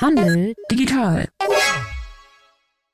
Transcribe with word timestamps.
Handel 0.00 0.54
digital. 0.70 1.28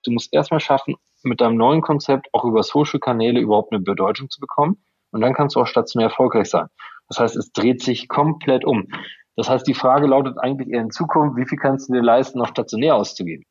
Du 0.03 0.11
musst 0.11 0.35
erstmal 0.35 0.59
schaffen, 0.59 0.97
mit 1.23 1.41
deinem 1.41 1.57
neuen 1.57 1.81
Konzept 1.81 2.27
auch 2.33 2.45
über 2.45 2.65
Social-Kanäle 2.65 3.39
überhaupt 3.39 3.73
eine 3.73 3.81
Bedeutung 3.81 4.29
zu 4.29 4.41
bekommen. 4.41 4.85
Und 5.13 5.21
dann 5.21 5.33
kannst 5.33 5.55
du 5.55 5.61
auch 5.61 5.69
stationär 5.69 6.09
erfolgreich 6.09 6.51
sein. 6.51 6.67
Das 7.09 7.21
heißt, 7.21 7.37
es 7.37 7.53
dreht 7.53 7.81
sich 7.81 8.09
komplett 8.09 8.65
um. 8.65 8.89
Das 9.37 9.49
heißt, 9.49 9.69
die 9.69 9.75
Frage 9.75 10.09
lautet 10.09 10.37
eigentlich 10.39 10.69
eher 10.69 10.81
in 10.81 10.91
Zukunft, 10.91 11.37
wie 11.37 11.47
viel 11.47 11.59
kannst 11.59 11.89
du 11.89 11.93
dir 11.93 12.03
leisten, 12.03 12.41
noch 12.41 12.49
stationär 12.49 12.97
auszugeben? 12.97 13.45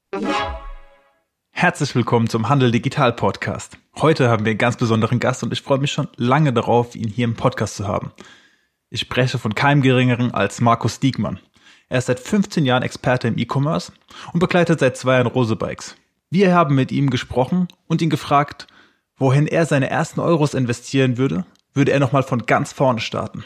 Herzlich 1.52 1.96
willkommen 1.96 2.28
zum 2.28 2.50
Handel 2.50 2.72
Digital 2.72 3.14
Podcast. 3.14 3.78
Heute 4.02 4.28
haben 4.28 4.44
wir 4.44 4.50
einen 4.50 4.60
ganz 4.60 4.76
besonderen 4.76 5.22
Gast 5.22 5.44
und 5.44 5.54
ich 5.54 5.62
freue 5.62 5.80
mich 5.80 5.94
schon 5.94 6.10
lange 6.18 6.52
darauf, 6.52 6.94
ihn 6.94 7.08
hier 7.08 7.24
im 7.24 7.36
Podcast 7.36 7.78
zu 7.78 7.88
haben. 7.88 8.12
Ich 8.90 9.00
spreche 9.00 9.38
von 9.38 9.56
keinem 9.56 9.82
geringeren 9.82 10.34
als 10.34 10.60
Markus 10.60 11.00
Diekmann. 11.00 11.40
Er 11.88 12.00
ist 12.00 12.08
seit 12.08 12.20
15 12.20 12.66
Jahren 12.66 12.84
Experte 12.84 13.28
im 13.28 13.38
E-Commerce 13.38 13.92
und 14.34 14.40
begleitet 14.40 14.80
seit 14.80 14.98
zwei 14.98 15.16
Jahren 15.16 15.28
Rose 15.28 15.56
Bikes. 15.56 15.96
Wir 16.32 16.54
haben 16.54 16.76
mit 16.76 16.92
ihm 16.92 17.10
gesprochen 17.10 17.68
und 17.88 18.02
ihn 18.02 18.10
gefragt, 18.10 18.68
wohin 19.18 19.48
er 19.48 19.66
seine 19.66 19.90
ersten 19.90 20.20
Euros 20.20 20.54
investieren 20.54 21.18
würde, 21.18 21.46
würde 21.74 21.92
er 21.92 22.00
nochmal 22.00 22.24
von 22.24 22.46
ganz 22.46 22.74
vorne 22.74 23.00
starten. 23.00 23.44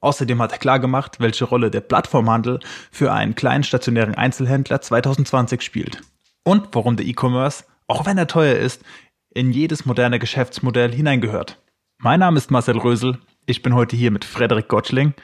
Außerdem 0.00 0.40
hat 0.40 0.52
er 0.52 0.58
klargemacht, 0.58 1.18
welche 1.18 1.44
Rolle 1.44 1.70
der 1.70 1.80
Plattformhandel 1.80 2.60
für 2.92 3.12
einen 3.12 3.34
kleinen 3.34 3.64
stationären 3.64 4.14
Einzelhändler 4.14 4.80
2020 4.80 5.62
spielt 5.62 6.02
und 6.44 6.68
warum 6.72 6.96
der 6.96 7.06
E-Commerce, 7.06 7.64
auch 7.88 8.06
wenn 8.06 8.18
er 8.18 8.26
teuer 8.26 8.56
ist, 8.56 8.82
in 9.30 9.50
jedes 9.50 9.86
moderne 9.86 10.18
Geschäftsmodell 10.18 10.92
hineingehört. 10.92 11.60
Mein 11.98 12.20
Name 12.20 12.38
ist 12.38 12.50
Marcel 12.50 12.78
Rösel, 12.78 13.18
ich 13.46 13.62
bin 13.62 13.74
heute 13.74 13.96
hier 13.96 14.10
mit 14.10 14.24
Frederik 14.24 14.68
Gottschling 14.68 15.14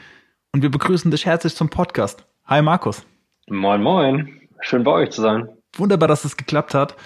und 0.52 0.62
wir 0.62 0.70
begrüßen 0.70 1.10
dich 1.10 1.26
herzlich 1.26 1.54
zum 1.54 1.68
Podcast. 1.68 2.26
Hi 2.46 2.62
Markus. 2.62 3.06
Moin, 3.48 3.82
moin. 3.82 4.40
Schön 4.60 4.84
bei 4.84 4.92
euch 4.92 5.10
zu 5.10 5.22
sein. 5.22 5.48
Wunderbar, 5.76 6.08
dass 6.08 6.24
es 6.24 6.36
geklappt 6.36 6.74
hat. 6.74 6.96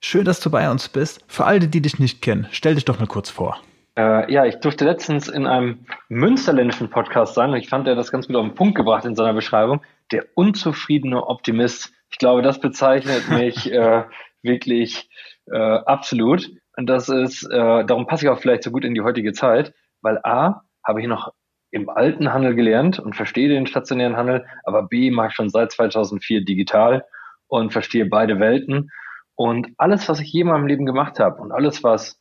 Schön, 0.00 0.24
dass 0.24 0.40
du 0.40 0.50
bei 0.50 0.70
uns 0.70 0.88
bist. 0.88 1.24
Für 1.28 1.44
alle, 1.44 1.68
die 1.68 1.80
dich 1.80 1.98
nicht 1.98 2.22
kennen, 2.22 2.48
stell 2.50 2.74
dich 2.74 2.84
doch 2.84 2.98
mal 2.98 3.06
kurz 3.06 3.30
vor. 3.30 3.58
Äh, 3.98 4.32
ja, 4.32 4.44
ich 4.44 4.60
durfte 4.60 4.84
letztens 4.84 5.28
in 5.28 5.46
einem 5.46 5.86
münsterländischen 6.08 6.90
Podcast 6.90 7.34
sein 7.34 7.50
und 7.50 7.56
ich 7.56 7.68
fand, 7.68 7.86
er 7.88 7.94
das 7.94 8.10
ganz 8.10 8.26
gut 8.26 8.36
auf 8.36 8.46
den 8.46 8.54
Punkt 8.54 8.74
gebracht 8.74 9.04
in 9.04 9.14
seiner 9.14 9.32
Beschreibung. 9.32 9.82
Der 10.12 10.26
unzufriedene 10.34 11.26
Optimist 11.26 11.92
ich 12.10 12.18
glaube, 12.18 12.42
das 12.42 12.60
bezeichnet 12.60 13.28
mich 13.30 13.70
äh, 13.70 14.04
wirklich 14.42 15.08
äh, 15.46 15.58
absolut. 15.58 16.50
Und 16.76 16.86
das 16.86 17.08
ist, 17.08 17.44
äh, 17.44 17.84
darum 17.84 18.06
passe 18.06 18.26
ich 18.26 18.30
auch 18.30 18.38
vielleicht 18.38 18.62
so 18.62 18.70
gut 18.70 18.84
in 18.84 18.94
die 18.94 19.00
heutige 19.00 19.32
Zeit, 19.32 19.74
weil 20.02 20.18
A, 20.22 20.62
habe 20.84 21.00
ich 21.00 21.06
noch 21.06 21.32
im 21.70 21.88
alten 21.88 22.32
Handel 22.32 22.54
gelernt 22.54 22.98
und 22.98 23.16
verstehe 23.16 23.48
den 23.48 23.66
stationären 23.66 24.16
Handel, 24.16 24.46
aber 24.64 24.84
B, 24.84 25.10
mache 25.10 25.28
ich 25.28 25.34
schon 25.34 25.50
seit 25.50 25.72
2004 25.72 26.44
digital 26.44 27.04
und 27.48 27.72
verstehe 27.72 28.06
beide 28.06 28.38
Welten. 28.40 28.90
Und 29.34 29.68
alles, 29.76 30.08
was 30.08 30.20
ich 30.20 30.32
je 30.32 30.42
in 30.42 30.46
meinem 30.46 30.66
Leben 30.66 30.86
gemacht 30.86 31.18
habe 31.18 31.40
und 31.42 31.52
alles, 31.52 31.84
was 31.84 32.18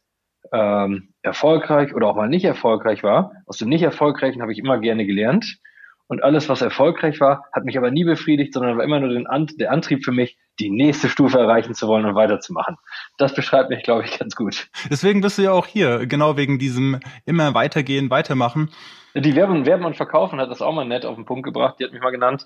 ähm, 0.52 1.14
erfolgreich 1.22 1.96
oder 1.96 2.08
auch 2.08 2.16
mal 2.16 2.30
nicht 2.30 2.46
erfolgreich 2.46 3.04
war, 3.04 3.32
aus 3.46 3.58
dem 3.58 3.70
nicht 3.70 3.84
erfolgreichen 3.84 4.42
habe 4.42 4.52
ich 4.52 4.60
immer 4.60 4.80
gerne 4.80 5.06
gelernt 5.06 5.60
und 6.08 6.24
alles, 6.24 6.50
was 6.50 6.62
erfolgreich 6.62 7.20
war, 7.20 7.46
hat 7.52 7.66
mich 7.66 7.78
aber 7.78 7.92
nie 7.92 8.04
befriedigt, 8.04 8.54
sondern 8.54 8.78
war 8.78 8.84
immer 8.84 9.00
nur 9.00 9.10
den 9.10 9.28
An 9.28 9.48
der 9.60 9.72
Antrieb 9.72 10.04
für 10.04 10.12
mich, 10.12 10.38
die 10.60 10.70
nächste 10.70 11.10
Stufe 11.10 11.40
erreichen 11.40 11.74
zu 11.74 11.88
wollen 11.88 12.06
und 12.06 12.16
weiterzumachen. 12.16 12.78
Das 13.18 13.34
beschreibt 13.34 13.70
mich, 13.70 13.84
glaube 13.84 14.04
ich, 14.06 14.20
ganz 14.20 14.36
gut. 14.36 14.68
Deswegen 14.90 15.22
bist 15.22 15.38
du 15.38 15.44
ja 15.44 15.52
auch 15.52 15.68
hier, 15.68 16.06
genau 16.06 16.38
wegen 16.38 16.60
diesem 16.60 17.00
immer 17.26 17.54
weitergehen, 17.54 18.10
weitermachen. 18.10 18.70
Die 19.16 19.36
Werben, 19.36 19.66
Werben 19.66 19.86
und 19.86 19.96
Verkaufen 19.96 20.40
hat 20.40 20.52
das 20.52 20.62
auch 20.62 20.74
mal 20.74 20.86
nett 20.86 21.06
auf 21.06 21.16
den 21.16 21.26
Punkt 21.26 21.44
gebracht. 21.44 21.76
Die 21.80 21.86
hat 21.86 21.94
mich 21.94 22.02
mal 22.02 22.12
genannt, 22.12 22.46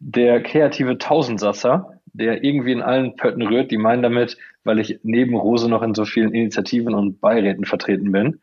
der 0.00 0.42
kreative 0.42 0.98
Tausendsasser, 0.98 2.00
der 2.06 2.42
irgendwie 2.42 2.72
in 2.72 2.82
allen 2.82 3.16
Pötten 3.16 3.42
rührt. 3.42 3.70
Die 3.70 3.78
meinen 3.78 4.02
damit, 4.02 4.36
weil 4.64 4.80
ich 4.80 4.98
neben 5.04 5.36
Rose 5.36 5.68
noch 5.68 5.82
in 5.82 5.94
so 5.94 6.04
vielen 6.04 6.34
Initiativen 6.34 6.94
und 6.94 7.20
Beiräten 7.20 7.64
vertreten 7.64 8.10
bin. 8.10 8.40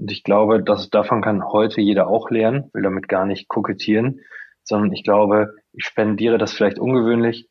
Und 0.00 0.10
ich 0.10 0.24
glaube, 0.24 0.62
dass 0.62 0.88
davon 0.88 1.20
kann 1.20 1.44
heute 1.44 1.82
jeder 1.82 2.08
auch 2.08 2.30
lernen, 2.30 2.70
will 2.72 2.82
damit 2.82 3.06
gar 3.06 3.26
nicht 3.26 3.48
kokettieren, 3.48 4.20
sondern 4.64 4.92
ich 4.92 5.04
glaube, 5.04 5.52
ich 5.74 5.84
spendiere 5.84 6.38
das 6.38 6.54
vielleicht 6.54 6.78
ungewöhnlich 6.78 7.48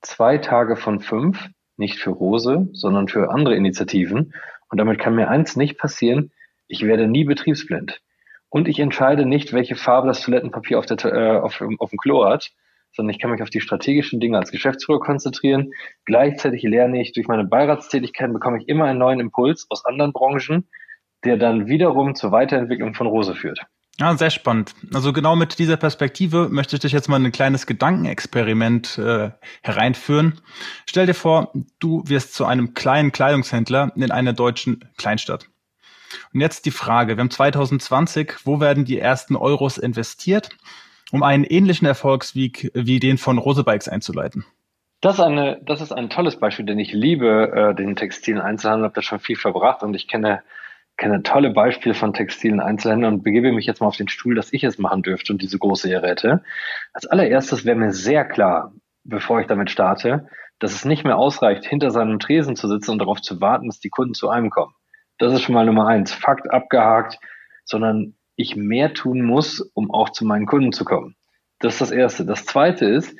zwei 0.00 0.38
Tage 0.38 0.76
von 0.76 1.00
fünf, 1.00 1.48
nicht 1.76 1.98
für 1.98 2.10
Rose, 2.10 2.68
sondern 2.72 3.08
für 3.08 3.30
andere 3.32 3.56
Initiativen. 3.56 4.32
Und 4.70 4.78
damit 4.78 5.00
kann 5.00 5.16
mir 5.16 5.28
eins 5.28 5.56
nicht 5.56 5.76
passieren, 5.76 6.30
ich 6.68 6.86
werde 6.86 7.08
nie 7.08 7.24
betriebsblind. 7.24 8.00
Und 8.48 8.68
ich 8.68 8.78
entscheide 8.78 9.26
nicht, 9.26 9.52
welche 9.52 9.74
Farbe 9.74 10.06
das 10.06 10.22
Toilettenpapier 10.22 10.78
auf, 10.78 10.86
der, 10.86 11.04
äh, 11.04 11.38
auf, 11.38 11.60
auf 11.78 11.90
dem 11.90 11.98
Klo 11.98 12.24
hat, 12.24 12.52
sondern 12.92 13.12
ich 13.12 13.20
kann 13.20 13.32
mich 13.32 13.42
auf 13.42 13.50
die 13.50 13.60
strategischen 13.60 14.20
Dinge 14.20 14.38
als 14.38 14.52
Geschäftsführer 14.52 15.00
konzentrieren. 15.00 15.72
Gleichzeitig 16.04 16.62
lerne 16.62 17.00
ich 17.00 17.12
durch 17.12 17.26
meine 17.26 17.44
Beiratstätigkeit, 17.44 18.32
bekomme 18.32 18.58
ich 18.58 18.68
immer 18.68 18.84
einen 18.84 19.00
neuen 19.00 19.18
Impuls 19.18 19.66
aus 19.68 19.84
anderen 19.84 20.12
Branchen, 20.12 20.68
der 21.24 21.36
dann 21.36 21.66
wiederum 21.66 22.14
zur 22.14 22.32
Weiterentwicklung 22.32 22.94
von 22.94 23.06
Rose 23.06 23.34
führt. 23.34 23.60
Ja, 24.00 24.16
sehr 24.16 24.30
spannend. 24.30 24.74
Also 24.94 25.12
genau 25.12 25.34
mit 25.34 25.58
dieser 25.58 25.76
Perspektive 25.76 26.48
möchte 26.50 26.76
ich 26.76 26.80
dich 26.80 26.92
jetzt 26.92 27.08
mal 27.08 27.16
in 27.16 27.26
ein 27.26 27.32
kleines 27.32 27.66
Gedankenexperiment 27.66 28.96
äh, 28.98 29.30
hereinführen. 29.62 30.40
Stell 30.86 31.06
dir 31.06 31.14
vor, 31.14 31.52
du 31.80 32.04
wirst 32.06 32.34
zu 32.34 32.44
einem 32.44 32.74
kleinen 32.74 33.10
Kleidungshändler 33.10 33.90
in 33.96 34.12
einer 34.12 34.34
deutschen 34.34 34.88
Kleinstadt. 34.98 35.46
Und 36.32 36.40
jetzt 36.40 36.64
die 36.64 36.70
Frage, 36.70 37.16
wir 37.16 37.20
haben 37.20 37.30
2020, 37.30 38.34
wo 38.44 38.60
werden 38.60 38.84
die 38.84 39.00
ersten 39.00 39.34
Euros 39.34 39.78
investiert, 39.78 40.50
um 41.10 41.24
einen 41.24 41.42
ähnlichen 41.42 41.86
Erfolgsweg 41.86 42.70
wie 42.74 43.00
den 43.00 43.18
von 43.18 43.38
Rosebikes 43.38 43.88
einzuleiten? 43.88 44.44
Das 45.00 45.14
ist, 45.14 45.20
eine, 45.20 45.60
das 45.64 45.80
ist 45.80 45.92
ein 45.92 46.08
tolles 46.08 46.38
Beispiel, 46.38 46.66
denn 46.66 46.78
ich 46.78 46.92
liebe 46.92 47.52
äh, 47.52 47.74
den 47.74 47.96
textilen 47.96 48.40
Einzelhandel, 48.40 48.84
habe 48.84 48.94
da 48.94 49.02
schon 49.02 49.20
viel 49.20 49.36
verbracht 49.36 49.82
und 49.82 49.94
ich 49.94 50.08
kenne 50.08 50.42
kenne 50.98 51.22
tolle 51.22 51.50
Beispiele 51.50 51.94
von 51.94 52.12
textilen 52.12 52.60
Einzelhändlern 52.60 53.14
und 53.14 53.22
begebe 53.22 53.52
mich 53.52 53.66
jetzt 53.66 53.80
mal 53.80 53.86
auf 53.86 53.96
den 53.96 54.08
Stuhl, 54.08 54.34
dass 54.34 54.52
ich 54.52 54.64
es 54.64 54.78
machen 54.78 55.02
dürfte 55.02 55.32
und 55.32 55.40
diese 55.40 55.58
große 55.58 55.88
Ehre 55.88 56.42
Als 56.92 57.06
allererstes 57.06 57.64
wäre 57.64 57.76
mir 57.76 57.92
sehr 57.92 58.24
klar, 58.24 58.72
bevor 59.04 59.40
ich 59.40 59.46
damit 59.46 59.70
starte, 59.70 60.28
dass 60.58 60.74
es 60.74 60.84
nicht 60.84 61.04
mehr 61.04 61.16
ausreicht, 61.16 61.64
hinter 61.64 61.92
seinem 61.92 62.18
Tresen 62.18 62.56
zu 62.56 62.68
sitzen 62.68 62.90
und 62.90 62.98
darauf 62.98 63.22
zu 63.22 63.40
warten, 63.40 63.68
dass 63.68 63.80
die 63.80 63.90
Kunden 63.90 64.14
zu 64.14 64.28
einem 64.28 64.50
kommen. 64.50 64.74
Das 65.18 65.32
ist 65.32 65.42
schon 65.42 65.54
mal 65.54 65.64
Nummer 65.64 65.86
eins. 65.86 66.12
Fakt 66.12 66.50
abgehakt, 66.50 67.18
sondern 67.64 68.14
ich 68.34 68.56
mehr 68.56 68.92
tun 68.92 69.22
muss, 69.22 69.60
um 69.74 69.90
auch 69.92 70.10
zu 70.10 70.24
meinen 70.24 70.46
Kunden 70.46 70.72
zu 70.72 70.84
kommen. 70.84 71.16
Das 71.60 71.74
ist 71.74 71.80
das 71.80 71.90
Erste. 71.92 72.24
Das 72.24 72.44
Zweite 72.44 72.86
ist, 72.86 73.16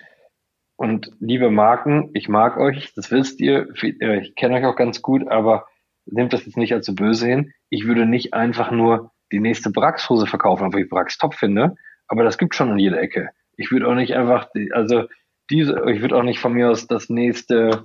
und 0.77 1.11
liebe 1.19 1.51
Marken, 1.51 2.11
ich 2.15 2.29
mag 2.29 2.57
euch, 2.57 2.93
das 2.95 3.11
wisst 3.11 3.41
ihr, 3.41 3.69
ich 3.75 4.35
kenne 4.37 4.57
euch 4.57 4.65
auch 4.65 4.77
ganz 4.77 5.03
gut, 5.03 5.27
aber 5.29 5.67
nehmt 6.11 6.33
das 6.33 6.47
jetzt 6.47 6.57
nicht 6.57 6.73
als 6.73 6.87
so 6.87 6.95
böse 6.95 7.27
hin. 7.27 7.53
Ich 7.71 7.87
würde 7.87 8.07
nicht 8.07 8.35
einfach 8.35 8.71
nur 8.71 9.13
die 9.33 9.41
nächste 9.41 9.71
Brax-Hose 9.71 10.27
verkaufen, 10.27 10.67
obwohl 10.67 10.83
ich 10.83 10.89
Brax 10.89 11.19
top 11.19 11.35
finde, 11.35 11.75
aber 12.07 12.25
das 12.25 12.39
gibt 12.39 12.55
schon 12.55 12.71
an 12.71 12.79
jeder 12.79 13.01
Ecke. 13.01 13.31
Ich 13.57 13.71
würde 13.71 13.89
auch 13.89 13.95
nicht 13.95 14.15
einfach, 14.15 14.49
also 14.73 15.05
diese, 15.51 15.83
ich 15.91 16.01
würde 16.01 16.17
auch 16.17 16.23
nicht 16.23 16.41
von 16.41 16.53
mir 16.53 16.71
aus 16.71 16.87
das 16.87 17.09
nächste 17.09 17.85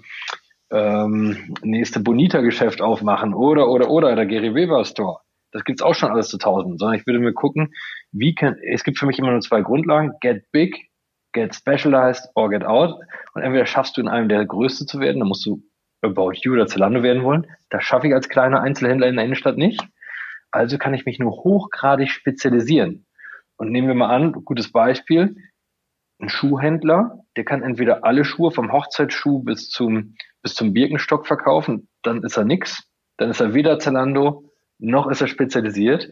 ähm, 0.72 1.56
nächste 1.62 2.00
Bonita-Geschäft 2.00 2.81
aufmachen 2.81 3.33
oder 3.33 3.69
oder 3.69 3.89
oder 3.89 4.16
der 4.16 4.25
Gary 4.25 4.56
Weber 4.56 4.83
Store. 4.85 5.19
Das 5.51 5.63
gibt's 5.63 5.83
auch 5.83 5.94
schon 5.94 6.09
alles 6.09 6.29
zu 6.29 6.39
tausend, 6.39 6.79
sondern 6.79 7.00
ich 7.00 7.06
würde 7.06 7.19
mir 7.19 7.33
gucken, 7.33 7.73
wie 8.12 8.33
kann, 8.33 8.57
es 8.63 8.83
gibt 8.83 8.97
für 8.97 9.06
mich 9.06 9.19
immer 9.19 9.31
nur 9.31 9.41
zwei 9.41 9.62
Grundlagen, 9.62 10.13
get 10.19 10.51
big, 10.51 10.89
get 11.31 11.53
specialized 11.53 12.28
or 12.33 12.50
get 12.50 12.63
out. 12.63 12.95
Und 13.35 13.44
entweder 13.44 13.67
schaffst 13.67 13.95
du 13.95 14.01
in 14.01 14.07
einem 14.07 14.29
der 14.29 14.45
Größte 14.45 14.88
zu 14.88 15.00
werden, 15.00 15.19
dann 15.19 15.28
musst 15.28 15.45
du 15.45 15.62
About 16.03 16.34
You 16.41 16.53
oder 16.53 16.68
Zalando 16.68 17.02
werden 17.02 17.24
wollen. 17.24 17.47
Das 17.69 17.84
schaffe 17.84 18.08
ich 18.08 18.14
als 18.14 18.30
kleiner 18.30 18.62
Einzelhändler 18.62 19.08
in 19.08 19.16
der 19.16 19.25
Innenstadt 19.25 19.58
nicht. 19.58 19.81
Also 20.52 20.78
kann 20.78 20.94
ich 20.94 21.06
mich 21.06 21.18
nur 21.18 21.31
hochgradig 21.31 22.09
spezialisieren. 22.09 23.06
Und 23.58 23.72
nehmen 23.72 23.88
wir 23.88 23.96
mal 23.96 24.13
an, 24.13 24.34
gutes 24.34 24.72
Beispiel, 24.72 25.36
ein 26.19 26.30
Schuhhändler, 26.30 27.19
der 27.38 27.44
kann 27.44 27.63
entweder 27.63 28.03
alle 28.03 28.24
Schuhe 28.25 28.52
vom 28.52 28.72
Hochzeitsschuh 28.72 29.44
bis 29.44 29.69
zum, 29.69 30.16
bis 30.42 30.54
zum 30.54 30.74
Birkenstock 30.74 31.25
verkaufen, 31.25 31.88
dann 32.04 32.24
ist 32.24 32.38
er 32.38 32.45
nix. 32.45 32.83
Dann 33.18 33.30
ist 33.30 33.42
er 33.42 33.54
weder 33.54 33.80
Zalando, 33.80 34.51
noch 34.80 35.07
ist 35.07 35.22
er 35.22 35.27
spezialisiert. 35.27 36.10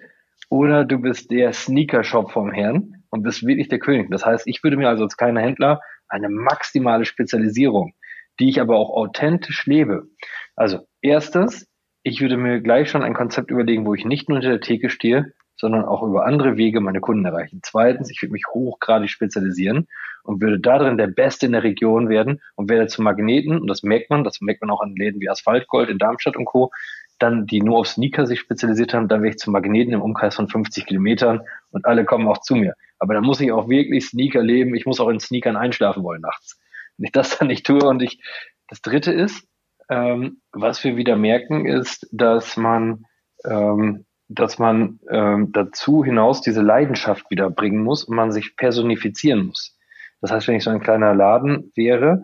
Oder 0.50 0.86
du 0.86 0.98
bist 0.98 1.32
der 1.32 1.54
Sneaker-Shop 1.54 2.32
vom 2.32 2.52
Herrn 2.52 3.04
und 3.10 3.24
bist 3.24 3.46
wirklich 3.46 3.70
der 3.70 3.80
König. 3.80 4.10
Das 4.12 4.26
heißt, 4.26 4.48
ich 4.48 4.64
würde 4.64 4.78
mir 4.78 4.90
also 4.90 5.04
als 5.04 5.18
kleiner 5.18 5.42
Händler 5.42 5.82
eine 6.08 6.30
maximale 6.30 7.06
Spezialisierung 7.06 7.94
die 8.42 8.50
ich 8.50 8.60
aber 8.60 8.76
auch 8.76 8.90
authentisch 8.90 9.66
lebe. 9.68 10.08
Also 10.56 10.80
erstes, 11.02 11.68
ich 12.04 12.22
würde 12.22 12.38
mir 12.38 12.60
gleich 12.60 12.90
schon 12.90 13.04
ein 13.04 13.14
Konzept 13.14 13.52
überlegen, 13.52 13.86
wo 13.86 13.94
ich 13.94 14.04
nicht 14.04 14.28
nur 14.28 14.40
hinter 14.40 14.50
der 14.50 14.62
Theke 14.62 14.90
stehe, 14.90 15.34
sondern 15.56 15.86
auch 15.86 16.02
über 16.02 16.26
andere 16.26 16.58
Wege 16.58 16.82
meine 16.82 17.02
Kunden 17.02 17.24
erreichen. 17.24 17.60
Zweitens, 17.64 18.10
ich 18.10 18.20
würde 18.24 18.34
mich 18.34 18.46
hochgradig 18.52 19.12
spezialisieren 19.12 19.88
und 20.24 20.42
würde 20.42 20.60
darin 20.60 20.98
der 20.98 21.06
Beste 21.06 21.46
in 21.46 21.52
der 21.52 21.62
Region 21.62 22.10
werden 22.10 22.42
und 22.56 22.68
werde 22.68 22.88
zum 22.88 23.06
Magneten, 23.06 23.60
und 23.60 23.68
das 23.68 23.84
merkt 23.84 24.10
man, 24.10 24.24
das 24.24 24.42
merkt 24.42 24.62
man 24.62 24.72
auch 24.72 24.82
an 24.82 24.96
Läden 24.96 25.22
wie 25.22 25.30
Asphaltgold 25.30 25.90
in 25.90 26.00
Darmstadt 26.00 26.36
und 26.36 26.46
Co., 26.46 26.72
dann, 27.20 27.46
die 27.46 27.62
nur 27.62 27.78
auf 27.78 27.88
Sneaker 27.88 28.26
sich 28.26 28.40
spezialisiert 28.40 28.96
haben, 28.96 29.08
dann 29.08 29.22
werde 29.22 29.36
ich 29.36 29.40
zum 29.40 29.54
Magneten 29.54 29.94
im 29.94 30.02
Umkreis 30.02 30.36
von 30.36 30.48
50 30.48 30.88
Kilometern 30.88 31.42
und 31.70 31.86
alle 31.86 32.04
kommen 32.06 32.28
auch 32.28 32.40
zu 32.40 32.56
mir. 32.56 32.74
Aber 32.98 33.14
dann 33.14 33.24
muss 33.24 33.40
ich 33.40 33.52
auch 33.52 33.70
wirklich 33.70 34.08
Sneaker 34.08 34.42
leben, 34.42 34.74
ich 34.74 34.88
muss 34.88 35.00
auch 35.00 35.10
in 35.10 35.20
Sneakern 35.20 35.56
einschlafen 35.56 36.02
wollen 36.02 36.22
nachts. 36.22 36.60
ich 37.06 37.12
das 37.12 37.38
dann 37.38 37.48
nicht 37.48 37.66
tue. 37.66 37.84
Und 37.84 38.02
ich, 38.02 38.22
das 38.68 38.82
dritte 38.82 39.12
ist, 39.12 39.48
ähm, 39.90 40.42
was 40.52 40.84
wir 40.84 40.96
wieder 40.96 41.16
merken, 41.16 41.66
ist, 41.66 42.08
dass 42.12 42.58
man, 42.58 43.06
ähm, 43.46 44.06
dass 44.28 44.60
man 44.60 45.00
ähm, 45.10 45.52
dazu 45.52 46.04
hinaus 46.04 46.42
diese 46.42 46.62
Leidenschaft 46.62 47.30
wieder 47.30 47.50
bringen 47.50 47.84
muss 47.84 48.04
und 48.04 48.16
man 48.16 48.32
sich 48.32 48.56
personifizieren 48.56 49.48
muss. 49.48 49.78
Das 50.22 50.32
heißt, 50.32 50.48
wenn 50.48 50.56
ich 50.56 50.64
so 50.64 50.70
ein 50.70 50.80
kleiner 50.80 51.14
Laden 51.14 51.72
wäre, 51.76 52.24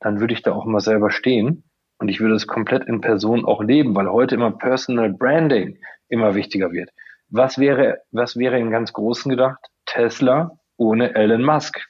dann 0.00 0.20
würde 0.20 0.34
ich 0.34 0.42
da 0.42 0.52
auch 0.52 0.66
immer 0.66 0.80
selber 0.80 1.10
stehen 1.10 1.64
und 1.98 2.08
ich 2.08 2.20
würde 2.20 2.34
es 2.34 2.46
komplett 2.46 2.86
in 2.86 3.00
Person 3.00 3.44
auch 3.44 3.62
leben, 3.62 3.94
weil 3.94 4.10
heute 4.10 4.34
immer 4.34 4.52
Personal 4.52 5.12
Branding 5.12 5.78
immer 6.08 6.34
wichtiger 6.34 6.72
wird. 6.72 6.90
Was 7.28 7.58
wäre, 7.58 7.98
was 8.10 8.36
wäre 8.36 8.58
in 8.58 8.70
ganz 8.70 8.92
Großen 8.92 9.30
gedacht? 9.30 9.60
Tesla 9.86 10.58
ohne 10.76 11.14
Elon 11.14 11.42
Musk. 11.42 11.80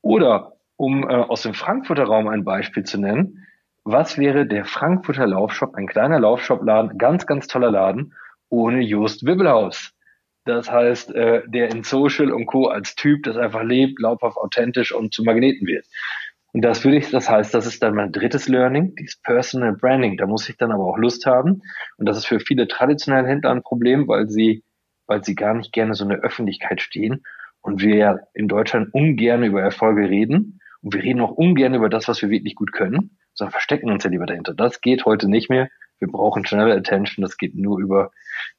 Oder, 0.00 0.53
um 0.76 1.08
äh, 1.08 1.14
aus 1.14 1.42
dem 1.42 1.54
Frankfurter 1.54 2.04
Raum 2.04 2.28
ein 2.28 2.44
Beispiel 2.44 2.84
zu 2.84 2.98
nennen, 2.98 3.46
was 3.84 4.16
wäre 4.18 4.46
der 4.46 4.64
Frankfurter 4.64 5.26
Laufshop, 5.26 5.74
ein 5.74 5.86
kleiner 5.86 6.18
Laufshop-Laden, 6.18 6.96
ganz, 6.96 7.26
ganz 7.26 7.46
toller 7.46 7.70
Laden, 7.70 8.14
ohne 8.48 8.80
Just 8.80 9.26
Wibbelhaus? 9.26 9.92
Das 10.44 10.70
heißt, 10.70 11.14
äh, 11.14 11.42
der 11.46 11.70
in 11.70 11.84
Social 11.84 12.30
und 12.30 12.46
Co. 12.46 12.68
als 12.68 12.94
Typ 12.94 13.22
das 13.22 13.36
einfach 13.36 13.62
lebt, 13.62 14.00
laufhaft 14.00 14.36
authentisch 14.36 14.92
und 14.92 15.12
zu 15.12 15.22
Magneten 15.24 15.66
wird. 15.66 15.86
Und 16.52 16.62
das 16.62 16.84
würde 16.84 16.98
ich, 16.98 17.10
das 17.10 17.28
heißt, 17.28 17.52
das 17.52 17.66
ist 17.66 17.82
dann 17.82 17.94
mein 17.94 18.12
drittes 18.12 18.46
Learning, 18.46 18.94
dieses 18.94 19.16
Personal 19.16 19.72
Branding. 19.72 20.16
Da 20.16 20.26
muss 20.26 20.48
ich 20.48 20.56
dann 20.56 20.70
aber 20.70 20.84
auch 20.84 20.98
Lust 20.98 21.26
haben. 21.26 21.62
Und 21.96 22.06
das 22.08 22.16
ist 22.16 22.26
für 22.26 22.38
viele 22.38 22.68
traditionelle 22.68 23.26
Händler 23.26 23.50
ein 23.50 23.62
Problem, 23.62 24.06
weil 24.06 24.28
sie, 24.28 24.62
weil 25.06 25.24
sie 25.24 25.34
gar 25.34 25.54
nicht 25.54 25.72
gerne 25.72 25.94
so 25.94 26.04
eine 26.04 26.16
Öffentlichkeit 26.16 26.80
stehen. 26.80 27.24
Und 27.60 27.82
wir 27.82 27.96
ja 27.96 28.18
in 28.34 28.46
Deutschland 28.46 28.94
ungern 28.94 29.42
über 29.42 29.62
Erfolge 29.62 30.08
reden. 30.08 30.60
Und 30.84 30.92
wir 30.92 31.02
reden 31.02 31.22
auch 31.22 31.30
ungern 31.30 31.72
über 31.72 31.88
das, 31.88 32.08
was 32.08 32.20
wir 32.20 32.28
wirklich 32.28 32.54
gut 32.54 32.70
können, 32.72 33.16
sondern 33.32 33.52
verstecken 33.52 33.90
uns 33.90 34.04
ja 34.04 34.10
lieber 34.10 34.26
dahinter. 34.26 34.52
Das 34.52 34.82
geht 34.82 35.06
heute 35.06 35.30
nicht 35.30 35.48
mehr. 35.48 35.70
Wir 35.98 36.08
brauchen 36.08 36.44
schnelle 36.44 36.74
Attention. 36.74 37.22
Das 37.22 37.38
geht 37.38 37.54
nur 37.54 37.80
über 37.80 38.10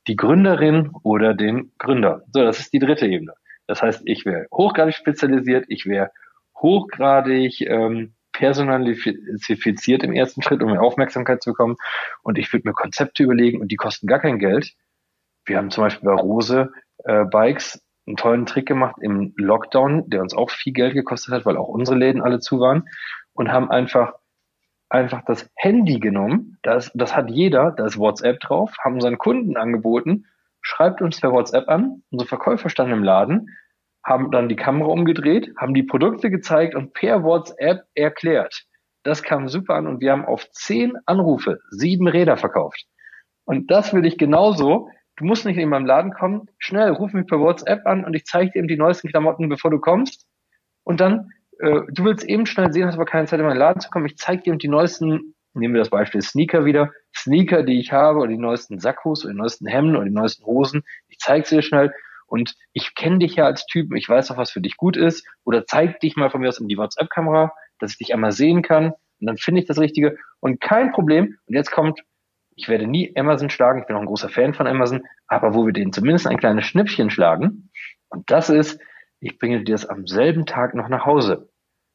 die 0.07 0.15
Gründerin 0.15 0.89
oder 1.03 1.35
den 1.35 1.71
Gründer. 1.77 2.23
So, 2.33 2.43
das 2.43 2.59
ist 2.59 2.73
die 2.73 2.79
dritte 2.79 3.05
Ebene. 3.05 3.33
Das 3.67 3.83
heißt, 3.83 4.01
ich 4.05 4.25
wäre 4.25 4.47
hochgradig 4.51 4.95
spezialisiert, 4.95 5.65
ich 5.67 5.85
wäre 5.85 6.09
hochgradig 6.57 7.61
ähm, 7.61 8.15
personalifiziert 8.31 10.03
im 10.03 10.13
ersten 10.13 10.41
Schritt, 10.41 10.63
um 10.63 10.71
mehr 10.71 10.81
Aufmerksamkeit 10.81 11.43
zu 11.43 11.51
bekommen. 11.51 11.75
Und 12.23 12.39
ich 12.39 12.51
würde 12.51 12.67
mir 12.67 12.73
Konzepte 12.73 13.21
überlegen 13.21 13.61
und 13.61 13.71
die 13.71 13.75
kosten 13.75 14.07
gar 14.07 14.19
kein 14.19 14.39
Geld. 14.39 14.73
Wir 15.45 15.57
haben 15.57 15.69
zum 15.69 15.83
Beispiel 15.83 16.09
bei 16.09 16.15
Rose 16.15 16.71
äh, 17.03 17.23
Bikes 17.25 17.84
einen 18.07 18.17
tollen 18.17 18.45
Trick 18.45 18.67
gemacht 18.67 18.95
im 19.01 19.33
Lockdown, 19.35 20.09
der 20.09 20.21
uns 20.21 20.35
auch 20.35 20.49
viel 20.49 20.73
Geld 20.73 20.93
gekostet 20.93 21.33
hat, 21.33 21.45
weil 21.45 21.57
auch 21.57 21.67
unsere 21.67 21.97
Läden 21.97 22.21
alle 22.21 22.39
zu 22.39 22.59
waren 22.59 22.87
und 23.33 23.51
haben 23.51 23.71
einfach 23.71 24.13
einfach 24.89 25.23
das 25.25 25.49
Handy 25.55 25.99
genommen, 25.99 26.57
das, 26.61 26.91
das 26.93 27.15
hat 27.15 27.29
jeder, 27.29 27.71
da 27.71 27.85
ist 27.85 27.97
WhatsApp 27.97 28.39
drauf, 28.39 28.71
haben 28.83 28.95
unseren 28.95 29.17
Kunden 29.17 29.57
angeboten, 29.57 30.25
schreibt 30.61 31.01
uns 31.01 31.19
per 31.19 31.31
WhatsApp 31.31 31.67
an, 31.67 32.03
unsere 32.11 32.27
Verkäufer 32.27 32.69
standen 32.69 32.93
im 32.93 33.03
Laden, 33.03 33.49
haben 34.03 34.31
dann 34.31 34.49
die 34.49 34.55
Kamera 34.55 34.89
umgedreht, 34.89 35.51
haben 35.57 35.73
die 35.73 35.83
Produkte 35.83 36.29
gezeigt 36.29 36.75
und 36.75 36.93
per 36.93 37.23
WhatsApp 37.23 37.85
erklärt. 37.95 38.65
Das 39.03 39.23
kam 39.23 39.49
super 39.49 39.75
an 39.75 39.87
und 39.87 40.01
wir 40.01 40.11
haben 40.11 40.25
auf 40.25 40.49
zehn 40.51 40.93
Anrufe 41.05 41.59
sieben 41.69 42.07
Räder 42.07 42.37
verkauft. 42.37 42.85
Und 43.45 43.69
das 43.69 43.93
will 43.93 44.05
ich 44.05 44.17
genauso. 44.17 44.89
Du 45.17 45.25
musst 45.25 45.45
nicht 45.45 45.57
in 45.57 45.69
meinem 45.69 45.85
Laden 45.85 46.11
kommen. 46.11 46.49
Schnell, 46.57 46.89
ruf 46.89 47.13
mich 47.13 47.27
per 47.27 47.39
WhatsApp 47.39 47.85
an 47.85 48.03
und 48.03 48.13
ich 48.15 48.25
zeige 48.25 48.51
dir 48.51 48.59
eben 48.59 48.67
die 48.67 48.77
neuesten 48.77 49.09
Klamotten, 49.09 49.47
bevor 49.49 49.71
du 49.71 49.79
kommst. 49.79 50.27
Und 50.83 50.99
dann, 50.99 51.31
äh, 51.59 51.81
du 51.89 52.03
willst 52.03 52.25
eben 52.25 52.45
schnell 52.45 52.71
sehen, 52.73 52.87
hast 52.87 52.95
aber 52.95 53.05
keine 53.05 53.27
Zeit, 53.27 53.39
in 53.39 53.45
meinen 53.45 53.57
Laden 53.57 53.79
zu 53.79 53.89
kommen. 53.89 54.05
Ich 54.05 54.17
zeige 54.17 54.43
dir 54.43 54.49
eben 54.49 54.59
die 54.59 54.67
neuesten, 54.67 55.35
nehmen 55.53 55.73
wir 55.73 55.79
das 55.79 55.89
Beispiel 55.89 56.21
Sneaker 56.21 56.65
wieder, 56.65 56.91
Sneaker, 57.15 57.63
die 57.63 57.79
ich 57.79 57.93
habe, 57.93 58.19
oder 58.19 58.27
die 58.27 58.37
neuesten 58.37 58.79
Sakkos, 58.79 59.23
oder 59.23 59.33
die 59.33 59.39
neuesten 59.39 59.67
Hemden, 59.67 59.95
oder 59.95 60.05
die 60.05 60.11
neuesten 60.11 60.45
Hosen. 60.45 60.83
Ich 61.07 61.17
zeige 61.19 61.47
dir 61.47 61.61
schnell 61.61 61.93
und 62.27 62.55
ich 62.73 62.93
kenne 62.95 63.19
dich 63.19 63.35
ja 63.35 63.45
als 63.45 63.65
Typ, 63.67 63.95
ich 63.95 64.09
weiß 64.09 64.31
auch, 64.31 64.37
was 64.37 64.51
für 64.51 64.61
dich 64.61 64.75
gut 64.75 64.97
ist, 64.97 65.25
oder 65.45 65.65
zeig 65.65 65.99
dich 66.01 66.17
mal 66.17 66.29
von 66.29 66.41
mir 66.41 66.49
aus 66.49 66.59
in 66.59 66.67
die 66.67 66.77
WhatsApp-Kamera, 66.77 67.53
dass 67.79 67.91
ich 67.91 67.97
dich 67.99 68.13
einmal 68.13 68.33
sehen 68.33 68.61
kann, 68.61 68.93
und 69.19 69.27
dann 69.27 69.37
finde 69.37 69.61
ich 69.61 69.67
das 69.67 69.79
Richtige 69.79 70.17
und 70.39 70.59
kein 70.59 70.91
Problem. 70.91 71.37
Und 71.45 71.55
jetzt 71.55 71.71
kommt, 71.71 72.01
ich 72.55 72.69
werde 72.69 72.87
nie 72.87 73.13
Amazon 73.15 73.49
schlagen, 73.49 73.81
ich 73.81 73.87
bin 73.87 73.95
auch 73.95 74.01
ein 74.01 74.07
großer 74.07 74.29
Fan 74.29 74.53
von 74.53 74.67
Amazon, 74.67 75.03
aber 75.27 75.53
wo 75.53 75.65
wir 75.65 75.73
denen 75.73 75.93
zumindest 75.93 76.27
ein 76.27 76.37
kleines 76.37 76.65
Schnippchen 76.65 77.09
schlagen, 77.09 77.69
und 78.09 78.31
das 78.31 78.49
ist, 78.49 78.79
ich 79.19 79.37
bringe 79.39 79.63
dir 79.63 79.73
das 79.73 79.85
am 79.85 80.07
selben 80.07 80.45
Tag 80.45 80.73
noch 80.73 80.87
nach 80.87 81.05
Hause. 81.05 81.49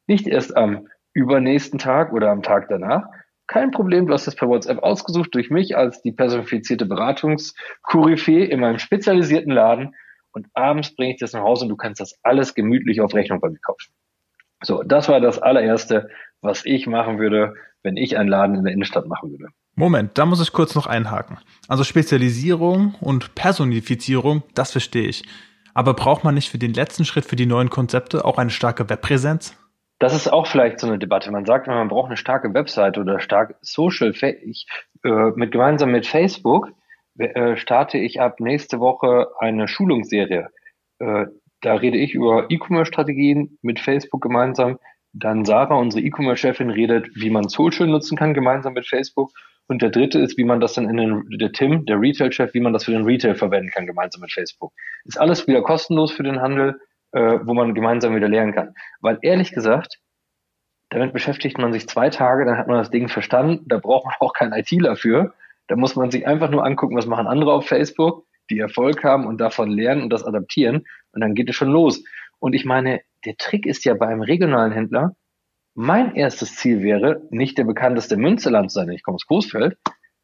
Nicht 0.06 0.26
erst 0.26 0.56
am 0.56 0.88
übernächsten 1.12 1.78
Tag 1.78 2.12
oder 2.12 2.30
am 2.30 2.42
Tag 2.42 2.68
danach. 2.68 3.04
Kein 3.46 3.70
Problem, 3.70 4.06
du 4.06 4.12
hast 4.12 4.26
das 4.26 4.36
per 4.36 4.48
WhatsApp 4.48 4.82
ausgesucht 4.82 5.34
durch 5.34 5.50
mich 5.50 5.76
als 5.76 6.02
die 6.02 6.12
personifizierte 6.12 6.86
Beratungskoryphäe 6.86 8.44
in 8.44 8.60
meinem 8.60 8.78
spezialisierten 8.78 9.52
Laden 9.52 9.94
und 10.32 10.46
abends 10.54 10.94
bringe 10.94 11.14
ich 11.14 11.18
das 11.18 11.32
nach 11.32 11.42
Hause 11.42 11.64
und 11.64 11.70
du 11.70 11.76
kannst 11.76 12.00
das 12.00 12.18
alles 12.22 12.54
gemütlich 12.54 13.00
auf 13.00 13.14
Rechnung 13.14 13.40
bei 13.40 13.48
mir 13.48 13.58
kaufen. 13.58 13.92
So, 14.62 14.82
das 14.82 15.08
war 15.08 15.20
das 15.20 15.40
allererste, 15.40 16.10
was 16.42 16.64
ich 16.64 16.86
machen 16.86 17.18
würde, 17.18 17.54
wenn 17.82 17.96
ich 17.96 18.18
einen 18.18 18.28
Laden 18.28 18.56
in 18.56 18.64
der 18.64 18.74
Innenstadt 18.74 19.06
machen 19.06 19.30
würde. 19.30 19.48
Moment, 19.80 20.18
da 20.18 20.26
muss 20.26 20.42
ich 20.42 20.52
kurz 20.52 20.74
noch 20.74 20.86
einhaken. 20.86 21.38
Also 21.66 21.84
Spezialisierung 21.84 22.96
und 23.00 23.34
Personifizierung, 23.34 24.42
das 24.54 24.72
verstehe 24.72 25.08
ich. 25.08 25.24
Aber 25.72 25.94
braucht 25.94 26.22
man 26.22 26.34
nicht 26.34 26.50
für 26.50 26.58
den 26.58 26.74
letzten 26.74 27.06
Schritt, 27.06 27.24
für 27.24 27.36
die 27.36 27.46
neuen 27.46 27.70
Konzepte 27.70 28.26
auch 28.26 28.36
eine 28.36 28.50
starke 28.50 28.90
Webpräsenz? 28.90 29.56
Das 29.98 30.14
ist 30.14 30.30
auch 30.30 30.46
vielleicht 30.46 30.80
so 30.80 30.86
eine 30.86 30.98
Debatte. 30.98 31.30
Man 31.30 31.46
sagt, 31.46 31.66
man 31.66 31.88
braucht 31.88 32.08
eine 32.08 32.18
starke 32.18 32.52
Website 32.52 32.98
oder 32.98 33.20
stark 33.20 33.56
Social. 33.62 34.12
Ich, 34.42 34.66
äh, 35.02 35.30
mit 35.34 35.50
gemeinsam 35.50 35.92
mit 35.92 36.06
Facebook 36.06 36.68
äh, 37.18 37.56
starte 37.56 37.96
ich 37.96 38.20
ab 38.20 38.38
nächste 38.38 38.80
Woche 38.80 39.28
eine 39.38 39.66
Schulungsserie. 39.66 40.48
Äh, 40.98 41.26
da 41.62 41.74
rede 41.74 41.96
ich 41.96 42.12
über 42.12 42.50
E-Commerce-Strategien 42.50 43.58
mit 43.62 43.80
Facebook 43.80 44.20
gemeinsam. 44.20 44.78
Dann 45.14 45.46
Sarah, 45.46 45.76
unsere 45.76 46.02
E-Commerce-Chefin, 46.04 46.68
redet, 46.68 47.08
wie 47.14 47.30
man 47.30 47.48
Social 47.48 47.86
nutzen 47.86 48.18
kann 48.18 48.34
gemeinsam 48.34 48.74
mit 48.74 48.86
Facebook. 48.86 49.32
Und 49.70 49.82
der 49.82 49.90
dritte 49.90 50.18
ist, 50.18 50.36
wie 50.36 50.42
man 50.42 50.58
das 50.58 50.72
dann 50.72 50.90
in 50.90 50.96
den, 50.96 51.38
der 51.38 51.52
Tim, 51.52 51.86
der 51.86 52.00
Retail-Chef, 52.00 52.54
wie 52.54 52.60
man 52.60 52.72
das 52.72 52.86
für 52.86 52.90
den 52.90 53.04
Retail 53.04 53.36
verwenden 53.36 53.70
kann 53.70 53.86
gemeinsam 53.86 54.20
mit 54.20 54.32
Facebook. 54.32 54.72
Ist 55.04 55.20
alles 55.20 55.46
wieder 55.46 55.62
kostenlos 55.62 56.10
für 56.10 56.24
den 56.24 56.40
Handel, 56.40 56.80
äh, 57.12 57.38
wo 57.44 57.54
man 57.54 57.72
gemeinsam 57.72 58.16
wieder 58.16 58.28
lernen 58.28 58.52
kann. 58.52 58.74
Weil 59.00 59.20
ehrlich 59.22 59.52
gesagt, 59.52 60.00
damit 60.88 61.12
beschäftigt 61.12 61.56
man 61.58 61.72
sich 61.72 61.88
zwei 61.88 62.10
Tage, 62.10 62.46
dann 62.46 62.58
hat 62.58 62.66
man 62.66 62.78
das 62.78 62.90
Ding 62.90 63.08
verstanden. 63.08 63.64
Da 63.68 63.78
braucht 63.78 64.06
man 64.06 64.14
auch 64.20 64.32
keinen 64.32 64.54
ITler 64.54 64.96
für. 64.96 65.34
Da 65.68 65.76
muss 65.76 65.94
man 65.94 66.10
sich 66.10 66.26
einfach 66.26 66.50
nur 66.50 66.64
angucken, 66.64 66.96
was 66.96 67.06
machen 67.06 67.28
andere 67.28 67.52
auf 67.52 67.68
Facebook, 67.68 68.26
die 68.50 68.58
Erfolg 68.58 69.04
haben 69.04 69.24
und 69.24 69.40
davon 69.40 69.70
lernen 69.70 70.02
und 70.02 70.10
das 70.10 70.24
adaptieren. 70.24 70.84
Und 71.12 71.20
dann 71.20 71.36
geht 71.36 71.48
es 71.48 71.54
schon 71.54 71.70
los. 71.70 72.02
Und 72.40 72.54
ich 72.54 72.64
meine, 72.64 73.02
der 73.24 73.36
Trick 73.36 73.66
ist 73.66 73.84
ja 73.84 73.94
bei 73.94 74.08
einem 74.08 74.22
regionalen 74.22 74.72
Händler, 74.72 75.14
mein 75.74 76.14
erstes 76.14 76.56
Ziel 76.56 76.82
wäre, 76.82 77.22
nicht 77.30 77.58
der 77.58 77.64
bekannteste 77.64 78.16
Münsterland 78.16 78.70
zu 78.70 78.80
sein, 78.80 78.90
ich 78.90 79.02
komme 79.02 79.16
aus 79.16 79.26
Coesfeld. 79.26 79.76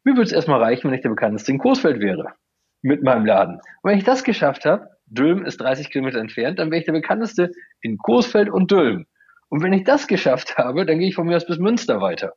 Mir 0.03 0.13
würde 0.13 0.23
es 0.23 0.31
erstmal 0.31 0.61
reichen, 0.61 0.87
wenn 0.87 0.95
ich 0.95 1.01
der 1.01 1.09
bekannteste 1.09 1.51
in 1.51 1.57
Coesfeld 1.57 1.99
wäre. 1.99 2.33
Mit 2.81 3.03
meinem 3.03 3.25
Laden. 3.25 3.55
Und 3.81 3.91
wenn 3.91 3.97
ich 3.97 4.03
das 4.03 4.23
geschafft 4.23 4.65
habe, 4.65 4.87
Dülm 5.07 5.45
ist 5.45 5.59
30 5.59 5.89
Kilometer 5.89 6.19
entfernt, 6.19 6.59
dann 6.59 6.69
wäre 6.69 6.79
ich 6.79 6.85
der 6.85 6.93
bekannteste 6.93 7.51
in 7.81 7.97
Coesfeld 7.97 8.49
und 8.49 8.71
Dülm. 8.71 9.05
Und 9.49 9.63
wenn 9.63 9.73
ich 9.73 9.85
das 9.85 10.07
geschafft 10.07 10.57
habe, 10.57 10.85
dann 10.85 10.99
gehe 10.99 11.07
ich 11.07 11.15
von 11.15 11.25
mir 11.25 11.37
aus 11.37 11.45
bis 11.45 11.57
Münster 11.57 12.01
weiter. 12.01 12.33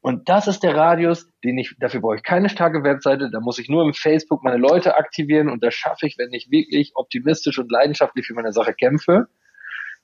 Und 0.00 0.28
das 0.28 0.48
ist 0.48 0.62
der 0.62 0.74
Radius, 0.74 1.30
den 1.44 1.58
ich, 1.58 1.76
dafür 1.78 2.00
brauche 2.00 2.16
ich 2.16 2.22
keine 2.22 2.48
starke 2.48 2.82
Webseite, 2.82 3.30
da 3.30 3.40
muss 3.40 3.58
ich 3.58 3.68
nur 3.68 3.84
im 3.84 3.92
Facebook 3.92 4.42
meine 4.42 4.56
Leute 4.56 4.96
aktivieren 4.96 5.50
und 5.50 5.62
das 5.62 5.74
schaffe 5.74 6.06
ich, 6.06 6.16
wenn 6.16 6.32
ich 6.32 6.50
wirklich 6.50 6.92
optimistisch 6.94 7.58
und 7.58 7.70
leidenschaftlich 7.70 8.26
für 8.26 8.34
meine 8.34 8.52
Sache 8.52 8.72
kämpfe. 8.72 9.26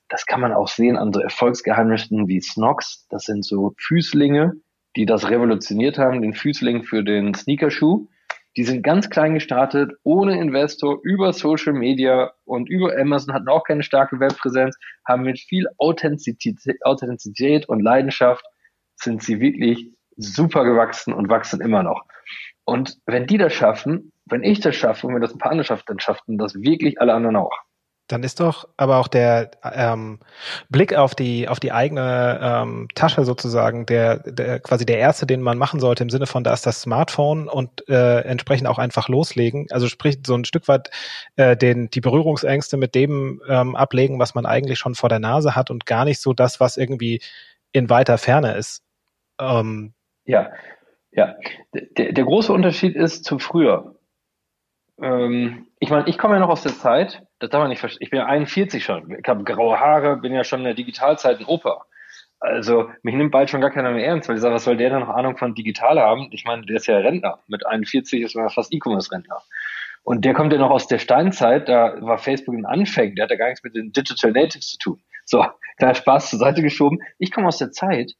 Das 0.09 0.25
kann 0.25 0.41
man 0.41 0.53
auch 0.53 0.67
sehen 0.67 0.97
an 0.97 1.11
so 1.13 1.19
Erfolgsgeheimnissen 1.19 2.27
wie 2.27 2.41
Snox. 2.41 3.07
Das 3.09 3.23
sind 3.23 3.43
so 3.43 3.73
Füßlinge, 3.77 4.53
die 4.95 5.05
das 5.05 5.29
revolutioniert 5.29 5.97
haben, 5.97 6.21
den 6.21 6.33
Füßling 6.33 6.83
für 6.83 7.03
den 7.03 7.33
Sneakerschuh. 7.33 8.07
Die 8.57 8.63
sind 8.63 8.83
ganz 8.83 9.09
klein 9.09 9.33
gestartet, 9.33 9.91
ohne 10.03 10.39
Investor, 10.39 10.99
über 11.03 11.33
Social 11.33 11.73
Media 11.73 12.31
und 12.45 12.69
über 12.69 12.97
Amazon, 12.97 13.33
hatten 13.33 13.49
auch 13.49 13.65
keine 13.65 13.83
starke 13.83 14.19
Webpräsenz, 14.21 14.77
haben 15.05 15.23
mit 15.23 15.39
viel 15.39 15.67
Authentizität, 15.77 17.67
und 17.67 17.81
Leidenschaft 17.81 18.45
sind 18.95 19.21
sie 19.21 19.41
wirklich 19.41 19.91
super 20.15 20.63
gewachsen 20.63 21.13
und 21.13 21.29
wachsen 21.29 21.59
immer 21.59 21.83
noch. 21.83 22.05
Und 22.63 22.97
wenn 23.05 23.27
die 23.27 23.37
das 23.37 23.51
schaffen, 23.53 24.13
wenn 24.25 24.43
ich 24.43 24.61
das 24.61 24.75
schaffe 24.75 25.07
und 25.07 25.15
wenn 25.15 25.21
das 25.21 25.33
ein 25.33 25.39
paar 25.39 25.51
andere 25.51 25.65
schaffen, 25.65 25.83
dann 25.87 25.99
schaffen 25.99 26.37
das 26.37 26.55
wirklich 26.55 27.01
alle 27.01 27.13
anderen 27.13 27.35
auch. 27.35 27.51
Dann 28.07 28.21
ist 28.21 28.39
doch 28.39 28.67
aber 28.77 28.97
auch 28.97 29.07
der 29.07 29.51
ähm, 29.63 30.19
Blick 30.69 30.93
auf 30.93 31.15
die 31.15 31.47
auf 31.47 31.59
die 31.59 31.71
eigene 31.71 32.39
ähm, 32.41 32.87
Tasche 32.93 33.25
sozusagen 33.25 33.87
der, 33.87 34.19
der 34.19 34.59
quasi 34.59 34.85
der 34.85 34.99
erste, 34.99 35.25
den 35.25 35.41
man 35.41 35.57
machen 35.57 35.79
sollte 35.79 36.03
im 36.03 36.11
Sinne 36.11 36.27
von 36.27 36.43
da 36.43 36.53
ist 36.53 36.67
das 36.67 36.81
Smartphone 36.81 37.47
und 37.47 37.87
äh, 37.89 38.21
entsprechend 38.21 38.67
auch 38.67 38.77
einfach 38.77 39.09
loslegen. 39.09 39.65
Also 39.71 39.87
sprich 39.87 40.19
so 40.25 40.35
ein 40.35 40.45
Stück 40.45 40.67
weit 40.67 40.91
äh, 41.35 41.57
den 41.57 41.89
die 41.89 42.01
Berührungsängste 42.01 42.77
mit 42.77 42.93
dem 42.93 43.41
ähm, 43.49 43.75
ablegen, 43.75 44.19
was 44.19 44.35
man 44.35 44.45
eigentlich 44.45 44.77
schon 44.77 44.93
vor 44.93 45.09
der 45.09 45.19
Nase 45.19 45.55
hat 45.55 45.71
und 45.71 45.87
gar 45.87 46.05
nicht 46.05 46.21
so 46.21 46.33
das, 46.33 46.59
was 46.59 46.77
irgendwie 46.77 47.21
in 47.71 47.89
weiter 47.89 48.19
Ferne 48.19 48.55
ist. 48.55 48.83
Ähm, 49.39 49.93
ja, 50.25 50.51
ja. 51.11 51.35
Der, 51.97 52.11
der 52.11 52.23
große 52.23 52.53
Unterschied 52.53 52.95
ist 52.95 53.25
zu 53.25 53.39
früher. 53.39 53.94
Ähm, 55.01 55.67
ich 55.79 55.89
meine, 55.89 56.07
ich 56.07 56.17
komme 56.17 56.35
ja 56.35 56.39
noch 56.39 56.49
aus 56.49 56.63
der 56.63 56.73
Zeit, 56.73 57.23
das 57.39 57.49
darf 57.49 57.61
man 57.61 57.69
nicht 57.69 57.79
verstehen. 57.79 58.03
Ich 58.03 58.09
bin 58.09 58.19
ja 58.19 58.25
41 58.25 58.83
schon. 58.83 59.17
Ich 59.19 59.27
habe 59.27 59.43
graue 59.43 59.79
Haare, 59.79 60.17
bin 60.17 60.33
ja 60.33 60.43
schon 60.43 60.59
in 60.59 60.65
der 60.65 60.73
Digitalzeit 60.73 61.39
ein 61.39 61.45
Opa. 61.45 61.85
Also 62.39 62.89
mich 63.01 63.15
nimmt 63.15 63.31
bald 63.31 63.49
schon 63.49 63.61
gar 63.61 63.71
keiner 63.71 63.91
mehr 63.91 64.05
ernst, 64.05 64.29
weil 64.29 64.35
ich 64.35 64.41
sage, 64.41 64.53
was 64.53 64.63
soll 64.63 64.77
der 64.77 64.89
denn 64.89 64.99
noch 64.99 65.09
Ahnung 65.09 65.37
von 65.37 65.55
digital 65.55 65.99
haben? 65.99 66.29
Ich 66.31 66.45
meine, 66.45 66.65
der 66.65 66.77
ist 66.77 66.87
ja 66.87 66.97
Rentner. 66.97 67.39
Mit 67.47 67.65
41 67.65 68.21
ist 68.21 68.35
man 68.35 68.49
fast 68.49 68.73
E-Commerce-Rentner. 68.73 69.41
Und 70.03 70.23
der 70.23 70.35
kommt 70.35 70.53
ja 70.53 70.59
noch 70.59 70.69
aus 70.69 70.87
der 70.87 70.99
Steinzeit, 70.99 71.67
da 71.67 71.95
war 72.01 72.19
Facebook 72.19 72.53
ein 72.53 72.67
Anfängen, 72.67 73.15
der 73.15 73.23
hat 73.23 73.31
ja 73.31 73.37
gar 73.37 73.47
nichts 73.47 73.63
mit 73.63 73.75
den 73.75 73.91
Digital 73.91 74.31
Natives 74.31 74.69
zu 74.69 74.77
tun. 74.77 75.01
So, 75.25 75.43
da 75.79 75.95
Spaß 75.95 76.29
zur 76.29 76.39
Seite 76.39 76.61
geschoben. 76.61 76.99
Ich 77.17 77.31
komme 77.31 77.47
aus 77.47 77.57
der 77.57 77.71
Zeit, 77.71 78.13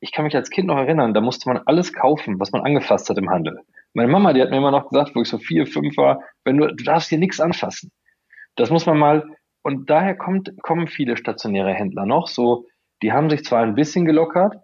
ich 0.00 0.12
kann 0.12 0.24
mich 0.24 0.34
als 0.34 0.50
Kind 0.50 0.66
noch 0.66 0.78
erinnern, 0.78 1.14
da 1.14 1.20
musste 1.20 1.48
man 1.48 1.62
alles 1.66 1.92
kaufen, 1.92 2.40
was 2.40 2.52
man 2.52 2.62
angefasst 2.62 3.08
hat 3.10 3.18
im 3.18 3.30
Handel. 3.30 3.60
Meine 3.92 4.10
Mama, 4.10 4.32
die 4.32 4.40
hat 4.40 4.50
mir 4.50 4.56
immer 4.56 4.70
noch 4.70 4.88
gesagt, 4.88 5.14
wo 5.14 5.22
ich 5.22 5.28
so 5.28 5.38
vier, 5.38 5.66
fünf 5.66 5.96
war, 5.96 6.22
wenn 6.44 6.56
du, 6.56 6.66
du 6.68 6.84
darfst 6.84 7.10
hier 7.10 7.18
nichts 7.18 7.40
anfassen. 7.40 7.92
Das 8.56 8.70
muss 8.70 8.86
man 8.86 8.98
mal, 8.98 9.24
und 9.62 9.90
daher 9.90 10.16
kommt, 10.16 10.52
kommen 10.62 10.88
viele 10.88 11.16
stationäre 11.16 11.74
Händler 11.74 12.06
noch, 12.06 12.28
so, 12.28 12.66
die 13.02 13.12
haben 13.12 13.30
sich 13.30 13.44
zwar 13.44 13.62
ein 13.62 13.74
bisschen 13.74 14.06
gelockert, 14.06 14.56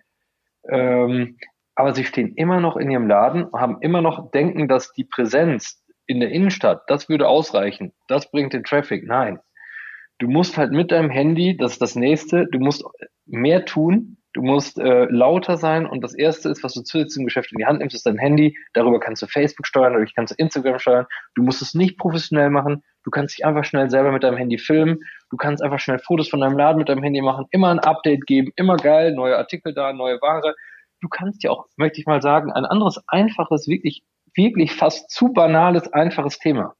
ähm, 0.68 1.38
aber 1.74 1.94
sie 1.94 2.04
stehen 2.04 2.34
immer 2.34 2.60
noch 2.60 2.76
in 2.76 2.90
ihrem 2.90 3.06
Laden, 3.06 3.52
haben 3.52 3.78
immer 3.80 4.00
noch 4.00 4.30
denken, 4.30 4.68
dass 4.68 4.92
die 4.92 5.04
Präsenz 5.04 5.82
in 6.06 6.20
der 6.20 6.30
Innenstadt, 6.30 6.82
das 6.86 7.08
würde 7.08 7.28
ausreichen, 7.28 7.92
das 8.08 8.30
bringt 8.30 8.52
den 8.52 8.64
Traffic. 8.64 9.06
Nein. 9.06 9.38
Du 10.18 10.28
musst 10.28 10.56
halt 10.56 10.72
mit 10.72 10.92
deinem 10.92 11.10
Handy, 11.10 11.58
das 11.58 11.72
ist 11.72 11.82
das 11.82 11.94
nächste, 11.94 12.46
du 12.46 12.58
musst 12.58 12.84
mehr 13.26 13.66
tun, 13.66 14.16
du 14.36 14.42
musst 14.42 14.78
äh, 14.78 15.06
lauter 15.06 15.56
sein 15.56 15.86
und 15.86 16.02
das 16.02 16.14
erste 16.14 16.50
ist, 16.50 16.62
was 16.62 16.74
du 16.74 16.82
zusätzlich 16.82 17.14
zum 17.14 17.24
Geschäft 17.24 17.50
in 17.52 17.58
die 17.58 17.64
Hand 17.64 17.78
nimmst, 17.78 17.96
ist 17.96 18.04
dein 18.04 18.18
Handy. 18.18 18.54
Darüber 18.74 19.00
kannst 19.00 19.22
du 19.22 19.26
Facebook 19.26 19.66
steuern, 19.66 19.94
dadurch 19.94 20.14
kannst 20.14 20.32
du 20.32 20.34
Instagram 20.36 20.78
steuern. 20.78 21.06
Du 21.34 21.42
musst 21.42 21.62
es 21.62 21.72
nicht 21.72 21.96
professionell 21.96 22.50
machen. 22.50 22.84
Du 23.02 23.10
kannst 23.10 23.38
dich 23.38 23.46
einfach 23.46 23.64
schnell 23.64 23.88
selber 23.88 24.12
mit 24.12 24.22
deinem 24.22 24.36
Handy 24.36 24.58
filmen. 24.58 24.98
Du 25.30 25.38
kannst 25.38 25.62
einfach 25.62 25.78
schnell 25.80 25.98
Fotos 25.98 26.28
von 26.28 26.40
deinem 26.40 26.58
Laden 26.58 26.78
mit 26.78 26.90
deinem 26.90 27.02
Handy 27.02 27.22
machen, 27.22 27.46
immer 27.50 27.70
ein 27.70 27.78
Update 27.78 28.26
geben, 28.26 28.52
immer 28.56 28.76
geil, 28.76 29.14
neue 29.14 29.38
Artikel 29.38 29.72
da, 29.72 29.94
neue 29.94 30.20
Ware. 30.20 30.54
Du 31.00 31.08
kannst 31.08 31.42
ja 31.42 31.50
auch, 31.50 31.66
möchte 31.76 31.98
ich 31.98 32.06
mal 32.06 32.20
sagen, 32.20 32.52
ein 32.52 32.66
anderes 32.66 33.02
einfaches, 33.08 33.66
wirklich 33.68 34.02
wirklich 34.34 34.74
fast 34.74 35.10
zu 35.10 35.32
banales, 35.32 35.90
einfaches 35.94 36.38
Thema. 36.38 36.74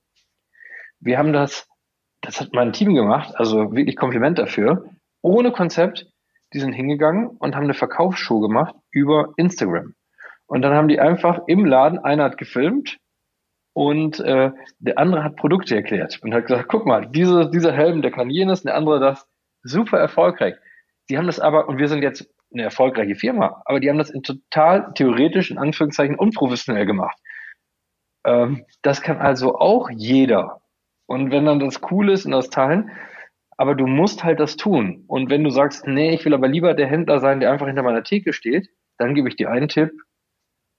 Wir 1.00 1.16
haben 1.16 1.32
das, 1.32 1.66
das 2.20 2.40
hat 2.40 2.50
mein 2.52 2.74
Team 2.74 2.94
gemacht, 2.94 3.34
also 3.36 3.74
wirklich 3.74 3.96
Kompliment 3.96 4.38
dafür, 4.38 4.90
ohne 5.22 5.52
Konzept. 5.52 6.06
Die 6.56 6.60
sind 6.60 6.72
hingegangen 6.72 7.26
und 7.26 7.54
haben 7.54 7.64
eine 7.64 7.74
Verkaufsshow 7.74 8.40
gemacht 8.40 8.74
über 8.90 9.34
Instagram. 9.36 9.92
Und 10.46 10.62
dann 10.62 10.72
haben 10.72 10.88
die 10.88 10.98
einfach 10.98 11.42
im 11.48 11.66
Laden, 11.66 11.98
einer 11.98 12.24
hat 12.24 12.38
gefilmt 12.38 12.96
und 13.74 14.20
äh, 14.20 14.52
der 14.78 14.98
andere 14.98 15.22
hat 15.22 15.36
Produkte 15.36 15.76
erklärt 15.76 16.18
und 16.22 16.32
hat 16.32 16.46
gesagt, 16.46 16.70
guck 16.70 16.86
mal, 16.86 17.06
diese, 17.10 17.50
dieser 17.50 17.72
Helm, 17.72 18.00
der 18.00 18.10
kann 18.10 18.30
jenes, 18.30 18.62
der 18.62 18.74
andere 18.74 19.00
das. 19.00 19.28
Super 19.64 19.98
erfolgreich. 19.98 20.54
Die 21.10 21.18
haben 21.18 21.26
das 21.26 21.40
aber, 21.40 21.68
und 21.68 21.76
wir 21.76 21.88
sind 21.88 22.02
jetzt 22.02 22.26
eine 22.50 22.62
erfolgreiche 22.62 23.16
Firma, 23.16 23.60
aber 23.66 23.78
die 23.78 23.90
haben 23.90 23.98
das 23.98 24.08
in 24.08 24.22
total 24.22 24.94
theoretisch, 24.94 25.50
in 25.50 25.58
Anführungszeichen, 25.58 26.16
unprofessionell 26.16 26.86
gemacht. 26.86 27.18
Ähm, 28.24 28.64
das 28.80 29.02
kann 29.02 29.18
also 29.18 29.58
auch 29.58 29.90
jeder. 29.90 30.62
Und 31.04 31.30
wenn 31.32 31.44
dann 31.44 31.60
das 31.60 31.82
cool 31.90 32.08
ist 32.08 32.24
und 32.24 32.32
das 32.32 32.48
teilen, 32.48 32.92
aber 33.56 33.74
du 33.74 33.86
musst 33.86 34.24
halt 34.24 34.40
das 34.40 34.56
tun. 34.56 35.04
Und 35.06 35.30
wenn 35.30 35.44
du 35.44 35.50
sagst, 35.50 35.86
nee, 35.86 36.14
ich 36.14 36.24
will 36.24 36.34
aber 36.34 36.48
lieber 36.48 36.74
der 36.74 36.86
Händler 36.86 37.20
sein, 37.20 37.40
der 37.40 37.52
einfach 37.52 37.66
hinter 37.66 37.82
meiner 37.82 38.04
Theke 38.04 38.32
steht, 38.32 38.68
dann 38.98 39.14
gebe 39.14 39.28
ich 39.28 39.36
dir 39.36 39.50
einen 39.50 39.68
Tipp. 39.68 39.92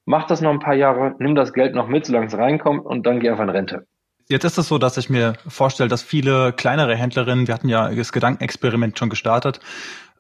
Mach 0.05 0.27
das 0.27 0.41
noch 0.41 0.51
ein 0.51 0.60
paar 0.60 0.75
Jahre, 0.75 1.15
nimm 1.19 1.36
das 1.36 1.53
Geld 1.53 1.75
noch 1.75 1.88
mit, 1.88 2.05
solange 2.05 2.27
es 2.27 2.38
reinkommt 2.38 2.86
und 2.86 3.05
dann 3.05 3.19
geh 3.19 3.29
einfach 3.29 3.43
in 3.43 3.50
Rente. 3.50 3.88
Jetzt 4.29 4.43
ist 4.43 4.57
es 4.57 4.67
so, 4.67 4.77
dass 4.77 4.98
ich 4.98 5.10
mir 5.10 5.34
vorstelle, 5.48 5.89
dass 5.89 6.03
viele 6.03 6.53
kleinere 6.53 6.96
Händlerinnen, 6.96 7.48
wir 7.48 7.53
hatten 7.53 7.69
ja 7.69 7.89
das 7.89 8.12
Gedankenexperiment 8.12 8.98
schon 8.98 9.10
gestartet, 9.10 9.60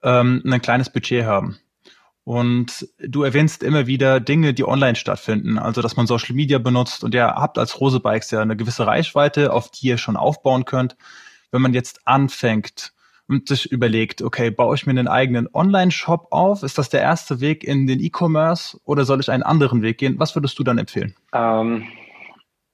ähm, 0.03 0.41
ein 0.45 0.61
kleines 0.61 0.89
Budget 0.89 1.25
haben. 1.25 1.57
Und 2.23 2.87
du 2.99 3.23
erwähnst 3.23 3.63
immer 3.63 3.87
wieder 3.87 4.19
Dinge, 4.19 4.53
die 4.53 4.67
online 4.67 4.95
stattfinden, 4.95 5.57
also 5.57 5.81
dass 5.81 5.95
man 5.95 6.07
Social 6.07 6.35
Media 6.35 6.57
benutzt 6.57 7.03
und 7.03 7.13
ihr 7.15 7.25
habt 7.25 7.57
als 7.57 7.79
Rose 7.79 8.01
Bikes 8.01 8.31
ja 8.31 8.41
eine 8.41 8.57
gewisse 8.57 8.85
Reichweite, 8.85 9.53
auf 9.53 9.71
die 9.71 9.87
ihr 9.87 9.97
schon 9.97 10.17
aufbauen 10.17 10.65
könnt. 10.65 10.97
Wenn 11.51 11.61
man 11.61 11.73
jetzt 11.73 12.01
anfängt 12.05 12.93
und 13.27 13.47
sich 13.47 13.71
überlegt, 13.71 14.21
okay, 14.21 14.49
baue 14.51 14.75
ich 14.75 14.85
mir 14.85 14.91
einen 14.91 15.07
eigenen 15.07 15.47
Online-Shop 15.53 16.27
auf? 16.31 16.63
Ist 16.63 16.77
das 16.77 16.89
der 16.89 17.01
erste 17.01 17.41
Weg 17.41 17.63
in 17.63 17.87
den 17.87 17.99
E-Commerce 17.99 18.79
oder 18.83 19.05
soll 19.05 19.19
ich 19.19 19.31
einen 19.31 19.43
anderen 19.43 19.81
Weg 19.81 19.97
gehen? 19.97 20.19
Was 20.19 20.35
würdest 20.35 20.57
du 20.59 20.63
dann 20.63 20.77
empfehlen? 20.77 21.15
Ähm, 21.33 21.87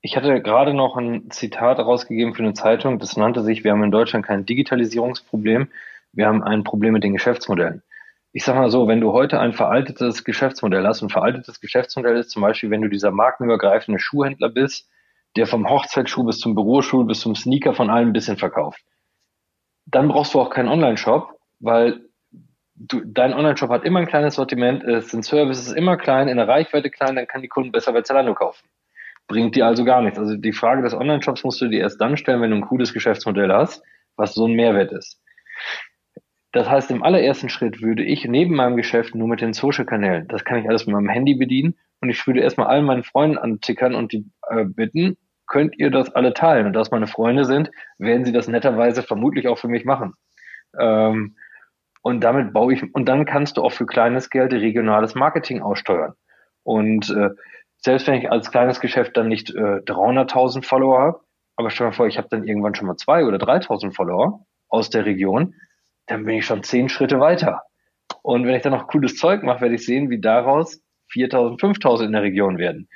ich 0.02 0.16
hatte 0.16 0.42
gerade 0.42 0.74
noch 0.74 0.98
ein 0.98 1.30
Zitat 1.32 1.80
rausgegeben 1.80 2.34
für 2.34 2.44
eine 2.44 2.54
Zeitung, 2.54 3.00
das 3.00 3.18
nannte 3.18 3.44
sich, 3.44 3.64
wir 3.64 3.72
haben 3.72 3.84
in 3.84 3.92
Deutschland 3.92 4.26
kein 4.26 4.46
Digitalisierungsproblem, 4.46 5.70
wir 6.12 6.28
haben 6.28 6.44
ein 6.44 6.64
Problem 6.64 6.94
mit 6.94 7.04
den 7.04 7.14
Geschäftsmodellen 7.14 7.82
ich 8.34 8.44
sag 8.44 8.56
mal 8.56 8.72
so, 8.72 8.88
wenn 8.88 9.00
du 9.00 9.14
heute 9.14 9.40
ein 9.40 9.54
veraltetes 9.54 10.24
Geschäftsmodell 10.24 10.86
hast, 10.88 11.04
ein 11.04 11.10
veraltetes 11.10 11.62
Geschäftsmodell 11.62 12.18
ist 12.18 12.32
zum 12.32 12.42
Beispiel, 12.42 12.72
wenn 12.72 12.82
du 12.82 12.90
dieser 12.90 13.12
markenübergreifende 13.12 14.00
Schuhhändler 14.00 14.50
bist, 14.50 14.90
der 15.36 15.48
vom 15.48 15.70
Hochzeitsschuh 15.70 16.24
bis 16.24 16.40
zum 16.40 16.56
Büroschuh 16.56 17.04
bis 17.06 17.22
zum 17.22 17.36
Sneaker 17.36 17.74
von 17.74 17.90
allem 17.90 18.10
ein 18.10 18.14
bisschen 18.14 18.38
verkauft, 18.38 18.82
dann 19.86 20.08
brauchst 20.08 20.34
du 20.34 20.42
auch 20.42 20.50
keinen 20.50 20.70
Online-Shop, 20.70 21.38
weil 21.60 22.02
du, 22.76 23.02
dein 23.06 23.34
Online-Shop 23.34 23.70
hat 23.70 23.84
immer 23.84 24.00
ein 24.00 24.08
kleines 24.08 24.36
Sortiment, 24.36 24.84
es 24.84 25.10
sind 25.10 25.26
Services 25.26 25.72
immer 25.72 25.98
klein, 25.98 26.28
in 26.28 26.38
der 26.38 26.48
Reichweite 26.48 26.90
klein, 26.90 27.16
dann 27.16 27.28
kann 27.28 27.42
die 27.42 27.48
Kunden 27.48 27.72
besser 27.72 27.94
bei 27.94 28.02
Zalando 28.02 28.34
kaufen. 28.34 28.68
Bringt 29.28 29.56
dir 29.56 29.66
also 29.66 29.86
gar 29.86 30.02
nichts. 30.02 30.20
Also 30.20 30.36
die 30.36 30.52
Frage 30.52 30.82
des 30.82 30.94
Online-Shops 30.94 31.44
musst 31.44 31.62
du 31.62 31.68
dir 31.68 31.82
erst 31.82 32.02
dann 32.02 32.18
stellen, 32.18 32.42
wenn 32.42 32.52
du 32.52 32.58
ein 32.58 32.68
cooles 32.68 32.94
Geschäftsmodell 32.94 33.52
hast, 33.52 33.84
was 34.16 34.34
so 34.34 34.46
ein 34.46 34.54
Mehrwert 34.54 34.92
ist. 34.92 35.20
Das 36.52 36.70
heißt, 36.70 36.92
im 36.92 37.02
allerersten 37.02 37.50
Schritt 37.50 37.82
würde 37.82 38.04
ich 38.04 38.26
neben 38.26 38.56
meinem 38.56 38.78
Geschäft 38.78 39.16
nur 39.16 39.28
mit 39.28 39.42
den 39.42 39.54
Social-Kanälen, 39.54 40.28
das 40.28 40.46
kann 40.46 40.60
ich 40.60 40.70
alles 40.70 40.86
mit 40.86 40.94
meinem 40.94 41.10
Handy 41.10 41.34
bedienen 41.34 41.76
und 42.00 42.10
ich 42.10 42.28
würde 42.28 42.42
erstmal 42.42 42.68
allen 42.68 42.86
meinen 42.86 43.04
Freunden 43.04 43.40
antickern 43.40 43.96
und 43.96 44.12
die 44.12 44.30
äh, 44.50 44.64
bitten, 44.64 45.18
könnt 45.48 45.78
ihr 45.78 45.92
das 45.92 46.14
alle 46.14 46.34
teilen? 46.34 46.68
Und 46.68 46.74
da 46.74 46.82
es 46.82 46.92
meine 46.92 47.08
Freunde 47.08 47.46
sind, 47.46 47.72
werden 47.98 48.26
sie 48.26 48.32
das 48.32 48.48
netterweise 48.48 49.04
vermutlich 49.04 49.48
auch 49.48 49.58
für 49.58 49.68
mich 49.68 49.86
machen. 49.86 50.14
Ähm, 50.80 51.36
und 52.02 52.22
damit 52.22 52.54
baue 52.54 52.74
ich, 52.74 52.94
und 52.94 53.08
dann 53.08 53.26
kannst 53.26 53.58
du 53.58 53.64
auch 53.64 53.72
für 53.72 53.86
kleines 53.86 54.30
Geld 54.30 54.54
regionales 54.54 55.16
Marketing 55.16 55.62
aussteuern. 55.62 56.14
Und 56.64 57.10
äh, 57.10 57.30
selbst 57.78 58.08
wenn 58.08 58.16
ich 58.16 58.32
als 58.32 58.52
kleines 58.52 58.80
Geschäft 58.80 59.16
dann 59.18 59.28
nicht 59.28 59.50
äh, 59.52 59.82
300.000 59.86 60.66
Follower 60.66 61.00
habe, 61.00 61.20
aber 61.56 61.70
stell 61.70 61.88
dir 61.88 61.94
vor, 61.94 62.08
ich 62.08 62.18
habe 62.18 62.28
dann 62.30 62.46
irgendwann 62.46 62.76
schon 62.76 62.88
mal 62.88 62.96
zwei 62.98 63.26
oder 63.26 63.38
3.000 63.38 63.94
Follower 63.94 64.46
aus 64.70 64.90
der 64.90 65.06
Region, 65.06 65.56
dann 66.08 66.26
bin 66.26 66.36
ich 66.36 66.46
schon 66.46 66.64
zehn 66.64 66.90
Schritte 66.90 67.20
weiter. 67.20 67.64
Und 68.22 68.46
wenn 68.46 68.56
ich 68.56 68.64
dann 68.64 68.74
noch 68.74 68.88
cooles 68.88 69.16
Zeug 69.16 69.44
mache, 69.44 69.62
werde 69.62 69.76
ich 69.76 69.86
sehen, 69.86 70.10
wie 70.10 70.20
daraus 70.20 70.82
4000, 71.10 71.60
5000 71.60 72.08
in 72.08 72.14
der 72.14 72.24
Region 72.24 72.58
werden. 72.58 72.90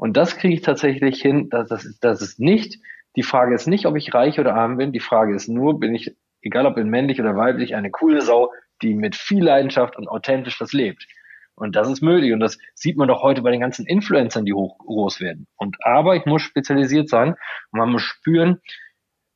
Und 0.00 0.16
das 0.16 0.38
kriege 0.38 0.54
ich 0.54 0.62
tatsächlich 0.62 1.20
hin. 1.20 1.50
Das, 1.50 1.68
das, 1.68 1.98
das 2.00 2.22
ist 2.22 2.40
nicht, 2.40 2.78
die 3.16 3.22
Frage 3.22 3.54
ist 3.54 3.68
nicht, 3.68 3.84
ob 3.84 3.96
ich 3.96 4.14
reich 4.14 4.40
oder 4.40 4.54
arm 4.54 4.78
bin. 4.78 4.92
Die 4.92 4.98
Frage 4.98 5.34
ist 5.34 5.46
nur, 5.46 5.78
bin 5.78 5.94
ich, 5.94 6.16
egal 6.40 6.64
ob 6.64 6.76
bin 6.76 6.88
männlich 6.88 7.20
oder 7.20 7.36
weiblich, 7.36 7.74
eine 7.74 7.90
coole 7.90 8.22
Sau, 8.22 8.50
die 8.80 8.94
mit 8.94 9.14
viel 9.14 9.44
Leidenschaft 9.44 9.98
und 9.98 10.08
authentisch 10.08 10.58
das 10.58 10.72
lebt. 10.72 11.06
Und 11.54 11.76
das 11.76 11.90
ist 11.90 12.00
möglich. 12.00 12.32
Und 12.32 12.40
das 12.40 12.56
sieht 12.72 12.96
man 12.96 13.08
doch 13.08 13.20
heute 13.20 13.42
bei 13.42 13.50
den 13.50 13.60
ganzen 13.60 13.84
Influencern, 13.84 14.46
die 14.46 14.54
hoch 14.54 14.78
groß 14.78 15.20
werden. 15.20 15.46
Und 15.58 15.76
aber 15.84 16.16
ich 16.16 16.24
muss 16.24 16.40
spezialisiert 16.40 17.10
sein 17.10 17.34
und 17.70 17.78
man 17.78 17.90
muss 17.90 18.02
spüren, 18.02 18.62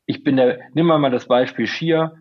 ich 0.06 0.24
bin 0.24 0.38
der, 0.38 0.60
nimm 0.72 0.86
mal 0.86 1.10
das 1.10 1.26
Beispiel 1.26 1.66
Skier. 1.66 2.16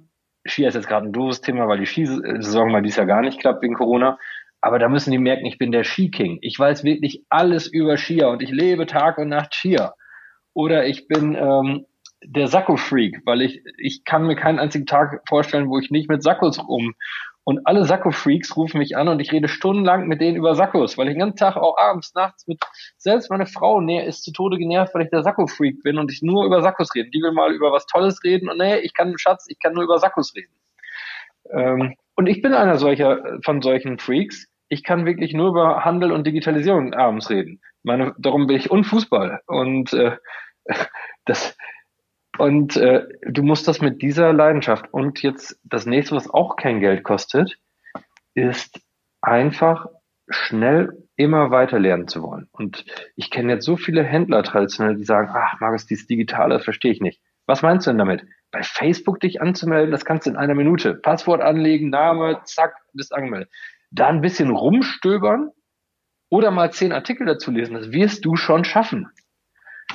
Ski 0.45 0.65
ist 0.65 0.73
jetzt 0.73 0.89
gerade 0.89 1.07
ein 1.07 1.13
doofes 1.13 1.39
Thema, 1.39 1.69
weil 1.69 1.79
die 1.79 1.85
Skisaison 1.85 2.73
mal 2.73 2.81
dies 2.81 2.97
Jahr 2.97 3.05
gar 3.05 3.21
nicht 3.21 3.39
klappt 3.39 3.63
wegen 3.63 3.75
Corona. 3.75 4.19
Aber 4.63 4.79
da 4.79 4.87
müssen 4.87 5.11
die 5.11 5.17
merken, 5.17 5.45
ich 5.45 5.57
bin 5.57 5.73
der 5.73 5.83
Skiking. 5.83 6.37
Ich 6.39 6.57
weiß 6.57 6.85
wirklich 6.85 7.25
alles 7.27 7.67
über 7.67 7.97
Skier 7.97 8.29
und 8.29 8.41
ich 8.41 8.49
lebe 8.49 8.85
Tag 8.85 9.17
und 9.17 9.27
Nacht 9.27 9.53
Skier. 9.53 9.91
Oder 10.53 10.85
ich 10.85 11.09
bin 11.09 11.35
ähm, 11.35 11.85
der 12.23 12.47
Sakko-Freak, 12.47 13.23
weil 13.25 13.41
ich, 13.41 13.61
ich 13.77 14.05
kann 14.05 14.25
mir 14.25 14.37
keinen 14.37 14.59
einzigen 14.59 14.85
Tag 14.85 15.21
vorstellen, 15.27 15.69
wo 15.69 15.79
ich 15.79 15.91
nicht 15.91 16.09
mit 16.09 16.23
Sakkos 16.23 16.65
rum, 16.65 16.95
und 17.43 17.59
alle 17.65 17.83
Sakko-Freaks 17.83 18.55
rufen 18.55 18.77
mich 18.77 18.95
an 18.95 19.09
und 19.09 19.19
ich 19.19 19.33
rede 19.33 19.49
stundenlang 19.49 20.07
mit 20.07 20.21
denen 20.21 20.37
über 20.37 20.55
Sakkos, 20.55 20.97
weil 20.97 21.09
ich 21.09 21.15
den 21.15 21.19
ganzen 21.19 21.39
Tag 21.39 21.57
auch 21.57 21.77
abends, 21.77 22.13
nachts 22.15 22.47
mit, 22.47 22.61
selbst 22.95 23.29
meine 23.29 23.47
Frau 23.47 23.81
näher 23.81 24.05
ist 24.05 24.23
zu 24.23 24.31
Tode 24.31 24.57
genervt, 24.57 24.95
weil 24.95 25.03
ich 25.03 25.09
der 25.09 25.23
Sakko-Freak 25.23 25.83
bin 25.83 25.97
und 25.97 26.09
ich 26.09 26.21
nur 26.21 26.45
über 26.45 26.61
Sakkos 26.61 26.95
rede. 26.95 27.09
Die 27.09 27.21
will 27.21 27.33
mal 27.33 27.53
über 27.53 27.73
was 27.73 27.85
Tolles 27.85 28.23
reden 28.23 28.47
und 28.47 28.59
nee, 28.59 28.77
ich 28.77 28.93
kann, 28.93 29.17
Schatz, 29.17 29.45
ich 29.49 29.59
kann 29.59 29.73
nur 29.73 29.83
über 29.83 29.99
Sakkos 29.99 30.33
reden. 30.33 30.53
Ähm, 31.51 31.95
und 32.15 32.27
ich 32.27 32.41
bin 32.41 32.53
einer 32.53 32.77
solcher, 32.77 33.41
von 33.43 33.61
solchen 33.61 33.99
Freaks. 33.99 34.47
Ich 34.73 34.83
kann 34.83 35.05
wirklich 35.05 35.33
nur 35.33 35.49
über 35.49 35.85
Handel 35.85 36.11
und 36.11 36.25
Digitalisierung 36.25 36.95
abends 36.95 37.29
reden. 37.29 37.61
Meine, 37.83 38.15
darum 38.17 38.47
bin 38.47 38.57
ich 38.57 38.71
unfußball. 38.71 39.41
Und 39.45 39.93
äh, 39.93 40.17
das, 41.25 41.55
und 42.39 42.75
äh, 42.75 43.05
du 43.21 43.43
musst 43.43 43.67
das 43.67 43.81
mit 43.81 44.01
dieser 44.01 44.33
Leidenschaft 44.33 44.91
und 44.91 45.21
jetzt 45.21 45.59
das 45.63 45.85
nächste, 45.85 46.15
was 46.15 46.27
auch 46.27 46.55
kein 46.55 46.79
Geld 46.79 47.03
kostet, 47.03 47.59
ist 48.33 48.81
einfach 49.21 49.85
schnell 50.27 51.07
immer 51.17 51.51
weiter 51.51 51.77
lernen 51.77 52.07
zu 52.07 52.23
wollen. 52.23 52.47
Und 52.51 52.83
ich 53.15 53.29
kenne 53.29 53.53
jetzt 53.53 53.65
so 53.65 53.77
viele 53.77 54.03
Händler 54.03 54.41
traditionell, 54.41 54.95
die 54.95 55.03
sagen, 55.03 55.29
ach, 55.31 55.59
Markus, 55.59 55.85
dieses 55.85 56.07
Digitale, 56.07 56.55
das 56.55 56.63
verstehe 56.63 56.91
ich 56.91 56.99
nicht. 56.99 57.21
Was 57.45 57.61
meinst 57.61 57.85
du 57.85 57.91
denn 57.91 57.99
damit? 57.99 58.25
Bei 58.49 58.63
Facebook 58.63 59.19
dich 59.19 59.39
anzumelden, 59.39 59.91
das 59.91 60.05
kannst 60.05 60.25
du 60.25 60.31
in 60.31 60.37
einer 60.37 60.55
Minute. 60.55 60.95
Passwort 60.95 61.41
anlegen, 61.41 61.91
Name, 61.91 62.41
zack, 62.45 62.73
bist 62.93 63.13
angemeldet. 63.13 63.51
Da 63.93 64.07
ein 64.07 64.21
bisschen 64.21 64.49
rumstöbern 64.49 65.51
oder 66.29 66.51
mal 66.51 66.71
zehn 66.71 66.91
Artikel 66.91 67.25
dazu 67.25 67.51
lesen, 67.51 67.75
das 67.75 67.91
wirst 67.91 68.25
du 68.25 68.35
schon 68.35 68.63
schaffen. 68.63 69.09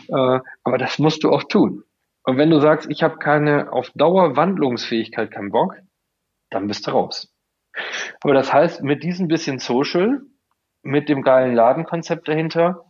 Äh, 0.08 0.40
aber 0.62 0.78
das 0.78 0.98
musst 0.98 1.24
du 1.24 1.30
auch 1.30 1.44
tun. 1.44 1.84
Und 2.22 2.36
wenn 2.36 2.50
du 2.50 2.60
sagst, 2.60 2.88
ich 2.90 3.02
habe 3.02 3.18
keine 3.18 3.72
auf 3.72 3.90
Dauer 3.94 4.36
Wandlungsfähigkeit, 4.36 5.30
keinen 5.30 5.50
Bock, 5.50 5.74
dann 6.50 6.66
bist 6.66 6.86
du 6.86 6.92
raus. 6.92 7.34
Aber 8.20 8.34
das 8.34 8.52
heißt, 8.52 8.82
mit 8.82 9.02
diesem 9.02 9.28
bisschen 9.28 9.58
Social, 9.58 10.20
mit 10.82 11.08
dem 11.08 11.22
geilen 11.22 11.54
Ladenkonzept 11.54 12.28
dahinter, 12.28 12.84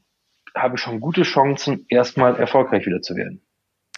habe 0.54 0.76
ich 0.76 0.80
schon 0.80 1.00
gute 1.00 1.22
Chancen, 1.22 1.86
erstmal 1.88 2.36
erfolgreich 2.36 2.86
wieder 2.86 3.00
zu 3.00 3.14
werden. 3.16 3.42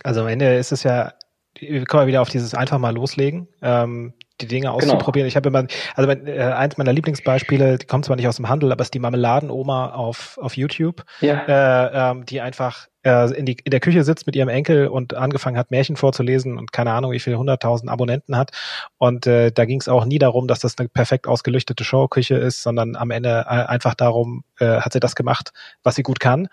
Also 0.02 0.22
am 0.22 0.28
Ende 0.28 0.54
ist 0.56 0.72
es 0.72 0.82
ja, 0.82 1.12
wir 1.58 1.84
kommen 1.86 2.06
wieder 2.06 2.22
auf 2.22 2.28
dieses 2.28 2.54
einfach 2.54 2.78
mal 2.78 2.94
loslegen. 2.94 3.48
Ähm, 3.62 4.14
die 4.40 4.46
Dinge 4.46 4.66
genau. 4.66 4.76
auszuprobieren. 4.76 5.26
Genau. 5.26 5.28
Ich 5.28 5.36
habe 5.36 5.48
immer, 5.48 5.66
also 5.94 6.06
mein, 6.06 6.26
äh, 6.26 6.40
eins 6.40 6.76
meiner 6.76 6.92
Lieblingsbeispiele, 6.92 7.78
die 7.78 7.86
kommt 7.86 8.04
zwar 8.04 8.16
nicht 8.16 8.28
aus 8.28 8.36
dem 8.36 8.48
Handel, 8.48 8.72
aber 8.72 8.82
ist 8.82 8.94
die 8.94 8.98
Marmeladenoma 8.98 9.90
auf, 9.90 10.38
auf 10.38 10.56
YouTube, 10.56 11.04
ja. 11.20 11.34
äh, 11.46 12.10
ähm, 12.10 12.26
die 12.26 12.40
einfach 12.40 12.88
äh, 13.02 13.32
in, 13.32 13.46
die, 13.46 13.56
in 13.64 13.70
der 13.70 13.80
Küche 13.80 14.04
sitzt 14.04 14.26
mit 14.26 14.36
ihrem 14.36 14.48
Enkel 14.48 14.88
und 14.88 15.14
angefangen 15.14 15.56
hat, 15.56 15.70
Märchen 15.70 15.96
vorzulesen 15.96 16.58
und 16.58 16.72
keine 16.72 16.92
Ahnung, 16.92 17.12
wie 17.12 17.20
viele 17.20 17.38
hunderttausend 17.38 17.90
Abonnenten 17.90 18.36
hat. 18.36 18.50
Und 18.98 19.26
äh, 19.26 19.50
da 19.52 19.64
ging 19.64 19.80
es 19.80 19.88
auch 19.88 20.04
nie 20.04 20.18
darum, 20.18 20.48
dass 20.48 20.60
das 20.60 20.76
eine 20.78 20.88
perfekt 20.88 21.26
ausgeleuchtete 21.26 21.84
Showküche 21.84 22.36
ist, 22.36 22.62
sondern 22.62 22.96
am 22.96 23.10
Ende 23.10 23.46
äh, 23.46 23.64
einfach 23.66 23.94
darum, 23.94 24.44
äh, 24.58 24.80
hat 24.80 24.92
sie 24.92 25.00
das 25.00 25.14
gemacht, 25.14 25.52
was 25.82 25.94
sie 25.94 26.02
gut 26.02 26.20
kann 26.20 26.48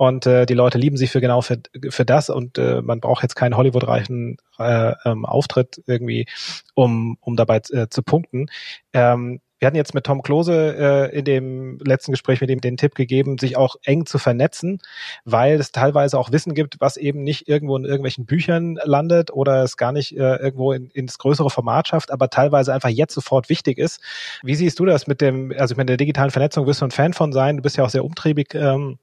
und 0.00 0.24
äh, 0.24 0.46
die 0.46 0.54
Leute 0.54 0.78
lieben 0.78 0.96
sie 0.96 1.08
für 1.08 1.20
genau 1.20 1.42
für, 1.42 1.58
für 1.90 2.06
das 2.06 2.30
und 2.30 2.56
äh, 2.56 2.80
man 2.80 3.00
braucht 3.00 3.22
jetzt 3.22 3.34
keinen 3.34 3.54
Hollywood-reichen 3.54 4.38
äh, 4.58 4.94
ähm, 5.04 5.26
Auftritt 5.26 5.82
irgendwie, 5.86 6.24
um, 6.72 7.18
um 7.20 7.36
dabei 7.36 7.60
äh, 7.70 7.86
zu 7.90 8.02
punkten. 8.02 8.46
Ähm, 8.94 9.42
wir 9.58 9.66
hatten 9.66 9.76
jetzt 9.76 9.92
mit 9.92 10.04
Tom 10.04 10.22
Klose 10.22 11.10
äh, 11.12 11.18
in 11.18 11.26
dem 11.26 11.78
letzten 11.84 12.12
Gespräch 12.12 12.40
mit 12.40 12.48
ihm 12.48 12.62
den 12.62 12.78
Tipp 12.78 12.94
gegeben, 12.94 13.36
sich 13.36 13.58
auch 13.58 13.76
eng 13.84 14.06
zu 14.06 14.16
vernetzen, 14.16 14.78
weil 15.26 15.60
es 15.60 15.70
teilweise 15.70 16.18
auch 16.18 16.32
Wissen 16.32 16.54
gibt, 16.54 16.80
was 16.80 16.96
eben 16.96 17.22
nicht 17.22 17.46
irgendwo 17.46 17.76
in 17.76 17.84
irgendwelchen 17.84 18.24
Büchern 18.24 18.78
landet 18.82 19.30
oder 19.30 19.62
es 19.62 19.76
gar 19.76 19.92
nicht 19.92 20.16
äh, 20.16 20.36
irgendwo 20.36 20.72
in, 20.72 20.88
ins 20.88 21.18
größere 21.18 21.50
Format 21.50 21.88
schafft, 21.88 22.10
aber 22.10 22.30
teilweise 22.30 22.72
einfach 22.72 22.88
jetzt 22.88 23.12
sofort 23.12 23.50
wichtig 23.50 23.76
ist. 23.76 24.00
Wie 24.42 24.54
siehst 24.54 24.78
du 24.78 24.86
das 24.86 25.06
mit 25.06 25.20
dem, 25.20 25.52
also 25.58 25.74
mit 25.74 25.90
der 25.90 25.98
digitalen 25.98 26.30
Vernetzung 26.30 26.66
wirst 26.66 26.80
du 26.80 26.86
ein 26.86 26.90
Fan 26.90 27.12
von 27.12 27.34
sein, 27.34 27.58
du 27.58 27.62
bist 27.62 27.76
ja 27.76 27.84
auch 27.84 27.90
sehr 27.90 28.06
umtriebig 28.06 28.54
ähm, 28.54 28.96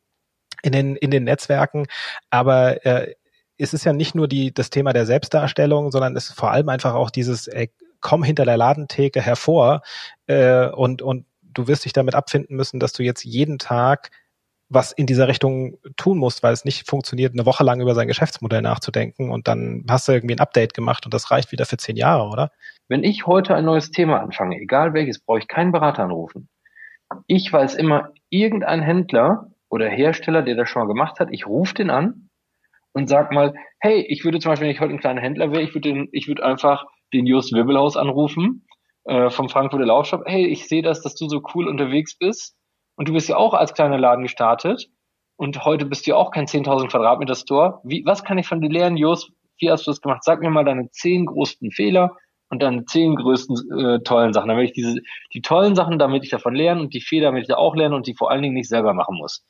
in 0.61 0.71
den, 0.71 0.95
in 0.95 1.11
den 1.11 1.23
Netzwerken. 1.23 1.87
Aber 2.29 2.85
äh, 2.85 3.13
es 3.57 3.73
ist 3.73 3.85
ja 3.85 3.93
nicht 3.93 4.15
nur 4.15 4.27
die, 4.27 4.53
das 4.53 4.69
Thema 4.69 4.93
der 4.93 5.05
Selbstdarstellung, 5.05 5.91
sondern 5.91 6.15
es 6.15 6.29
ist 6.29 6.37
vor 6.37 6.51
allem 6.51 6.69
einfach 6.69 6.93
auch 6.93 7.09
dieses, 7.09 7.47
ey, 7.47 7.71
komm 8.01 8.23
hinter 8.23 8.45
der 8.45 8.57
Ladentheke 8.57 9.21
hervor 9.21 9.81
äh, 10.27 10.67
und, 10.67 11.01
und 11.01 11.25
du 11.41 11.67
wirst 11.67 11.85
dich 11.85 11.93
damit 11.93 12.15
abfinden 12.15 12.55
müssen, 12.55 12.79
dass 12.79 12.93
du 12.93 13.03
jetzt 13.03 13.23
jeden 13.23 13.57
Tag 13.57 14.11
was 14.69 14.91
in 14.91 15.05
dieser 15.05 15.27
Richtung 15.27 15.77
tun 15.95 16.17
musst, 16.17 16.43
weil 16.43 16.51
es 16.51 16.65
nicht 16.65 16.87
funktioniert, 16.87 17.33
eine 17.33 17.45
Woche 17.45 17.63
lang 17.63 17.79
über 17.79 17.95
sein 17.95 18.07
Geschäftsmodell 18.07 18.61
nachzudenken 18.61 19.29
und 19.31 19.47
dann 19.47 19.85
hast 19.89 20.07
du 20.07 20.11
irgendwie 20.11 20.35
ein 20.35 20.41
Update 20.41 20.73
gemacht 20.73 21.05
und 21.05 21.13
das 21.13 21.31
reicht 21.31 21.51
wieder 21.51 21.65
für 21.65 21.77
zehn 21.77 21.95
Jahre, 21.95 22.27
oder? 22.27 22.51
Wenn 22.89 23.03
ich 23.03 23.25
heute 23.25 23.55
ein 23.55 23.65
neues 23.65 23.91
Thema 23.91 24.19
anfange, 24.19 24.57
egal 24.57 24.93
welches, 24.93 25.19
brauche 25.19 25.39
ich 25.39 25.47
keinen 25.47 25.71
Berater 25.71 26.03
anrufen. 26.03 26.49
Ich 27.27 27.51
weiß 27.51 27.75
immer, 27.75 28.11
irgendein 28.29 28.81
Händler 28.81 29.51
oder 29.69 29.89
Hersteller, 29.89 30.41
der 30.41 30.55
das 30.55 30.69
schon 30.69 30.81
mal 30.81 30.87
gemacht 30.87 31.19
hat, 31.19 31.29
ich 31.31 31.47
rufe 31.47 31.73
den 31.73 31.89
an 31.89 32.29
und 32.93 33.07
sag 33.09 33.31
mal, 33.31 33.53
hey, 33.79 34.05
ich 34.07 34.23
würde 34.23 34.39
zum 34.39 34.51
Beispiel, 34.51 34.67
wenn 34.67 34.73
ich 34.73 34.81
heute 34.81 34.93
ein 34.93 34.99
kleiner 34.99 35.21
Händler 35.21 35.51
wäre, 35.51 35.61
ich 35.61 35.73
würde 35.73 35.93
den, 35.93 36.09
ich 36.11 36.27
würde 36.27 36.43
einfach 36.43 36.85
den 37.13 37.25
Just 37.25 37.53
Wibbelhaus 37.53 37.97
anrufen 37.97 38.65
äh, 39.05 39.29
vom 39.29 39.49
Frankfurter 39.49 39.85
Laufshop. 39.85 40.23
Hey, 40.25 40.45
ich 40.47 40.67
sehe 40.67 40.81
das, 40.81 41.01
dass 41.01 41.15
du 41.15 41.27
so 41.27 41.41
cool 41.53 41.67
unterwegs 41.67 42.17
bist 42.17 42.55
und 42.95 43.07
du 43.07 43.13
bist 43.13 43.29
ja 43.29 43.37
auch 43.37 43.53
als 43.53 43.73
kleiner 43.73 43.97
Laden 43.97 44.23
gestartet 44.23 44.87
und 45.37 45.63
heute 45.65 45.85
bist 45.85 46.05
du 46.05 46.11
ja 46.11 46.17
auch 46.17 46.31
kein 46.31 46.47
10.000 46.47 46.89
Quadratmeter 46.89 47.35
Store. 47.35 47.79
Wie, 47.83 48.03
was 48.05 48.23
kann 48.23 48.37
ich 48.37 48.47
von 48.47 48.61
dir 48.61 48.69
lernen, 48.69 48.97
Just? 48.97 49.31
Wie 49.59 49.69
hast 49.71 49.87
du 49.87 49.91
das 49.91 50.01
gemacht? 50.01 50.23
Sag 50.23 50.41
mir 50.41 50.49
mal 50.49 50.65
deine 50.65 50.89
zehn 50.91 51.25
größten 51.25 51.71
Fehler 51.71 52.15
und 52.49 52.61
dann 52.61 52.87
zehn 52.87 53.15
größten 53.15 53.79
äh, 53.79 53.99
tollen 54.03 54.33
Sachen. 54.33 54.49
Damit 54.49 54.65
ich 54.65 54.73
diese, 54.73 55.01
die 55.33 55.41
tollen 55.41 55.75
Sachen, 55.75 55.99
damit 55.99 56.23
ich 56.23 56.29
davon 56.29 56.55
lerne 56.55 56.81
und 56.81 56.93
die 56.93 57.01
Fehler, 57.01 57.27
damit 57.27 57.43
ich 57.43 57.47
da 57.47 57.55
auch 57.55 57.75
lerne 57.75 57.95
und 57.95 58.07
die 58.07 58.15
vor 58.15 58.31
allen 58.31 58.41
Dingen 58.41 58.53
nicht 58.53 58.69
selber 58.69 58.93
machen 58.93 59.17
muss. 59.17 59.45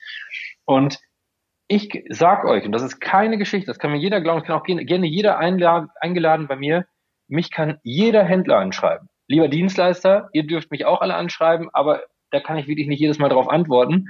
Und 0.66 1.00
ich 1.68 2.04
sag 2.10 2.46
euch, 2.46 2.66
und 2.66 2.72
das 2.72 2.82
ist 2.82 3.00
keine 3.00 3.38
Geschichte, 3.38 3.68
das 3.68 3.80
kann 3.80 3.92
mir 3.92 3.98
jeder 3.98 4.22
glauben, 4.22 4.40
das 4.40 4.48
kann 4.48 4.60
auch 4.60 4.64
gerne 4.64 5.08
jeder 5.08 5.38
eingeladen 5.38 6.48
bei 6.48 6.56
mir, 6.56 6.86
mich 7.28 7.52
kann 7.52 7.80
jeder 7.84 8.24
Händler 8.24 8.58
anschreiben. 8.58 9.10
Lieber 9.28 9.50
Dienstleister, 9.50 10.30
ihr 10.32 10.48
dürft 10.48 10.72
mich 10.72 10.86
auch 10.86 11.02
alle 11.02 11.16
anschreiben, 11.16 11.70
aber 11.74 12.04
da 12.32 12.40
kann 12.40 12.58
ich 12.58 12.68
wirklich 12.68 12.88
nicht 12.88 13.02
jedes 13.02 13.20
Mal 13.20 13.30
drauf 13.30 13.50
antworten. 13.50 14.06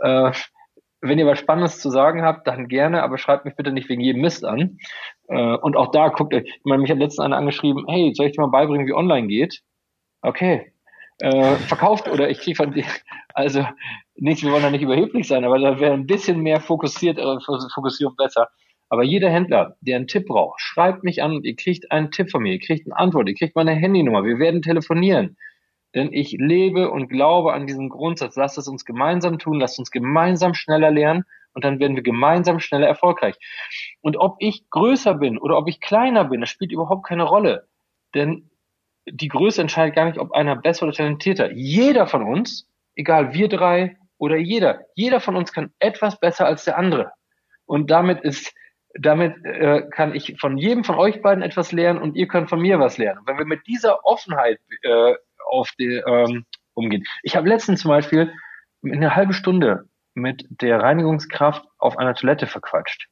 Äh, 0.00 0.32
wenn 1.00 1.18
ihr 1.18 1.26
was 1.26 1.38
Spannendes 1.38 1.78
zu 1.78 1.90
sagen 1.90 2.22
habt, 2.22 2.46
dann 2.46 2.68
gerne, 2.68 3.02
aber 3.02 3.18
schreibt 3.18 3.44
mich 3.44 3.54
bitte 3.54 3.72
nicht 3.72 3.88
wegen 3.88 4.00
jedem 4.00 4.22
Mist 4.22 4.44
an. 4.44 4.78
Äh, 5.28 5.56
und 5.56 5.76
auch 5.76 5.90
da 5.90 6.08
guckt 6.08 6.34
euch, 6.34 6.44
ich 6.44 6.64
meine, 6.64 6.82
mich 6.82 6.90
hat 6.90 6.98
letztens 6.98 7.24
einer 7.24 7.36
angeschrieben, 7.36 7.84
hey, 7.88 8.12
soll 8.14 8.26
ich 8.26 8.32
dir 8.32 8.42
mal 8.42 8.48
beibringen, 8.48 8.86
wie 8.86 8.94
online 8.94 9.28
geht? 9.28 9.60
Okay. 10.22 10.72
Äh, 11.20 11.56
verkauft 11.56 12.08
oder 12.08 12.30
ich 12.30 12.40
kriege 12.40 12.56
von 12.56 12.72
dir, 12.72 12.84
also 13.34 13.64
nicht, 14.14 14.42
wir 14.42 14.52
wollen 14.52 14.62
da 14.62 14.70
nicht 14.70 14.82
überheblich 14.82 15.26
sein, 15.26 15.44
aber 15.44 15.58
da 15.58 15.80
wäre 15.80 15.92
ein 15.92 16.06
bisschen 16.06 16.40
mehr 16.40 16.60
fokussiert, 16.60 17.18
äh, 17.18 17.38
Fokussierung 17.74 18.14
besser. 18.16 18.48
Aber 18.88 19.02
jeder 19.02 19.28
Händler, 19.28 19.76
der 19.80 19.96
einen 19.96 20.06
Tipp 20.06 20.26
braucht, 20.26 20.60
schreibt 20.60 21.04
mich 21.04 21.22
an, 21.22 21.42
ihr 21.42 21.56
kriegt 21.56 21.90
einen 21.92 22.10
Tipp 22.10 22.30
von 22.30 22.42
mir, 22.42 22.54
ihr 22.54 22.60
kriegt 22.60 22.86
eine 22.86 22.96
Antwort, 22.96 23.28
ihr 23.28 23.34
kriegt 23.34 23.54
meine 23.54 23.72
Handynummer, 23.72 24.24
wir 24.24 24.38
werden 24.38 24.62
telefonieren. 24.62 25.36
Denn 25.94 26.12
ich 26.12 26.32
lebe 26.32 26.90
und 26.90 27.08
glaube 27.08 27.54
an 27.54 27.66
diesen 27.66 27.88
Grundsatz. 27.88 28.36
Lasst 28.36 28.58
es 28.58 28.68
uns 28.68 28.84
gemeinsam 28.84 29.38
tun, 29.38 29.58
lasst 29.58 29.78
uns 29.78 29.90
gemeinsam 29.90 30.54
schneller 30.54 30.90
lernen 30.90 31.24
und 31.54 31.64
dann 31.64 31.80
werden 31.80 31.96
wir 31.96 32.02
gemeinsam 32.02 32.60
schneller 32.60 32.86
erfolgreich. 32.86 33.36
Und 34.00 34.16
ob 34.16 34.36
ich 34.38 34.68
größer 34.70 35.14
bin 35.14 35.38
oder 35.38 35.56
ob 35.56 35.68
ich 35.68 35.80
kleiner 35.80 36.24
bin, 36.24 36.40
das 36.40 36.50
spielt 36.50 36.72
überhaupt 36.72 37.06
keine 37.06 37.24
Rolle. 37.24 37.66
Denn 38.14 38.50
die 39.06 39.28
Größe 39.28 39.60
entscheidet 39.60 39.94
gar 39.94 40.04
nicht, 40.04 40.18
ob 40.18 40.32
einer 40.32 40.56
besser 40.56 40.84
oder 40.84 40.94
talentierter. 40.94 41.52
Jeder 41.52 42.06
von 42.06 42.22
uns, 42.22 42.68
egal 42.94 43.32
wir 43.32 43.48
drei 43.48 43.96
oder 44.18 44.36
jeder, 44.36 44.80
jeder 44.94 45.20
von 45.20 45.36
uns 45.36 45.52
kann 45.52 45.72
etwas 45.78 46.20
besser 46.20 46.46
als 46.46 46.64
der 46.64 46.78
andere. 46.78 47.12
Und 47.64 47.90
damit 47.90 48.20
ist, 48.20 48.54
damit 48.94 49.34
äh, 49.44 49.82
kann 49.90 50.14
ich 50.14 50.36
von 50.38 50.58
jedem 50.58 50.84
von 50.84 50.96
euch 50.96 51.22
beiden 51.22 51.42
etwas 51.42 51.72
lernen 51.72 52.00
und 52.00 52.16
ihr 52.16 52.28
könnt 52.28 52.48
von 52.48 52.60
mir 52.60 52.78
was 52.78 52.98
lernen. 52.98 53.20
wenn 53.26 53.38
wir 53.38 53.44
mit 53.46 53.66
dieser 53.66 54.04
Offenheit 54.04 54.58
äh, 54.82 55.14
auf 55.48 55.70
die, 55.78 56.02
ähm, 56.06 56.44
umgehen. 56.74 57.04
Ich 57.22 57.36
habe 57.36 57.48
letztens 57.48 57.80
zum 57.82 57.90
Beispiel 57.90 58.32
eine 58.84 59.14
halbe 59.16 59.32
Stunde 59.32 59.88
mit 60.14 60.46
der 60.48 60.80
Reinigungskraft 60.80 61.64
auf 61.78 61.98
einer 61.98 62.14
Toilette 62.14 62.46
verquatscht. 62.46 63.08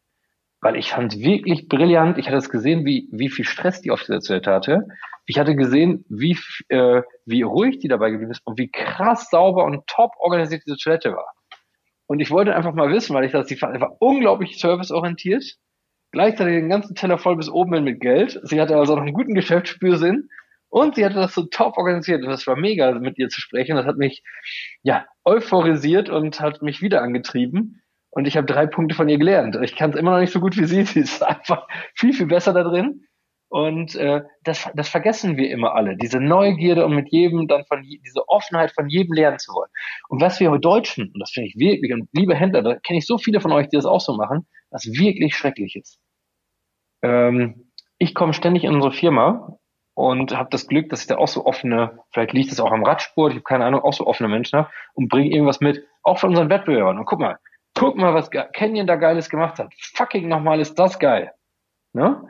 Weil 0.60 0.76
ich 0.76 0.90
fand 0.90 1.18
wirklich 1.18 1.68
brillant. 1.68 2.18
Ich 2.18 2.26
hatte 2.26 2.38
es 2.38 2.48
gesehen, 2.48 2.84
wie, 2.86 3.08
wie 3.12 3.28
viel 3.28 3.44
Stress 3.44 3.82
die 3.82 3.90
auf 3.90 4.00
dieser 4.00 4.20
Toilette 4.20 4.52
hatte. 4.52 4.88
Ich 5.26 5.38
hatte 5.38 5.54
gesehen, 5.54 6.04
wie, 6.08 6.38
äh, 6.68 7.02
wie 7.24 7.42
ruhig 7.42 7.78
die 7.78 7.88
dabei 7.88 8.10
geblieben 8.10 8.30
ist 8.30 8.46
und 8.46 8.58
wie 8.58 8.70
krass 8.70 9.28
sauber 9.28 9.64
und 9.64 9.86
top 9.86 10.12
organisiert 10.18 10.62
diese 10.64 10.76
Toilette 10.76 11.12
war. 11.12 11.32
Und 12.06 12.20
ich 12.20 12.30
wollte 12.30 12.54
einfach 12.54 12.74
mal 12.74 12.90
wissen, 12.90 13.14
weil 13.14 13.24
ich 13.24 13.46
die 13.46 13.56
fand 13.56 13.74
einfach 13.74 13.90
unglaublich 13.98 14.58
serviceorientiert. 14.58 15.44
Gleichzeitig 16.12 16.54
den 16.54 16.68
ganzen 16.68 16.94
Teller 16.94 17.18
voll 17.18 17.36
bis 17.36 17.50
oben 17.50 17.74
hin 17.74 17.84
mit 17.84 18.00
Geld. 18.00 18.40
Sie 18.44 18.60
hatte 18.60 18.76
also 18.76 18.94
noch 18.94 19.02
einen 19.02 19.12
guten 19.12 19.34
Geschäftsspürsinn 19.34 20.28
und 20.68 20.96
sie 20.96 21.04
hatte 21.04 21.14
das 21.14 21.34
so 21.34 21.44
top 21.44 21.76
organisiert 21.76 22.22
und 22.22 22.28
das 22.28 22.46
war 22.46 22.56
mega, 22.56 22.92
mit 22.92 23.18
ihr 23.18 23.28
zu 23.28 23.40
sprechen. 23.40 23.76
Das 23.76 23.86
hat 23.86 23.96
mich 23.96 24.22
ja 24.82 25.06
euphorisiert 25.24 26.08
und 26.08 26.40
hat 26.40 26.62
mich 26.62 26.82
wieder 26.82 27.02
angetrieben. 27.02 27.82
Und 28.10 28.26
ich 28.26 28.36
habe 28.36 28.46
drei 28.46 28.66
Punkte 28.66 28.94
von 28.94 29.08
ihr 29.08 29.18
gelernt. 29.18 29.58
Ich 29.62 29.76
kann 29.76 29.90
es 29.90 29.96
immer 29.96 30.12
noch 30.12 30.20
nicht 30.20 30.32
so 30.32 30.40
gut 30.40 30.56
wie 30.56 30.64
sie. 30.64 30.82
Sie 30.84 31.00
ist 31.00 31.22
einfach 31.22 31.68
viel, 31.94 32.12
viel 32.12 32.26
besser 32.26 32.52
da 32.52 32.62
drin. 32.62 33.06
Und 33.48 33.94
äh, 33.94 34.22
das, 34.42 34.68
das 34.74 34.88
vergessen 34.88 35.36
wir 35.36 35.50
immer 35.50 35.74
alle. 35.74 35.96
Diese 35.96 36.18
Neugierde 36.18 36.84
und 36.84 36.94
mit 36.94 37.12
jedem 37.12 37.46
dann 37.46 37.64
von 37.66 37.82
diese 37.82 38.28
Offenheit 38.28 38.72
von 38.72 38.88
jedem 38.88 39.12
lernen 39.12 39.38
zu 39.38 39.52
wollen. 39.52 39.70
Und 40.08 40.20
was 40.20 40.40
wir 40.40 40.50
Deutschen, 40.58 41.12
und 41.12 41.20
das 41.20 41.30
finde 41.30 41.48
ich 41.48 41.56
wirklich, 41.56 41.92
und 41.92 42.08
liebe 42.12 42.34
Händler, 42.34 42.62
da 42.62 42.74
kenne 42.74 42.98
ich 42.98 43.06
so 43.06 43.18
viele 43.18 43.40
von 43.40 43.52
euch, 43.52 43.68
die 43.68 43.76
das 43.76 43.86
auch 43.86 44.00
so 44.00 44.16
machen, 44.16 44.46
was 44.70 44.86
wirklich 44.86 45.36
schrecklich 45.36 45.76
ist. 45.76 46.00
Ähm, 47.02 47.70
ich 47.98 48.14
komme 48.14 48.32
ständig 48.32 48.64
in 48.64 48.74
unsere 48.74 48.92
Firma 48.92 49.58
und 49.96 50.36
habe 50.36 50.50
das 50.50 50.66
Glück, 50.66 50.90
dass 50.90 51.00
ich 51.00 51.06
da 51.06 51.16
auch 51.16 51.26
so 51.26 51.46
offene, 51.46 51.98
vielleicht 52.12 52.34
liegt 52.34 52.52
es 52.52 52.60
auch 52.60 52.70
am 52.70 52.84
Radsport, 52.84 53.32
ich 53.32 53.36
habe 53.36 53.44
keine 53.44 53.64
Ahnung, 53.64 53.80
auch 53.80 53.94
so 53.94 54.06
offene 54.06 54.28
Menschen 54.28 54.58
habe 54.58 54.70
und 54.92 55.08
bringe 55.08 55.30
irgendwas 55.30 55.60
mit, 55.60 55.86
auch 56.02 56.18
von 56.18 56.30
unseren 56.30 56.50
Wettbewerbern. 56.50 56.98
Und 56.98 57.06
guck 57.06 57.18
mal, 57.18 57.38
guck 57.74 57.96
mal, 57.96 58.12
was 58.12 58.30
Canyon 58.30 58.86
da 58.86 58.96
Geiles 58.96 59.30
gemacht 59.30 59.58
hat. 59.58 59.72
Fucking 59.94 60.28
nochmal 60.28 60.60
ist 60.60 60.78
das 60.78 60.98
geil. 60.98 61.32
Ne? 61.94 62.22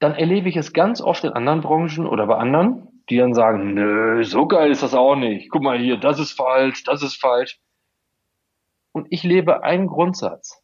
Dann 0.00 0.16
erlebe 0.16 0.48
ich 0.48 0.56
es 0.56 0.72
ganz 0.72 1.00
oft 1.00 1.22
in 1.22 1.34
anderen 1.34 1.60
Branchen 1.60 2.08
oder 2.08 2.26
bei 2.26 2.34
anderen, 2.34 2.88
die 3.08 3.18
dann 3.18 3.32
sagen, 3.32 3.72
nö, 3.74 4.24
so 4.24 4.48
geil 4.48 4.72
ist 4.72 4.82
das 4.82 4.94
auch 4.94 5.14
nicht. 5.14 5.50
Guck 5.50 5.62
mal 5.62 5.78
hier, 5.78 5.98
das 5.98 6.18
ist 6.18 6.32
falsch, 6.32 6.82
das 6.82 7.04
ist 7.04 7.20
falsch. 7.20 7.60
Und 8.90 9.06
ich 9.10 9.22
lebe 9.22 9.62
einen 9.62 9.86
Grundsatz. 9.86 10.61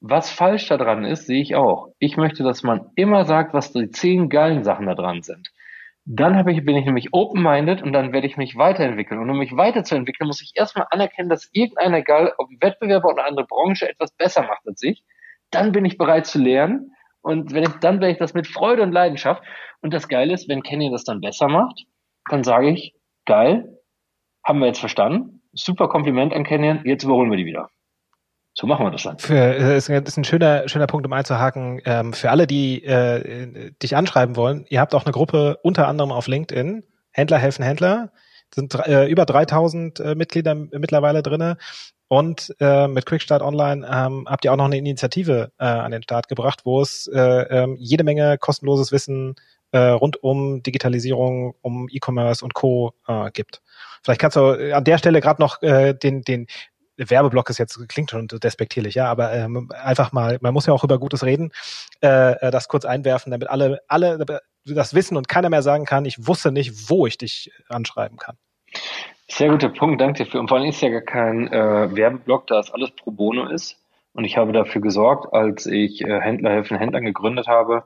Was 0.00 0.30
falsch 0.30 0.68
daran 0.68 1.04
ist, 1.04 1.26
sehe 1.26 1.40
ich 1.40 1.54
auch. 1.54 1.88
Ich 1.98 2.16
möchte, 2.16 2.42
dass 2.42 2.62
man 2.62 2.90
immer 2.96 3.24
sagt, 3.24 3.54
was 3.54 3.72
die 3.72 3.90
zehn 3.90 4.28
geilen 4.28 4.62
Sachen 4.62 4.86
da 4.86 4.94
dran 4.94 5.22
sind. 5.22 5.50
Dann 6.04 6.36
habe 6.36 6.52
ich, 6.52 6.64
bin 6.64 6.76
ich 6.76 6.84
nämlich 6.84 7.12
open-minded 7.12 7.82
und 7.82 7.92
dann 7.92 8.12
werde 8.12 8.28
ich 8.28 8.36
mich 8.36 8.56
weiterentwickeln. 8.56 9.20
Und 9.20 9.28
um 9.28 9.38
mich 9.38 9.56
weiterzuentwickeln, 9.56 10.28
muss 10.28 10.40
ich 10.40 10.52
erstmal 10.54 10.86
anerkennen, 10.90 11.28
dass 11.28 11.48
irgendeiner, 11.52 11.98
egal 11.98 12.32
ob 12.38 12.48
Wettbewerber 12.60 13.08
oder 13.08 13.26
andere 13.26 13.46
Branche, 13.46 13.88
etwas 13.88 14.12
besser 14.12 14.42
macht 14.42 14.66
als 14.66 14.82
ich. 14.82 15.02
Dann 15.50 15.72
bin 15.72 15.84
ich 15.84 15.98
bereit 15.98 16.26
zu 16.26 16.38
lernen. 16.38 16.92
Und 17.22 17.52
wenn 17.52 17.64
ich, 17.64 17.70
dann 17.80 18.00
werde 18.00 18.12
ich 18.12 18.18
das 18.18 18.34
mit 18.34 18.46
Freude 18.46 18.82
und 18.82 18.92
Leidenschaft. 18.92 19.42
Und 19.80 19.92
das 19.92 20.06
Geile 20.06 20.32
ist, 20.32 20.48
wenn 20.48 20.62
Kenny 20.62 20.90
das 20.90 21.02
dann 21.02 21.20
besser 21.20 21.48
macht, 21.48 21.86
dann 22.30 22.44
sage 22.44 22.70
ich, 22.70 22.94
geil, 23.24 23.80
haben 24.44 24.60
wir 24.60 24.66
jetzt 24.66 24.78
verstanden. 24.78 25.42
Super 25.52 25.88
Kompliment 25.88 26.32
an 26.34 26.44
Kenny, 26.44 26.80
jetzt 26.84 27.02
überholen 27.02 27.30
wir 27.30 27.38
die 27.38 27.46
wieder. 27.46 27.68
So 28.58 28.66
machen 28.66 28.86
wir 28.86 28.90
das 28.90 29.02
dann. 29.02 29.18
Für, 29.18 29.34
äh, 29.34 29.76
ist 29.76 29.90
ein 29.90 30.24
schöner, 30.24 30.66
schöner 30.66 30.86
Punkt, 30.86 31.06
um 31.06 31.12
einzuhaken. 31.12 31.82
Ähm, 31.84 32.14
für 32.14 32.30
alle, 32.30 32.46
die 32.46 32.82
äh, 32.84 33.70
dich 33.82 33.94
anschreiben 33.94 34.34
wollen, 34.34 34.64
ihr 34.70 34.80
habt 34.80 34.94
auch 34.94 35.04
eine 35.04 35.12
Gruppe 35.12 35.58
unter 35.62 35.86
anderem 35.86 36.10
auf 36.10 36.26
LinkedIn, 36.26 36.82
Händler 37.10 37.38
helfen 37.38 37.62
Händler, 37.64 38.12
sind 38.54 38.74
äh, 38.74 39.06
über 39.08 39.26
3000 39.26 40.00
äh, 40.00 40.14
Mitglieder 40.14 40.54
mittlerweile 40.54 41.22
drinne. 41.22 41.58
Und 42.08 42.54
äh, 42.60 42.88
mit 42.88 43.04
Quickstart 43.04 43.42
Online 43.42 43.86
ähm, 43.92 44.26
habt 44.26 44.44
ihr 44.44 44.52
auch 44.52 44.56
noch 44.56 44.66
eine 44.66 44.78
Initiative 44.78 45.52
äh, 45.58 45.64
an 45.64 45.90
den 45.90 46.02
Start 46.02 46.28
gebracht, 46.28 46.60
wo 46.64 46.80
es 46.80 47.10
äh, 47.12 47.18
äh, 47.20 47.76
jede 47.78 48.04
Menge 48.04 48.38
kostenloses 48.38 48.90
Wissen 48.90 49.34
äh, 49.72 49.78
rund 49.78 50.22
um 50.22 50.62
Digitalisierung, 50.62 51.54
um 51.60 51.88
E-Commerce 51.90 52.42
und 52.42 52.54
Co. 52.54 52.94
Äh, 53.06 53.30
gibt. 53.32 53.60
Vielleicht 54.02 54.20
kannst 54.20 54.36
du 54.36 54.72
an 54.72 54.84
der 54.84 54.98
Stelle 54.98 55.20
gerade 55.20 55.42
noch 55.42 55.60
äh, 55.62 55.92
den, 55.92 56.22
den 56.22 56.46
Werbeblock 56.96 57.50
ist 57.50 57.58
jetzt, 57.58 57.88
klingt 57.88 58.10
schon 58.10 58.28
despektierlich, 58.28 58.94
ja, 58.94 59.06
aber 59.06 59.32
ähm, 59.32 59.70
einfach 59.72 60.12
mal, 60.12 60.38
man 60.40 60.54
muss 60.54 60.66
ja 60.66 60.72
auch 60.72 60.84
über 60.84 60.98
Gutes 60.98 61.24
reden, 61.24 61.52
äh, 62.02 62.32
äh, 62.32 62.50
das 62.50 62.68
kurz 62.68 62.84
einwerfen, 62.84 63.30
damit 63.30 63.48
alle, 63.48 63.80
alle 63.88 64.24
das 64.64 64.94
wissen 64.94 65.16
und 65.16 65.28
keiner 65.28 65.50
mehr 65.50 65.62
sagen 65.62 65.84
kann, 65.84 66.04
ich 66.04 66.26
wusste 66.26 66.52
nicht, 66.52 66.90
wo 66.90 67.06
ich 67.06 67.18
dich 67.18 67.52
anschreiben 67.68 68.18
kann. 68.18 68.36
Sehr 69.28 69.50
guter 69.50 69.68
Punkt, 69.68 70.00
danke 70.00 70.24
dir 70.24 70.30
für. 70.30 70.40
Und 70.40 70.48
vor 70.48 70.58
allem 70.58 70.68
ist 70.68 70.80
ja 70.80 70.88
gar 70.88 71.00
kein 71.00 71.48
äh, 71.52 71.94
Werbeblock, 71.94 72.46
da 72.46 72.60
es 72.60 72.70
alles 72.70 72.90
pro 72.92 73.10
bono 73.10 73.48
ist. 73.48 73.76
Und 74.12 74.24
ich 74.24 74.36
habe 74.36 74.52
dafür 74.52 74.80
gesorgt, 74.80 75.32
als 75.34 75.66
ich 75.66 76.00
äh, 76.02 76.20
Händler 76.20 76.50
helfen 76.50 76.78
Händlern 76.78 77.04
gegründet 77.04 77.48
habe, 77.48 77.84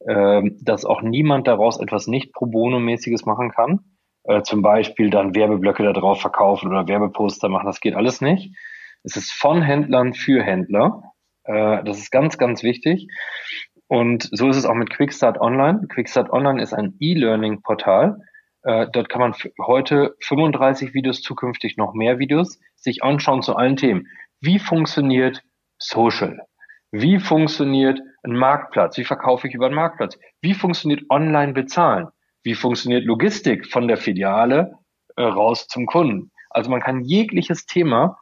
äh, 0.00 0.42
dass 0.62 0.84
auch 0.84 1.02
niemand 1.02 1.46
daraus 1.46 1.78
etwas 1.80 2.06
nicht 2.06 2.32
pro 2.32 2.46
bono 2.46 2.78
mäßiges 2.80 3.26
machen 3.26 3.50
kann 3.50 3.80
äh, 4.28 4.42
zum 4.42 4.62
Beispiel 4.62 5.10
dann 5.10 5.34
Werbeblöcke 5.34 5.82
da 5.82 5.92
drauf 5.92 6.20
verkaufen 6.20 6.68
oder 6.68 6.86
Werbeposter 6.86 7.48
machen. 7.48 7.66
Das 7.66 7.80
geht 7.80 7.94
alles 7.94 8.20
nicht. 8.20 8.54
Es 9.02 9.16
ist 9.16 9.32
von 9.32 9.62
Händlern 9.62 10.12
für 10.12 10.42
Händler. 10.42 11.02
Äh, 11.44 11.82
das 11.84 11.98
ist 11.98 12.10
ganz, 12.10 12.36
ganz 12.36 12.62
wichtig. 12.62 13.08
Und 13.86 14.28
so 14.30 14.50
ist 14.50 14.58
es 14.58 14.66
auch 14.66 14.74
mit 14.74 14.90
Quickstart 14.90 15.40
Online. 15.40 15.86
Quickstart 15.88 16.30
Online 16.30 16.62
ist 16.62 16.74
ein 16.74 16.94
E-Learning-Portal. 17.00 18.18
Äh, 18.64 18.88
dort 18.92 19.08
kann 19.08 19.22
man 19.22 19.34
heute 19.64 20.14
35 20.20 20.92
Videos, 20.92 21.22
zukünftig 21.22 21.78
noch 21.78 21.94
mehr 21.94 22.18
Videos 22.18 22.60
sich 22.76 23.02
anschauen 23.02 23.40
zu 23.40 23.56
allen 23.56 23.76
Themen. 23.76 24.08
Wie 24.42 24.58
funktioniert 24.58 25.42
Social? 25.78 26.38
Wie 26.90 27.18
funktioniert 27.18 27.98
ein 28.22 28.36
Marktplatz? 28.36 28.98
Wie 28.98 29.04
verkaufe 29.04 29.48
ich 29.48 29.54
über 29.54 29.66
einen 29.66 29.74
Marktplatz? 29.74 30.18
Wie 30.42 30.52
funktioniert 30.52 31.04
Online 31.08 31.54
bezahlen? 31.54 32.08
Wie 32.42 32.54
funktioniert 32.54 33.04
Logistik 33.04 33.66
von 33.66 33.88
der 33.88 33.96
Filiale 33.96 34.78
äh, 35.16 35.22
raus 35.22 35.68
zum 35.68 35.86
Kunden? 35.86 36.30
Also 36.50 36.70
man 36.70 36.80
kann 36.80 37.04
jegliches 37.04 37.66
Thema, 37.66 38.18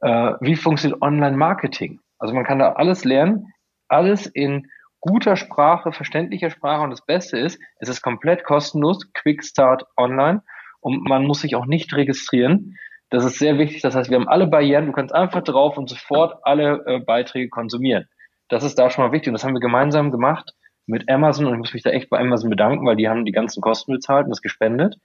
äh, 0.00 0.32
wie 0.40 0.56
funktioniert 0.56 1.02
Online-Marketing? 1.02 2.00
Also 2.18 2.34
man 2.34 2.44
kann 2.44 2.58
da 2.58 2.72
alles 2.72 3.04
lernen, 3.04 3.52
alles 3.88 4.26
in 4.26 4.68
guter 5.00 5.36
Sprache, 5.36 5.92
verständlicher 5.92 6.50
Sprache 6.50 6.82
und 6.82 6.90
das 6.90 7.04
Beste 7.04 7.38
ist, 7.38 7.60
es 7.78 7.88
ist 7.88 8.02
komplett 8.02 8.44
kostenlos, 8.44 9.12
Quick 9.12 9.44
Start 9.44 9.84
Online 9.96 10.42
und 10.80 11.08
man 11.08 11.24
muss 11.24 11.40
sich 11.40 11.54
auch 11.54 11.66
nicht 11.66 11.94
registrieren. 11.94 12.76
Das 13.10 13.24
ist 13.24 13.38
sehr 13.38 13.58
wichtig. 13.58 13.80
Das 13.80 13.94
heißt, 13.94 14.10
wir 14.10 14.18
haben 14.18 14.28
alle 14.28 14.46
Barrieren. 14.46 14.86
Du 14.86 14.92
kannst 14.92 15.14
einfach 15.14 15.42
drauf 15.42 15.78
und 15.78 15.88
sofort 15.88 16.38
alle 16.42 16.84
äh, 16.86 16.98
Beiträge 17.00 17.48
konsumieren. 17.48 18.06
Das 18.48 18.64
ist 18.64 18.78
da 18.78 18.90
schon 18.90 19.04
mal 19.04 19.12
wichtig 19.12 19.28
und 19.28 19.34
das 19.34 19.44
haben 19.44 19.54
wir 19.54 19.60
gemeinsam 19.60 20.10
gemacht 20.10 20.52
mit 20.88 21.08
Amazon 21.08 21.46
und 21.46 21.54
ich 21.54 21.58
muss 21.58 21.74
mich 21.74 21.82
da 21.82 21.90
echt 21.90 22.10
bei 22.10 22.18
Amazon 22.18 22.50
bedanken, 22.50 22.86
weil 22.86 22.96
die 22.96 23.08
haben 23.08 23.24
die 23.24 23.32
ganzen 23.32 23.60
Kosten 23.60 23.92
bezahlt 23.92 24.24
und 24.24 24.30
das 24.30 24.42
gespendet 24.42 24.96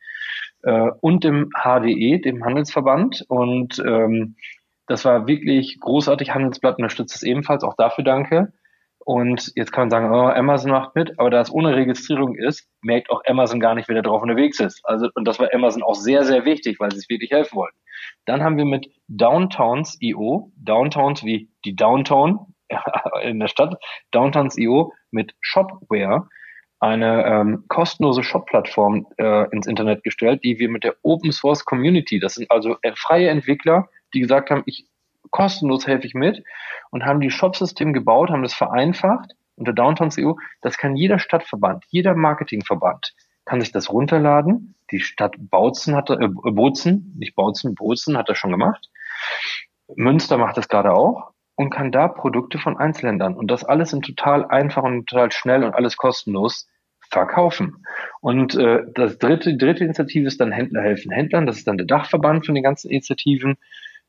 äh, 0.64 0.90
und 1.02 1.24
dem 1.24 1.50
HDE, 1.54 2.20
dem 2.20 2.44
Handelsverband 2.44 3.26
und 3.28 3.80
ähm, 3.86 4.36
das 4.88 5.06
war 5.06 5.28
wirklich 5.28 5.80
großartig. 5.80 6.34
Handelsblatt 6.34 6.78
unterstützt 6.78 7.16
es 7.16 7.24
ebenfalls, 7.24 7.64
auch 7.64 7.76
dafür 7.76 8.04
danke. 8.04 8.52
Und 9.06 9.52
jetzt 9.56 9.72
kann 9.72 9.84
man 9.84 9.90
sagen, 9.90 10.14
oh, 10.14 10.28
Amazon 10.30 10.72
macht 10.72 10.96
mit, 10.96 11.20
aber 11.20 11.30
da 11.30 11.42
es 11.42 11.52
ohne 11.52 11.76
Registrierung 11.76 12.36
ist, 12.36 12.70
merkt 12.82 13.10
auch 13.10 13.22
Amazon 13.26 13.60
gar 13.60 13.76
nicht, 13.76 13.90
wer 13.90 13.96
da 13.96 14.02
drauf 14.02 14.22
unterwegs 14.22 14.62
ist. 14.62 14.80
Also, 14.84 15.10
und 15.16 15.26
das 15.28 15.40
war 15.40 15.54
Amazon 15.54 15.84
auch 15.84 15.96
sehr, 15.96 16.24
sehr 16.24 16.46
wichtig, 16.46 16.80
weil 16.80 16.92
sie 16.92 17.00
es 17.00 17.10
wirklich 17.10 17.32
helfen 17.32 17.58
wollten. 17.58 17.78
Dann 18.26 18.44
haben 18.44 18.58
wir 18.58 18.66
mit 18.66 18.90
Downtowns.io, 19.10 20.52
Downtowns 20.56 21.24
wie 21.26 21.50
die 21.66 21.76
Downtown, 21.76 22.53
in 23.24 23.40
der 23.40 23.48
Stadt, 23.48 23.82
Downtowns.io 24.12 24.94
mit 25.12 25.34
Shopware 25.42 26.28
eine 26.80 27.26
ähm, 27.26 27.64
kostenlose 27.70 28.24
Shop-Plattform 28.24 29.08
äh, 29.18 29.50
ins 29.52 29.68
Internet 29.68 30.04
gestellt, 30.04 30.44
die 30.44 30.60
wir 30.60 30.70
mit 30.70 30.84
der 30.84 30.96
Open 31.02 31.32
Source 31.32 31.64
Community, 31.64 32.20
das 32.20 32.34
sind 32.34 32.52
also 32.52 32.76
äh, 32.82 32.92
freie 32.96 33.30
Entwickler, 33.30 33.88
die 34.14 34.20
gesagt 34.20 34.50
haben, 34.50 34.64
ich 34.66 34.86
kostenlos 35.32 35.88
helfe 35.88 36.06
ich 36.06 36.14
mit 36.14 36.44
und 36.92 37.06
haben 37.06 37.22
die 37.22 37.32
Shop-System 37.32 37.94
gebaut, 37.94 38.30
haben 38.30 38.44
das 38.44 38.54
vereinfacht 38.54 39.32
unter 39.56 39.72
Downtowns.io. 39.72 40.38
Das 40.62 40.78
kann 40.78 40.96
jeder 40.96 41.20
Stadtverband, 41.20 41.86
jeder 41.88 42.16
Marketingverband 42.16 43.14
kann 43.46 43.62
sich 43.62 43.72
das 43.72 43.90
runterladen. 43.90 44.76
Die 44.92 45.00
Stadt 45.00 45.36
Bautzen 45.38 45.96
hat, 45.96 46.10
äh, 46.10 46.28
Bozen, 46.28 47.14
nicht 47.18 47.36
Bautzen, 47.36 47.76
Bozen 47.76 48.18
hat 48.18 48.30
das 48.30 48.38
schon 48.38 48.52
gemacht. 48.52 48.90
Münster 49.96 50.38
macht 50.38 50.58
das 50.58 50.68
gerade 50.68 50.94
auch 50.94 51.33
und 51.56 51.70
kann 51.70 51.92
da 51.92 52.08
Produkte 52.08 52.58
von 52.58 52.78
Einzelhändlern 52.78 53.36
und 53.36 53.52
das 53.52 53.64
alles 53.64 53.94
in 53.94 54.02
total 54.02 54.46
einfach 54.46 54.84
und 54.84 55.08
total 55.08 55.32
schnell 55.32 55.64
und 55.64 55.76
alles 55.76 55.98
kostenlos 55.98 56.68
verkaufen. 57.10 57.86
Und 58.22 58.56
äh, 58.56 58.82
das 58.96 59.20
dritte, 59.20 59.52
die 59.52 59.58
dritte 59.58 59.84
Initiative 59.84 60.28
ist 60.28 60.42
dann 60.42 60.52
Händler 60.52 60.82
helfen 60.82 61.12
Händlern. 61.12 61.46
Das 61.46 61.58
ist 61.58 61.68
dann 61.68 61.78
der 61.78 61.86
Dachverband 61.86 62.46
von 62.46 62.56
den 62.56 62.64
ganzen 62.64 62.90
Initiativen. 62.90 63.58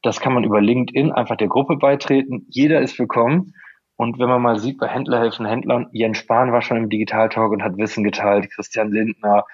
Das 0.02 0.20
kann 0.20 0.35
man 0.35 0.44
über 0.44 0.61
LinkedIn 0.61 1.12
einfach 1.12 1.37
der 1.37 1.48
Gruppe 1.48 1.76
beitreten. 1.76 2.46
Jeder 2.48 2.80
ist 2.80 2.98
willkommen. 2.98 3.54
Und 3.96 4.18
wenn 4.18 4.28
man 4.28 4.42
mal 4.42 4.59
sieht, 4.59 4.78
bei 4.78 4.88
Händler 4.88 5.20
helfen 5.20 5.46
Händlern, 5.46 5.87
Jens 5.92 6.18
Spahn 6.18 6.50
war 6.50 6.62
schon 6.62 6.78
im 6.78 6.88
Digitaltalk 6.88 7.52
und 7.52 7.62
hat 7.62 7.76
Wissen 7.76 8.02
geteilt, 8.02 8.50
Christian 8.50 8.90
Lindner, 8.90 9.44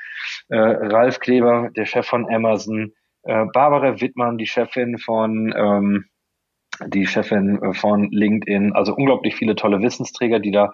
äh, 0.48 0.56
Ralf 0.56 1.20
Kleber, 1.20 1.70
der 1.76 1.84
Chef 1.84 2.06
von 2.06 2.26
Amazon, 2.32 2.92
äh, 3.24 3.44
Barbara 3.52 4.00
Wittmann, 4.00 4.38
die 4.38 4.46
Chefin 4.46 4.98
von 4.98 5.52
ähm, 5.54 6.06
die 6.86 7.06
Chefin 7.06 7.60
äh, 7.62 7.74
von 7.74 8.10
LinkedIn, 8.10 8.72
also 8.72 8.94
unglaublich 8.94 9.36
viele 9.36 9.54
tolle 9.54 9.80
Wissensträger, 9.80 10.40
die 10.40 10.50
da, 10.50 10.72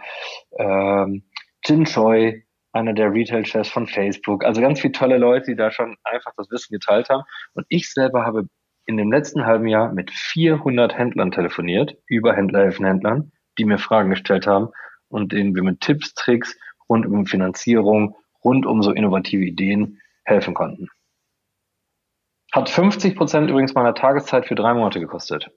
ähm, 0.59 1.25
Jin 1.65 1.85
Choi, 1.85 2.43
einer 2.73 2.93
der 2.93 3.13
Retail-Chefs 3.13 3.71
von 3.71 3.87
Facebook, 3.87 4.45
also 4.45 4.61
ganz 4.61 4.81
viele 4.81 4.93
tolle 4.93 5.19
Leute, 5.19 5.47
die 5.47 5.57
da 5.57 5.71
schon 5.71 5.97
einfach 6.05 6.33
das 6.37 6.51
Wissen 6.51 6.73
geteilt 6.73 7.09
haben. 7.09 7.23
Und 7.55 7.67
ich 7.69 7.93
selber 7.93 8.25
habe 8.25 8.47
in 8.85 8.97
dem 8.97 9.11
letzten 9.11 9.47
halben 9.47 9.67
Jahr 9.67 9.93
mit 9.93 10.11
400 10.11 10.97
Händlern 10.97 11.33
telefoniert, 11.33 11.97
über 12.07 12.35
Händler 12.35 12.61
helfen 12.61 12.87
Händlern, 12.87 13.33
die 13.59 13.65
mir 13.65 13.79
Fragen 13.79 14.11
gestellt 14.11 14.47
haben 14.47 14.69
und 15.09 15.33
denen 15.33 15.55
wir 15.55 15.63
mit 15.63 15.81
Tipps, 15.81 16.15
Tricks 16.15 16.57
rund 16.89 17.07
um 17.07 17.27
Finanzierung, 17.27 18.17
rund 18.45 18.67
um 18.67 18.83
so 18.83 18.93
innovative 18.93 19.45
Ideen 19.45 20.01
helfen 20.25 20.55
konnten. 20.55 20.89
Hat 22.53 22.69
50 22.69 23.17
Prozent 23.17 23.51
übrigens 23.51 23.75
meiner 23.75 23.95
Tageszeit 23.95 24.47
für 24.47 24.55
drei 24.55 24.73
Monate 24.73 25.01
gekostet. 25.01 25.51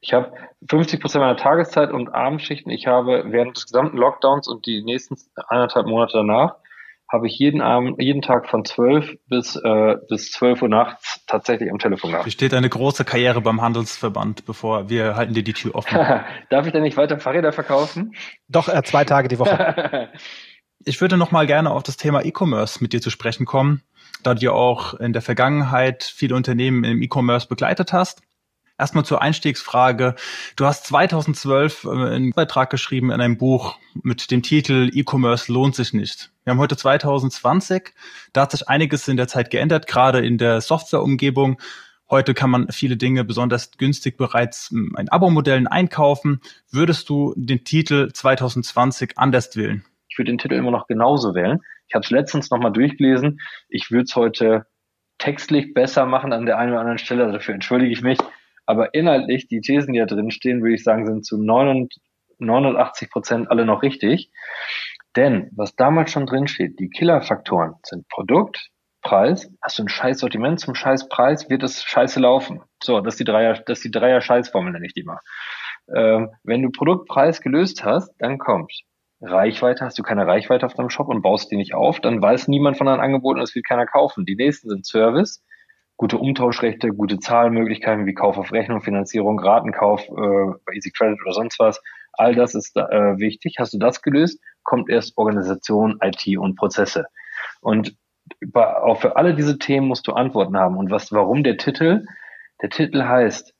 Ich 0.00 0.12
habe 0.12 0.32
50 0.68 1.00
Prozent 1.00 1.22
meiner 1.22 1.36
Tageszeit 1.36 1.90
und 1.90 2.08
Abendschichten. 2.08 2.70
Ich 2.70 2.86
habe 2.86 3.24
während 3.26 3.56
des 3.56 3.66
gesamten 3.66 3.96
Lockdowns 3.96 4.48
und 4.48 4.66
die 4.66 4.82
nächsten 4.82 5.16
eineinhalb 5.48 5.86
Monate 5.86 6.18
danach 6.18 6.56
habe 7.10 7.26
ich 7.26 7.36
jeden 7.38 7.60
Abend, 7.60 8.00
jeden 8.00 8.22
Tag 8.22 8.48
von 8.48 8.64
12 8.64 9.16
bis, 9.26 9.56
äh, 9.56 9.96
bis 10.08 10.30
12 10.30 10.62
Uhr 10.62 10.68
nachts 10.68 11.24
tatsächlich 11.26 11.70
am 11.70 11.78
Telefon 11.78 12.10
gehabt. 12.10 12.24
Besteht 12.24 12.54
eine 12.54 12.68
große 12.68 13.04
Karriere 13.04 13.40
beim 13.40 13.60
Handelsverband, 13.60 14.46
bevor 14.46 14.88
wir 14.88 15.16
halten 15.16 15.34
dir 15.34 15.42
die 15.42 15.52
Tür 15.52 15.74
offen. 15.74 15.98
Darf 16.50 16.66
ich 16.66 16.72
denn 16.72 16.82
nicht 16.82 16.96
weiter 16.96 17.18
Fahrräder 17.18 17.52
verkaufen? 17.52 18.14
Doch, 18.48 18.68
äh, 18.68 18.82
zwei 18.84 19.04
Tage 19.04 19.26
die 19.26 19.40
Woche. 19.40 20.08
ich 20.84 21.00
würde 21.00 21.16
noch 21.16 21.32
mal 21.32 21.46
gerne 21.46 21.72
auf 21.72 21.82
das 21.82 21.96
Thema 21.96 22.24
E-Commerce 22.24 22.78
mit 22.80 22.92
dir 22.92 23.00
zu 23.00 23.10
sprechen 23.10 23.44
kommen, 23.44 23.82
da 24.22 24.34
du 24.34 24.44
ja 24.44 24.52
auch 24.52 24.94
in 24.94 25.12
der 25.12 25.22
Vergangenheit 25.22 26.04
viele 26.04 26.36
Unternehmen 26.36 26.84
im 26.84 27.02
E-Commerce 27.02 27.48
begleitet 27.48 27.92
hast. 27.92 28.22
Erstmal 28.80 29.04
zur 29.04 29.20
Einstiegsfrage. 29.20 30.14
Du 30.56 30.64
hast 30.64 30.86
2012 30.86 31.84
äh, 31.84 31.88
einen 31.90 32.30
Beitrag 32.32 32.70
geschrieben 32.70 33.10
in 33.10 33.20
einem 33.20 33.36
Buch 33.36 33.78
mit 34.02 34.30
dem 34.30 34.42
Titel 34.42 34.90
E-Commerce 34.94 35.52
lohnt 35.52 35.74
sich 35.74 35.92
nicht. 35.92 36.32
Wir 36.44 36.52
haben 36.52 36.58
heute 36.58 36.78
2020. 36.78 37.92
Da 38.32 38.40
hat 38.40 38.52
sich 38.52 38.70
einiges 38.70 39.06
in 39.06 39.18
der 39.18 39.28
Zeit 39.28 39.50
geändert, 39.50 39.86
gerade 39.86 40.24
in 40.24 40.38
der 40.38 40.62
Softwareumgebung. 40.62 41.60
Heute 42.08 42.32
kann 42.32 42.48
man 42.48 42.68
viele 42.70 42.96
Dinge 42.96 43.22
besonders 43.22 43.70
günstig 43.76 44.16
bereits 44.16 44.70
in 44.70 45.08
Abo-Modellen 45.10 45.66
einkaufen. 45.66 46.40
Würdest 46.70 47.10
du 47.10 47.34
den 47.36 47.64
Titel 47.64 48.10
2020 48.10 49.18
anders 49.18 49.54
wählen? 49.56 49.84
Ich 50.08 50.16
würde 50.16 50.32
den 50.32 50.38
Titel 50.38 50.54
immer 50.54 50.70
noch 50.70 50.86
genauso 50.86 51.34
wählen. 51.34 51.60
Ich 51.88 51.94
habe 51.94 52.04
es 52.04 52.10
letztens 52.10 52.50
nochmal 52.50 52.72
durchgelesen. 52.72 53.40
Ich 53.68 53.90
würde 53.90 54.04
es 54.04 54.16
heute 54.16 54.64
textlich 55.18 55.74
besser 55.74 56.06
machen 56.06 56.32
an 56.32 56.46
der 56.46 56.56
einen 56.56 56.70
oder 56.72 56.80
anderen 56.80 56.98
Stelle. 56.98 57.24
Also 57.24 57.34
dafür 57.34 57.52
entschuldige 57.52 57.92
ich 57.92 58.00
mich. 58.00 58.18
Aber 58.70 58.94
inhaltlich, 58.94 59.48
die 59.48 59.60
Thesen, 59.60 59.94
die 59.94 59.98
da 59.98 60.06
drin 60.06 60.30
stehen, 60.30 60.62
würde 60.62 60.76
ich 60.76 60.84
sagen, 60.84 61.04
sind 61.04 61.26
zu 61.26 61.42
89 61.42 63.10
Prozent 63.10 63.50
alle 63.50 63.64
noch 63.66 63.82
richtig. 63.82 64.30
Denn 65.16 65.50
was 65.56 65.74
damals 65.74 66.12
schon 66.12 66.24
drin 66.24 66.46
steht, 66.46 66.78
die 66.78 66.88
Killerfaktoren 66.88 67.74
sind 67.82 68.08
Produkt, 68.08 68.70
Preis, 69.02 69.52
hast 69.60 69.80
du 69.80 69.82
ein 69.82 69.88
scheiß 69.88 70.20
Sortiment 70.20 70.60
zum 70.60 70.76
scheiß 70.76 71.08
Preis, 71.08 71.50
wird 71.50 71.64
es 71.64 71.82
scheiße 71.82 72.20
laufen. 72.20 72.62
So, 72.80 73.00
das 73.00 73.14
ist 73.14 73.18
die 73.18 73.24
Dreier, 73.24 73.54
das 73.54 73.78
ist 73.78 73.84
die 73.86 73.90
Dreier 73.90 74.20
Scheißformel, 74.20 74.72
nenne 74.72 74.86
ich 74.86 74.94
die 74.94 75.02
mal. 75.02 75.18
Ähm, 75.92 76.30
wenn 76.44 76.62
du 76.62 76.70
Produktpreis 76.70 77.40
gelöst 77.40 77.84
hast, 77.84 78.14
dann 78.20 78.38
kommt 78.38 78.72
Reichweite, 79.20 79.84
hast 79.84 79.98
du 79.98 80.04
keine 80.04 80.28
Reichweite 80.28 80.64
auf 80.64 80.74
deinem 80.74 80.90
Shop 80.90 81.08
und 81.08 81.22
baust 81.22 81.50
die 81.50 81.56
nicht 81.56 81.74
auf, 81.74 81.98
dann 81.98 82.22
weiß 82.22 82.46
niemand 82.46 82.78
von 82.78 82.86
deinen 82.86 83.00
Angeboten, 83.00 83.40
es 83.40 83.52
wird 83.52 83.66
keiner 83.66 83.86
kaufen. 83.86 84.26
Die 84.26 84.36
nächsten 84.36 84.68
sind 84.68 84.86
Service, 84.86 85.42
gute 86.00 86.16
Umtauschrechte, 86.16 86.88
gute 86.88 87.18
Zahlmöglichkeiten 87.18 88.06
wie 88.06 88.14
Kauf 88.14 88.38
auf 88.38 88.52
Rechnung, 88.52 88.80
Finanzierung, 88.80 89.38
Ratenkauf 89.38 90.00
äh, 90.08 90.58
bei 90.64 90.72
Easy 90.72 90.90
Credit 90.96 91.18
oder 91.22 91.34
sonst 91.34 91.58
was. 91.58 91.78
All 92.14 92.34
das 92.34 92.54
ist 92.54 92.74
äh, 92.74 93.18
wichtig. 93.18 93.56
Hast 93.58 93.74
du 93.74 93.78
das 93.78 94.00
gelöst, 94.00 94.40
kommt 94.62 94.88
erst 94.88 95.18
Organisation, 95.18 95.98
IT 96.00 96.38
und 96.38 96.56
Prozesse. 96.56 97.04
Und 97.60 97.98
auch 98.54 98.98
für 98.98 99.16
alle 99.16 99.34
diese 99.34 99.58
Themen 99.58 99.88
musst 99.88 100.08
du 100.08 100.12
Antworten 100.12 100.56
haben. 100.56 100.78
Und 100.78 100.90
was, 100.90 101.12
warum 101.12 101.44
der 101.44 101.58
Titel? 101.58 102.06
Der 102.62 102.70
Titel 102.70 103.02
heißt, 103.02 103.52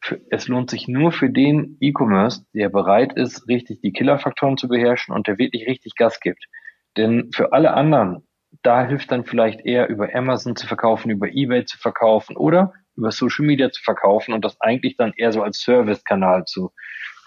für, 0.00 0.20
es 0.30 0.46
lohnt 0.46 0.70
sich 0.70 0.86
nur 0.86 1.10
für 1.10 1.30
den 1.30 1.78
E-Commerce, 1.80 2.44
der 2.54 2.68
bereit 2.68 3.14
ist, 3.14 3.48
richtig 3.48 3.80
die 3.80 3.90
Killerfaktoren 3.90 4.56
zu 4.56 4.68
beherrschen 4.68 5.16
und 5.16 5.26
der 5.26 5.38
wirklich 5.38 5.66
richtig 5.66 5.96
Gas 5.96 6.20
gibt. 6.20 6.44
Denn 6.96 7.30
für 7.34 7.52
alle 7.52 7.74
anderen, 7.74 8.27
da 8.62 8.86
hilft 8.86 9.10
dann 9.12 9.24
vielleicht 9.24 9.64
eher 9.64 9.88
über 9.88 10.14
Amazon 10.14 10.56
zu 10.56 10.66
verkaufen, 10.66 11.10
über 11.10 11.28
eBay 11.28 11.64
zu 11.64 11.78
verkaufen 11.78 12.36
oder 12.36 12.72
über 12.96 13.12
Social 13.12 13.46
Media 13.46 13.70
zu 13.70 13.82
verkaufen 13.82 14.34
und 14.34 14.44
das 14.44 14.60
eigentlich 14.60 14.96
dann 14.96 15.12
eher 15.16 15.32
so 15.32 15.42
als 15.42 15.60
Service-Kanal 15.60 16.44
zu, 16.44 16.72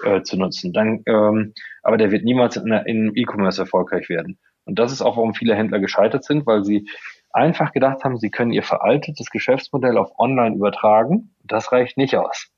äh, 0.04 0.22
zu 0.22 0.38
nutzen. 0.38 0.74
Dann, 0.74 1.02
ähm, 1.06 1.54
aber 1.84 1.98
der 1.98 2.12
wird 2.12 2.26
niemals 2.26 2.58
in, 2.58 2.72
in 2.72 3.12
E-Commerce 3.16 3.62
erfolgreich 3.62 4.10
werden. 4.10 4.38
Und 4.66 4.78
das 4.78 4.92
ist 4.92 5.02
auch, 5.02 5.18
warum 5.18 5.34
viele 5.34 5.56
Händler 5.56 5.80
gescheitert 5.80 6.24
sind, 6.24 6.46
weil 6.46 6.64
sie 6.64 6.88
einfach 7.32 7.72
gedacht 7.72 8.04
haben, 8.04 8.18
sie 8.18 8.30
können 8.30 8.52
ihr 8.52 8.64
veraltetes 8.64 9.30
Geschäftsmodell 9.30 9.98
auf 9.98 10.12
Online 10.20 10.56
übertragen. 10.56 11.34
Das 11.44 11.72
reicht 11.72 11.98
nicht 11.98 12.16
aus. 12.18 12.52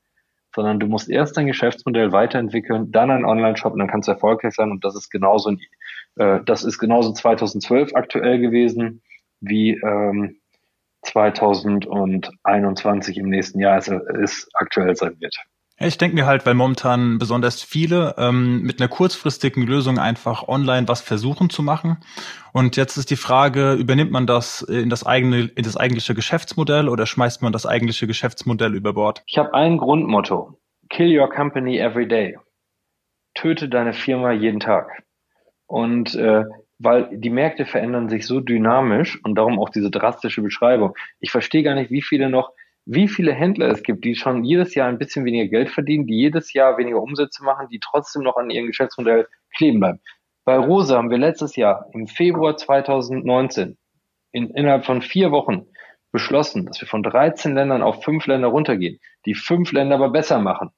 Sondern 0.54 0.78
du 0.78 0.86
musst 0.86 1.10
erst 1.10 1.36
dein 1.36 1.46
Geschäftsmodell 1.46 2.12
weiterentwickeln, 2.12 2.92
dann 2.92 3.10
einen 3.10 3.24
Online-Shop 3.24 3.72
und 3.72 3.80
dann 3.80 3.88
kannst 3.88 4.06
du 4.08 4.12
erfolgreich 4.12 4.54
sein. 4.54 4.70
Und 4.70 4.84
das 4.84 4.94
ist 4.94 5.10
genauso, 5.10 5.56
äh, 6.16 6.40
das 6.44 6.62
ist 6.64 6.78
genauso 6.78 7.12
2012 7.12 7.94
aktuell 7.94 8.38
gewesen 8.38 9.02
wie 9.40 9.72
ähm, 9.72 10.36
2021 11.02 13.18
im 13.18 13.28
nächsten 13.28 13.60
Jahr 13.60 13.78
es, 13.78 13.88
es 13.88 14.48
aktuell 14.54 14.96
sein 14.96 15.20
wird. 15.20 15.36
Ich 15.76 15.98
denke 15.98 16.14
mir 16.14 16.26
halt, 16.26 16.46
weil 16.46 16.54
momentan 16.54 17.18
besonders 17.18 17.60
viele 17.62 18.14
ähm, 18.16 18.62
mit 18.62 18.80
einer 18.80 18.88
kurzfristigen 18.88 19.66
Lösung 19.66 19.98
einfach 19.98 20.46
online 20.46 20.86
was 20.86 21.00
versuchen 21.00 21.50
zu 21.50 21.62
machen. 21.64 21.98
Und 22.52 22.76
jetzt 22.76 22.96
ist 22.96 23.10
die 23.10 23.16
Frage, 23.16 23.72
übernimmt 23.72 24.12
man 24.12 24.26
das 24.26 24.62
in 24.62 24.88
das 24.88 25.04
eigene, 25.04 25.50
in 25.56 25.64
das 25.64 25.76
eigentliche 25.76 26.14
Geschäftsmodell 26.14 26.88
oder 26.88 27.06
schmeißt 27.06 27.42
man 27.42 27.52
das 27.52 27.66
eigentliche 27.66 28.06
Geschäftsmodell 28.06 28.74
über 28.74 28.92
Bord? 28.92 29.24
Ich 29.26 29.36
habe 29.36 29.52
ein 29.54 29.78
Grundmotto. 29.78 30.60
Kill 30.90 31.18
your 31.18 31.28
company 31.28 31.78
every 31.78 32.06
day. 32.06 32.38
Töte 33.34 33.68
deine 33.68 33.94
Firma 33.94 34.30
jeden 34.30 34.60
Tag. 34.60 35.02
Und 35.66 36.14
äh, 36.14 36.44
weil 36.78 37.08
die 37.12 37.30
Märkte 37.30 37.66
verändern 37.66 38.08
sich 38.08 38.26
so 38.26 38.38
dynamisch 38.38 39.18
und 39.24 39.34
darum 39.34 39.58
auch 39.58 39.70
diese 39.70 39.90
drastische 39.90 40.42
Beschreibung. 40.42 40.94
Ich 41.18 41.32
verstehe 41.32 41.64
gar 41.64 41.74
nicht, 41.74 41.90
wie 41.90 42.02
viele 42.02 42.30
noch 42.30 42.52
wie 42.86 43.08
viele 43.08 43.32
Händler 43.32 43.68
es 43.68 43.82
gibt, 43.82 44.04
die 44.04 44.14
schon 44.14 44.44
jedes 44.44 44.74
Jahr 44.74 44.88
ein 44.88 44.98
bisschen 44.98 45.24
weniger 45.24 45.48
Geld 45.48 45.70
verdienen, 45.70 46.06
die 46.06 46.16
jedes 46.16 46.52
Jahr 46.52 46.76
weniger 46.76 47.00
Umsätze 47.00 47.42
machen, 47.42 47.68
die 47.70 47.80
trotzdem 47.80 48.22
noch 48.22 48.36
an 48.36 48.50
ihrem 48.50 48.66
Geschäftsmodell 48.66 49.26
kleben 49.56 49.80
bleiben. 49.80 50.00
Bei 50.44 50.58
Rose 50.58 50.94
haben 50.94 51.10
wir 51.10 51.18
letztes 51.18 51.56
Jahr 51.56 51.88
im 51.94 52.06
Februar 52.06 52.56
2019 52.56 53.78
in, 54.32 54.50
innerhalb 54.50 54.84
von 54.84 55.00
vier 55.00 55.30
Wochen 55.30 55.66
beschlossen, 56.12 56.66
dass 56.66 56.80
wir 56.80 56.88
von 56.88 57.02
13 57.02 57.54
Ländern 57.54 57.82
auf 57.82 58.04
fünf 58.04 58.26
Länder 58.26 58.48
runtergehen, 58.48 59.00
die 59.24 59.34
fünf 59.34 59.72
Länder 59.72 59.96
aber 59.96 60.10
besser 60.10 60.38
machen. 60.38 60.70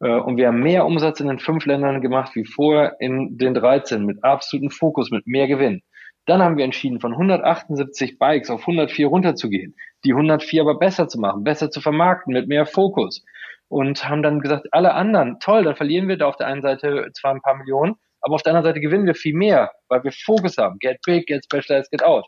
Äh, 0.00 0.10
und 0.10 0.36
wir 0.36 0.48
haben 0.48 0.60
mehr 0.60 0.84
Umsatz 0.84 1.20
in 1.20 1.28
den 1.28 1.38
fünf 1.38 1.64
Ländern 1.64 2.00
gemacht 2.00 2.34
wie 2.34 2.44
vorher 2.44 2.96
in 3.00 3.38
den 3.38 3.54
13 3.54 4.04
mit 4.04 4.22
absolutem 4.22 4.70
Fokus, 4.70 5.10
mit 5.10 5.26
mehr 5.26 5.48
Gewinn. 5.48 5.82
Dann 6.28 6.42
haben 6.42 6.58
wir 6.58 6.64
entschieden, 6.66 7.00
von 7.00 7.12
178 7.12 8.18
Bikes 8.18 8.50
auf 8.50 8.60
104 8.60 9.06
runterzugehen, 9.06 9.74
die 10.04 10.12
104 10.12 10.60
aber 10.60 10.78
besser 10.78 11.08
zu 11.08 11.18
machen, 11.18 11.42
besser 11.42 11.70
zu 11.70 11.80
vermarkten, 11.80 12.34
mit 12.34 12.48
mehr 12.48 12.66
Fokus. 12.66 13.24
Und 13.68 14.06
haben 14.06 14.22
dann 14.22 14.40
gesagt, 14.40 14.66
alle 14.72 14.92
anderen, 14.92 15.40
toll, 15.40 15.64
dann 15.64 15.74
verlieren 15.74 16.06
wir 16.06 16.18
da 16.18 16.26
auf 16.26 16.36
der 16.36 16.46
einen 16.46 16.60
Seite 16.60 17.08
zwar 17.14 17.34
ein 17.34 17.40
paar 17.40 17.56
Millionen, 17.56 17.94
aber 18.20 18.34
auf 18.34 18.42
der 18.42 18.52
anderen 18.52 18.70
Seite 18.70 18.80
gewinnen 18.80 19.06
wir 19.06 19.14
viel 19.14 19.34
mehr, 19.34 19.72
weil 19.88 20.04
wir 20.04 20.12
Fokus 20.12 20.58
haben. 20.58 20.78
Get 20.80 20.98
big, 21.06 21.26
get 21.26 21.44
specialized, 21.44 21.90
get 21.90 22.04
out. 22.04 22.26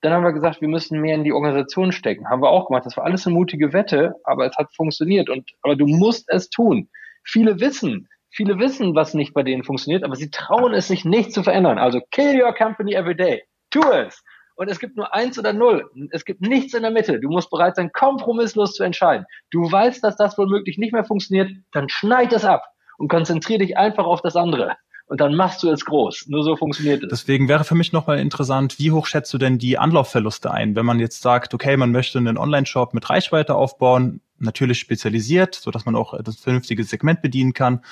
Dann 0.00 0.12
haben 0.12 0.24
wir 0.24 0.32
gesagt, 0.32 0.60
wir 0.60 0.68
müssen 0.68 1.00
mehr 1.00 1.14
in 1.14 1.22
die 1.22 1.32
Organisation 1.32 1.92
stecken. 1.92 2.28
Haben 2.28 2.42
wir 2.42 2.50
auch 2.50 2.66
gemacht. 2.66 2.86
Das 2.86 2.96
war 2.96 3.04
alles 3.04 3.24
eine 3.24 3.36
mutige 3.36 3.72
Wette, 3.72 4.14
aber 4.24 4.46
es 4.46 4.56
hat 4.56 4.74
funktioniert. 4.74 5.30
Und, 5.30 5.48
aber 5.62 5.76
du 5.76 5.86
musst 5.86 6.24
es 6.28 6.50
tun. 6.50 6.88
Viele 7.22 7.60
wissen, 7.60 8.08
Viele 8.30 8.58
wissen, 8.58 8.94
was 8.94 9.14
nicht 9.14 9.34
bei 9.34 9.42
denen 9.42 9.64
funktioniert, 9.64 10.04
aber 10.04 10.16
sie 10.16 10.30
trauen 10.30 10.74
es 10.74 10.88
sich 10.88 11.04
nicht 11.04 11.32
zu 11.32 11.42
verändern. 11.42 11.78
Also 11.78 12.00
kill 12.10 12.40
your 12.40 12.54
company 12.54 12.94
every 12.94 13.16
day. 13.16 13.42
Tu 13.70 13.80
es. 13.90 14.22
Und 14.54 14.68
es 14.68 14.80
gibt 14.80 14.96
nur 14.96 15.14
eins 15.14 15.38
oder 15.38 15.52
null. 15.52 15.88
Es 16.10 16.24
gibt 16.24 16.40
nichts 16.40 16.74
in 16.74 16.82
der 16.82 16.90
Mitte. 16.90 17.20
Du 17.20 17.28
musst 17.28 17.48
bereit 17.48 17.76
sein, 17.76 17.92
kompromisslos 17.92 18.74
zu 18.74 18.82
entscheiden. 18.82 19.24
Du 19.50 19.70
weißt, 19.70 20.02
dass 20.02 20.16
das 20.16 20.36
womöglich 20.36 20.78
nicht 20.78 20.92
mehr 20.92 21.04
funktioniert, 21.04 21.50
dann 21.72 21.88
schneid 21.88 22.32
es 22.32 22.44
ab 22.44 22.64
und 22.98 23.08
konzentriere 23.08 23.60
dich 23.60 23.78
einfach 23.78 24.04
auf 24.04 24.20
das 24.20 24.34
andere. 24.34 24.76
Und 25.06 25.20
dann 25.20 25.34
machst 25.34 25.62
du 25.62 25.70
es 25.70 25.84
groß. 25.84 26.26
Nur 26.26 26.42
so 26.42 26.56
funktioniert 26.56 27.02
es. 27.04 27.08
Deswegen 27.08 27.48
wäre 27.48 27.64
für 27.64 27.76
mich 27.76 27.92
nochmal 27.92 28.18
interessant, 28.18 28.78
wie 28.78 28.90
hoch 28.90 29.06
schätzt 29.06 29.32
du 29.32 29.38
denn 29.38 29.58
die 29.58 29.78
Anlaufverluste 29.78 30.50
ein, 30.50 30.76
wenn 30.76 30.84
man 30.84 31.00
jetzt 31.00 31.22
sagt, 31.22 31.54
okay, 31.54 31.76
man 31.76 31.92
möchte 31.92 32.18
einen 32.18 32.36
Online-Shop 32.36 32.92
mit 32.92 33.08
Reichweite 33.08 33.54
aufbauen, 33.54 34.20
natürlich 34.38 34.80
spezialisiert, 34.80 35.54
so 35.54 35.70
dass 35.70 35.86
man 35.86 35.96
auch 35.96 36.20
das 36.22 36.36
vernünftige 36.36 36.84
Segment 36.84 37.22
bedienen 37.22 37.54
kann. 37.54 37.82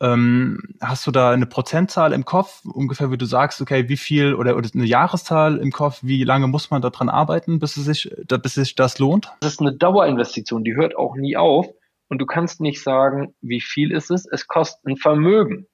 Ähm, 0.00 0.60
hast 0.80 1.06
du 1.06 1.10
da 1.10 1.32
eine 1.32 1.46
Prozentzahl 1.46 2.12
im 2.12 2.24
Kopf, 2.24 2.64
ungefähr, 2.64 3.10
wie 3.10 3.18
du 3.18 3.26
sagst, 3.26 3.60
okay, 3.60 3.88
wie 3.88 3.96
viel 3.96 4.34
oder, 4.34 4.56
oder 4.56 4.68
eine 4.72 4.84
Jahreszahl 4.84 5.58
im 5.58 5.72
Kopf, 5.72 5.98
wie 6.02 6.22
lange 6.22 6.46
muss 6.46 6.70
man 6.70 6.82
daran 6.82 7.08
arbeiten, 7.08 7.58
bis 7.58 7.76
es 7.76 7.84
sich, 7.84 8.10
bis 8.42 8.54
sich 8.54 8.76
das 8.76 8.98
lohnt? 8.98 9.32
Das 9.40 9.54
ist 9.54 9.60
eine 9.60 9.72
Dauerinvestition, 9.72 10.62
die 10.62 10.76
hört 10.76 10.96
auch 10.96 11.16
nie 11.16 11.36
auf. 11.36 11.66
Und 12.08 12.18
du 12.18 12.26
kannst 12.26 12.60
nicht 12.60 12.82
sagen, 12.82 13.34
wie 13.40 13.60
viel 13.60 13.92
ist 13.92 14.10
es, 14.10 14.26
es 14.26 14.46
kostet 14.46 14.86
ein 14.86 14.96
Vermögen. 14.96 15.66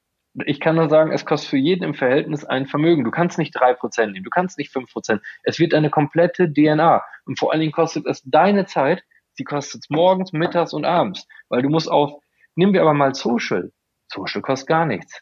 Ich 0.46 0.58
kann 0.58 0.74
nur 0.74 0.88
sagen, 0.88 1.12
es 1.12 1.24
kostet 1.24 1.50
für 1.50 1.58
jeden 1.58 1.84
im 1.84 1.94
Verhältnis 1.94 2.44
ein 2.44 2.66
Vermögen. 2.66 3.04
Du 3.04 3.12
kannst 3.12 3.38
nicht 3.38 3.52
drei 3.52 3.72
Prozent 3.72 4.12
nehmen, 4.12 4.24
du 4.24 4.30
kannst 4.30 4.58
nicht 4.58 4.72
fünf 4.72 4.92
Prozent. 4.92 5.22
Es 5.44 5.60
wird 5.60 5.74
eine 5.74 5.90
komplette 5.90 6.52
DNA. 6.52 7.04
Und 7.24 7.38
vor 7.38 7.52
allen 7.52 7.60
Dingen 7.60 7.72
kostet 7.72 8.06
es 8.06 8.22
deine 8.24 8.66
Zeit, 8.66 9.04
sie 9.34 9.44
kostet 9.44 9.82
es 9.84 9.90
morgens, 9.90 10.32
mittags 10.32 10.72
und 10.72 10.84
abends. 10.84 11.28
Weil 11.48 11.62
du 11.62 11.68
musst 11.68 11.88
auf, 11.88 12.14
nehmen 12.56 12.72
wir 12.72 12.80
aber 12.80 12.94
mal 12.94 13.14
Social. 13.14 13.70
Social 14.14 14.42
kostet 14.42 14.68
gar 14.68 14.86
nichts. 14.86 15.20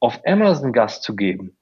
Auf 0.00 0.20
Amazon 0.26 0.72
Gas 0.72 1.00
zu 1.00 1.14
geben, 1.14 1.56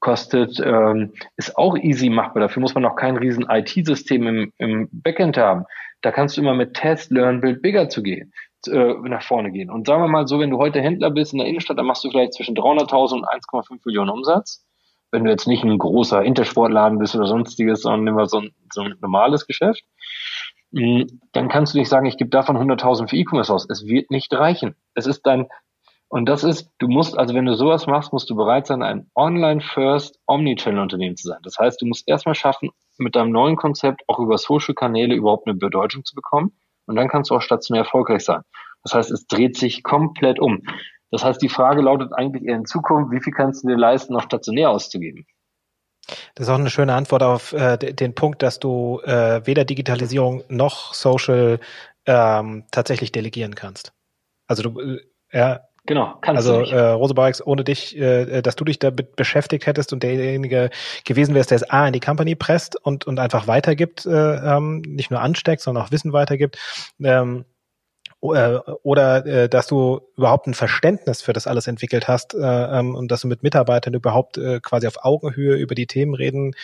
kostet, 0.00 0.60
ähm, 0.60 1.14
ist 1.36 1.56
auch 1.56 1.76
easy 1.76 2.10
machbar. 2.10 2.42
Dafür 2.42 2.60
muss 2.60 2.74
man 2.74 2.82
noch 2.82 2.96
kein 2.96 3.16
riesen 3.16 3.46
IT-System 3.48 4.26
im, 4.26 4.52
im 4.58 4.88
Backend 4.92 5.36
haben. 5.36 5.64
Da 6.02 6.12
kannst 6.12 6.36
du 6.36 6.42
immer 6.42 6.54
mit 6.54 6.74
Test, 6.74 7.10
Learn, 7.10 7.40
Build 7.40 7.62
Bigger 7.62 7.88
zu 7.88 8.02
gehen, 8.02 8.32
äh, 8.68 8.94
nach 9.08 9.22
vorne 9.22 9.50
gehen. 9.50 9.70
Und 9.70 9.86
sagen 9.86 10.02
wir 10.02 10.08
mal 10.08 10.28
so, 10.28 10.38
wenn 10.38 10.50
du 10.50 10.58
heute 10.58 10.80
Händler 10.80 11.10
bist 11.10 11.32
in 11.32 11.38
der 11.38 11.48
Innenstadt, 11.48 11.78
dann 11.78 11.86
machst 11.86 12.04
du 12.04 12.10
vielleicht 12.10 12.34
zwischen 12.34 12.54
300.000 12.54 13.14
und 13.14 13.24
1,5 13.26 13.80
Millionen 13.84 14.10
Umsatz. 14.10 14.64
Wenn 15.10 15.24
du 15.24 15.30
jetzt 15.30 15.46
nicht 15.46 15.64
ein 15.64 15.78
großer 15.78 16.22
Intersportladen 16.22 16.98
bist 16.98 17.14
oder 17.16 17.26
sonstiges, 17.26 17.82
sondern 17.82 18.04
nehmen 18.04 18.18
wir 18.18 18.26
so 18.26 18.40
ein, 18.40 18.50
so 18.72 18.82
ein 18.82 18.94
normales 19.00 19.46
Geschäft, 19.46 19.82
mm, 20.72 21.02
dann 21.32 21.48
kannst 21.48 21.74
du 21.74 21.78
nicht 21.78 21.88
sagen, 21.88 22.06
ich 22.06 22.18
gebe 22.18 22.30
davon 22.30 22.56
100.000 22.56 23.08
für 23.08 23.16
E-Commerce 23.16 23.52
aus. 23.52 23.68
Es 23.70 23.86
wird 23.86 24.10
nicht 24.10 24.32
reichen. 24.34 24.76
Es 24.94 25.06
ist 25.06 25.22
dein 25.22 25.46
und 26.16 26.24
das 26.24 26.44
ist, 26.44 26.70
du 26.78 26.88
musst, 26.88 27.18
also 27.18 27.34
wenn 27.34 27.44
du 27.44 27.54
sowas 27.56 27.86
machst, 27.86 28.10
musst 28.10 28.30
du 28.30 28.36
bereit 28.36 28.66
sein, 28.66 28.82
ein 28.82 29.10
Online-First 29.14 30.18
Omnichannel-Unternehmen 30.26 31.14
zu 31.14 31.28
sein. 31.28 31.40
Das 31.42 31.58
heißt, 31.58 31.78
du 31.82 31.84
musst 31.84 32.08
erstmal 32.08 32.34
schaffen, 32.34 32.70
mit 32.96 33.14
deinem 33.14 33.32
neuen 33.32 33.56
Konzept 33.56 34.00
auch 34.06 34.18
über 34.18 34.38
Social-Kanäle 34.38 35.14
überhaupt 35.14 35.46
eine 35.46 35.58
Bedeutung 35.58 36.06
zu 36.06 36.14
bekommen. 36.14 36.56
Und 36.86 36.96
dann 36.96 37.08
kannst 37.08 37.30
du 37.30 37.34
auch 37.34 37.42
stationär 37.42 37.82
erfolgreich 37.82 38.24
sein. 38.24 38.40
Das 38.82 38.94
heißt, 38.94 39.10
es 39.10 39.26
dreht 39.26 39.58
sich 39.58 39.82
komplett 39.82 40.38
um. 40.38 40.62
Das 41.10 41.22
heißt, 41.22 41.42
die 41.42 41.50
Frage 41.50 41.82
lautet 41.82 42.14
eigentlich 42.14 42.44
eher 42.44 42.56
in 42.56 42.64
Zukunft, 42.64 43.12
wie 43.12 43.20
viel 43.20 43.34
kannst 43.34 43.62
du 43.62 43.68
dir 43.68 43.76
leisten, 43.76 44.14
noch 44.14 44.22
stationär 44.22 44.70
auszugeben? 44.70 45.26
Das 46.34 46.46
ist 46.46 46.48
auch 46.48 46.58
eine 46.58 46.70
schöne 46.70 46.94
Antwort 46.94 47.24
auf 47.24 47.52
äh, 47.52 47.76
den 47.76 48.14
Punkt, 48.14 48.42
dass 48.42 48.58
du 48.58 49.02
äh, 49.04 49.46
weder 49.46 49.66
Digitalisierung 49.66 50.44
noch 50.48 50.94
Social 50.94 51.60
ähm, 52.06 52.64
tatsächlich 52.70 53.12
delegieren 53.12 53.54
kannst. 53.54 53.92
Also 54.46 54.62
du, 54.62 54.80
äh, 54.80 55.00
ja, 55.30 55.60
Genau, 55.86 56.14
kannst 56.20 56.38
also, 56.38 56.54
du 56.54 56.60
nicht. 56.60 56.72
Also 56.72 56.84
äh, 56.84 56.90
Rosebarks, 56.90 57.46
ohne 57.46 57.64
dich, 57.64 57.96
äh, 57.96 58.42
dass 58.42 58.56
du 58.56 58.64
dich 58.64 58.78
damit 58.78 59.14
beschäftigt 59.16 59.66
hättest 59.66 59.92
und 59.92 60.02
derjenige 60.02 60.70
gewesen 61.04 61.34
wärst, 61.34 61.50
der 61.50 61.56
es 61.56 61.70
A 61.70 61.86
in 61.86 61.92
die 61.92 62.00
Company 62.00 62.34
presst 62.34 62.76
und, 62.84 63.06
und 63.06 63.18
einfach 63.18 63.46
weitergibt, 63.46 64.04
äh, 64.04 64.10
ähm, 64.10 64.82
nicht 64.82 65.10
nur 65.10 65.20
ansteckt, 65.20 65.62
sondern 65.62 65.84
auch 65.84 65.92
Wissen 65.92 66.12
weitergibt, 66.12 66.58
ähm, 67.00 67.44
äh, 68.22 68.58
oder 68.82 69.26
äh, 69.26 69.48
dass 69.48 69.66
du 69.68 70.00
überhaupt 70.16 70.46
ein 70.46 70.54
Verständnis 70.54 71.22
für 71.22 71.32
das 71.32 71.46
alles 71.46 71.66
entwickelt 71.66 72.08
hast 72.08 72.34
äh, 72.34 72.38
ähm, 72.38 72.94
und 72.94 73.10
dass 73.10 73.20
du 73.20 73.28
mit 73.28 73.42
Mitarbeitern 73.42 73.94
überhaupt 73.94 74.38
äh, 74.38 74.60
quasi 74.60 74.86
auf 74.86 75.04
Augenhöhe 75.04 75.54
über 75.56 75.74
die 75.74 75.86
Themen 75.86 76.14
reden 76.14 76.54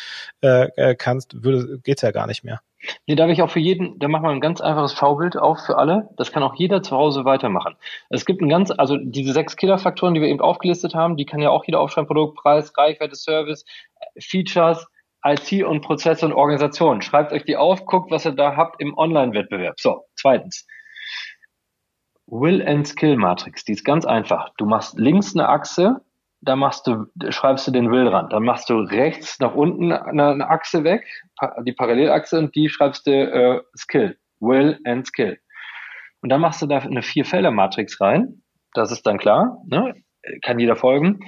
äh, 0.43 0.69
äh 0.77 0.95
kannst, 0.97 1.45
würde, 1.45 1.79
geht's 1.81 2.03
ja 2.03 2.11
gar 2.11 2.27
nicht 2.27 2.43
mehr. 2.43 2.61
Nee, 3.07 3.15
da 3.15 3.25
habe 3.25 3.33
ich 3.33 3.43
auch 3.43 3.51
für 3.51 3.61
jeden, 3.61 3.99
da 3.99 4.09
machen 4.09 4.25
wir 4.25 4.31
ein 4.31 4.41
ganz 4.41 4.61
einfaches 4.61 4.95
Schaubild 4.95 5.37
auf 5.37 5.61
für 5.65 5.79
alle. 5.79 6.09
Das 6.17 6.33
kann 6.33 6.43
auch 6.43 6.55
jeder 6.57 6.83
zu 6.83 6.97
Hause 6.97 7.25
weitermachen. 7.25 7.77
Es 8.11 8.25
gibt 8.25 8.43
ein 8.43 8.49
ganz, 8.49 8.71
also 8.71 8.97
diese 8.97 9.33
sechs 9.33 9.57
Killerfaktoren, 9.57 10.15
die 10.15 10.21
wir 10.21 10.29
eben 10.29 10.41
aufgelistet 10.41 10.95
haben, 10.95 11.17
die 11.17 11.27
kann 11.27 11.41
ja 11.41 11.51
auch 11.51 11.65
jeder 11.65 11.81
aufschreiben, 11.81 12.09
Produkt, 12.09 12.37
Preis, 12.39 12.77
Reichweite, 12.77 13.15
Service, 13.15 13.65
Features, 14.19 14.87
IT 15.25 15.63
und 15.63 15.83
Prozesse 15.83 16.27
und 16.27 16.33
Organisation. 16.33 17.03
Schreibt 17.03 17.33
euch 17.33 17.45
die 17.45 17.57
auf, 17.57 17.87
guckt, 17.87 18.11
was 18.11 18.27
ihr 18.27 18.33
da 18.33 18.57
habt 18.57 18.81
im 18.81 18.97
Online-Wettbewerb. 18.97 19.79
So, 19.79 20.05
zweitens. 20.17 20.67
Will 22.27 22.67
and 22.67 22.87
Skill 22.87 23.17
Matrix, 23.17 23.65
die 23.65 23.73
ist 23.73 23.85
ganz 23.85 24.05
einfach. 24.05 24.51
Du 24.57 24.65
machst 24.65 24.99
links 24.99 25.37
eine 25.37 25.49
Achse, 25.49 26.01
da 26.43 26.57
machst 26.57 26.87
du, 26.87 27.07
schreibst 27.31 27.67
du 27.67 27.71
den 27.71 27.91
Will 27.91 28.09
ran. 28.09 28.29
Dann 28.29 28.43
machst 28.43 28.69
du 28.69 28.75
rechts 28.75 29.39
nach 29.39 29.55
unten 29.55 29.93
eine, 29.93 30.29
eine 30.29 30.51
Achse 30.51 30.85
weg, 30.85 31.07
die 31.65 31.73
Parallelachse, 31.73 32.39
und 32.39 32.55
die 32.55 32.69
schreibst 32.69 33.07
du 33.07 33.13
äh, 33.13 33.63
Skill. 33.77 34.19
Will 34.41 34.79
and 34.85 35.07
Skill. 35.07 35.39
Und 36.21 36.31
dann 36.31 36.41
machst 36.41 36.61
du 36.61 36.67
da 36.67 36.79
eine 36.79 37.03
Vier-Felder-Matrix 37.03 38.01
rein. 38.01 38.43
Das 38.75 38.91
ist 38.91 39.07
dann 39.07 39.19
klar, 39.19 39.63
ne? 39.67 39.95
kann 40.43 40.59
jeder 40.59 40.77
folgen. 40.77 41.21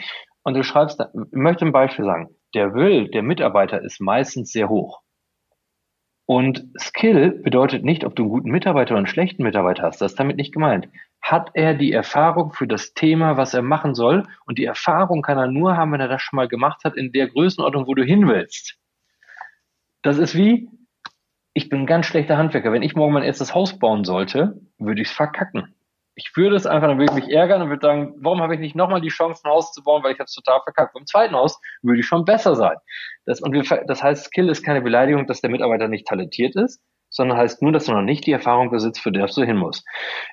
Und 0.43 0.55
du 0.55 0.65
schreibst, 0.65 1.01
ich 1.01 1.33
möchte 1.33 1.65
ein 1.65 1.73
Beispiel 1.73 2.05
sagen. 2.05 2.29
Der 2.55 2.75
Will 2.75 3.09
der 3.09 3.23
Mitarbeiter 3.23 3.83
ist 3.83 4.01
meistens 4.01 4.51
sehr 4.51 4.69
hoch. 4.69 5.01
Und 6.27 6.67
Skill 6.79 7.31
bedeutet 7.43 7.85
nicht, 7.85 8.05
ob 8.05 8.17
du 8.17 8.23
einen 8.23 8.31
guten 8.31 8.51
Mitarbeiter 8.51 8.93
oder 8.93 8.99
einen 8.99 9.07
schlechten 9.07 9.43
Mitarbeiter 9.43 9.83
hast. 9.83 10.01
Das 10.01 10.13
ist 10.13 10.19
damit 10.19 10.37
nicht 10.37 10.53
gemeint. 10.53 10.89
Hat 11.25 11.51
er 11.55 11.73
die 11.73 11.91
Erfahrung 11.91 12.53
für 12.53 12.67
das 12.67 12.93
Thema, 12.93 13.39
was 13.39 13.55
er 13.55 13.63
machen 13.63 13.95
soll? 13.95 14.25
Und 14.45 14.59
die 14.59 14.67
Erfahrung 14.67 15.23
kann 15.23 15.39
er 15.39 15.47
nur 15.47 15.75
haben, 15.75 15.93
wenn 15.93 16.01
er 16.01 16.09
das 16.09 16.21
schon 16.21 16.37
mal 16.37 16.49
gemacht 16.49 16.85
hat, 16.85 16.97
in 16.97 17.13
der 17.13 17.29
Größenordnung, 17.29 17.87
wo 17.87 17.95
du 17.95 18.05
hin 18.05 18.29
willst. 18.29 18.77
Das 20.03 20.19
ist 20.19 20.35
wie, 20.35 20.69
ich 21.55 21.71
bin 21.71 21.81
ein 21.81 21.87
ganz 21.87 22.05
schlechter 22.05 22.37
Handwerker. 22.37 22.73
Wenn 22.73 22.83
ich 22.83 22.95
morgen 22.95 23.15
mein 23.15 23.23
erstes 23.23 23.55
Haus 23.55 23.79
bauen 23.79 24.05
sollte, 24.05 24.61
würde 24.79 25.01
ich 25.01 25.09
es 25.09 25.15
verkacken 25.15 25.75
ich 26.17 26.37
würde 26.37 26.57
es 26.57 26.67
einfach, 26.67 26.89
dann 26.89 26.99
würde 26.99 27.13
ich 27.13 27.25
mich 27.25 27.35
ärgern 27.35 27.63
und 27.63 27.71
würde 27.71 27.87
sagen, 27.87 28.15
warum 28.19 28.41
habe 28.41 28.55
ich 28.55 28.61
nicht 28.61 28.77
nochmal 28.77 29.01
die 29.01 29.09
Chance, 29.09 29.43
ein 29.45 29.51
Haus 29.51 29.73
zu 29.73 29.83
bauen, 29.83 30.03
weil 30.05 30.13
ich 30.13 30.19
habe 30.19 30.27
es 30.27 30.35
total 30.35 30.61
verkackt. 30.63 30.95
Beim 30.95 31.07
zweiten 31.07 31.35
Haus 31.35 31.61
würde 31.83 32.01
ich 32.01 32.07
schon 32.07 32.25
besser 32.25 32.55
sein. 32.55 32.77
Das, 33.27 33.41
und 33.41 33.53
wir, 33.53 33.63
das 33.87 34.03
heißt, 34.03 34.27
Skill 34.27 34.49
ist 34.49 34.63
keine 34.63 34.83
Beleidigung, 34.83 35.27
dass 35.27 35.41
der 35.41 35.51
Mitarbeiter 35.51 35.89
nicht 35.89 36.07
talentiert 36.07 36.55
ist, 36.55 36.81
sondern 37.15 37.39
heißt 37.39 37.63
nur, 37.63 37.73
dass 37.73 37.89
er 37.89 37.95
noch 37.95 38.03
nicht 38.03 38.27
die 38.27 38.33
Erfahrung 38.33 38.71
besitzt, 38.71 39.01
für 39.01 39.13
das 39.13 39.35
du 39.35 39.45
hin 39.45 39.57
musst. 39.57 39.87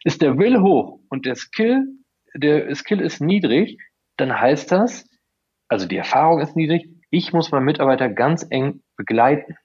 Ist 0.03 0.21
der 0.21 0.37
Will 0.37 0.59
hoch 0.59 0.99
und 1.09 1.25
der 1.25 1.35
Skill, 1.35 1.85
der 2.35 2.73
Skill 2.75 2.99
ist 2.99 3.21
niedrig, 3.21 3.77
dann 4.17 4.37
heißt 4.37 4.71
das, 4.71 5.07
also 5.69 5.87
die 5.87 5.97
Erfahrung 5.97 6.39
ist 6.41 6.55
niedrig, 6.55 6.89
ich 7.11 7.33
muss 7.33 7.51
meinen 7.51 7.65
Mitarbeiter 7.65 8.09
ganz 8.09 8.45
eng 8.49 8.81
begleiten. 8.97 9.55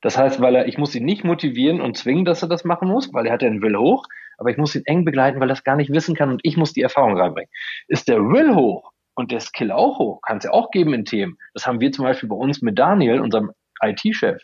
Das 0.00 0.18
heißt, 0.18 0.40
weil 0.40 0.54
er, 0.54 0.66
ich 0.66 0.78
muss 0.78 0.94
ihn 0.94 1.04
nicht 1.04 1.24
motivieren 1.24 1.80
und 1.80 1.96
zwingen, 1.96 2.24
dass 2.24 2.42
er 2.42 2.48
das 2.48 2.64
machen 2.64 2.88
muss, 2.88 3.12
weil 3.12 3.26
er 3.26 3.32
hat 3.34 3.42
ja 3.42 3.50
den 3.50 3.62
Will 3.62 3.76
hoch, 3.76 4.04
aber 4.38 4.50
ich 4.50 4.56
muss 4.56 4.74
ihn 4.74 4.82
eng 4.86 5.04
begleiten, 5.04 5.40
weil 5.40 5.48
er 5.48 5.54
das 5.54 5.64
gar 5.64 5.76
nicht 5.76 5.92
wissen 5.92 6.14
kann 6.14 6.30
und 6.30 6.40
ich 6.44 6.56
muss 6.56 6.72
die 6.72 6.82
Erfahrung 6.82 7.18
reinbringen. 7.18 7.50
Ist 7.88 8.08
der 8.08 8.20
Will 8.20 8.54
hoch 8.54 8.90
und 9.14 9.30
der 9.30 9.40
Skill 9.40 9.70
auch 9.70 9.98
hoch, 9.98 10.20
kann 10.22 10.38
es 10.38 10.44
ja 10.44 10.50
auch 10.50 10.70
geben 10.70 10.94
in 10.94 11.04
Themen. 11.04 11.36
Das 11.52 11.66
haben 11.66 11.80
wir 11.80 11.92
zum 11.92 12.04
Beispiel 12.04 12.28
bei 12.28 12.36
uns 12.36 12.62
mit 12.62 12.78
Daniel, 12.78 13.20
unserem 13.20 13.52
IT-Chef. 13.82 14.42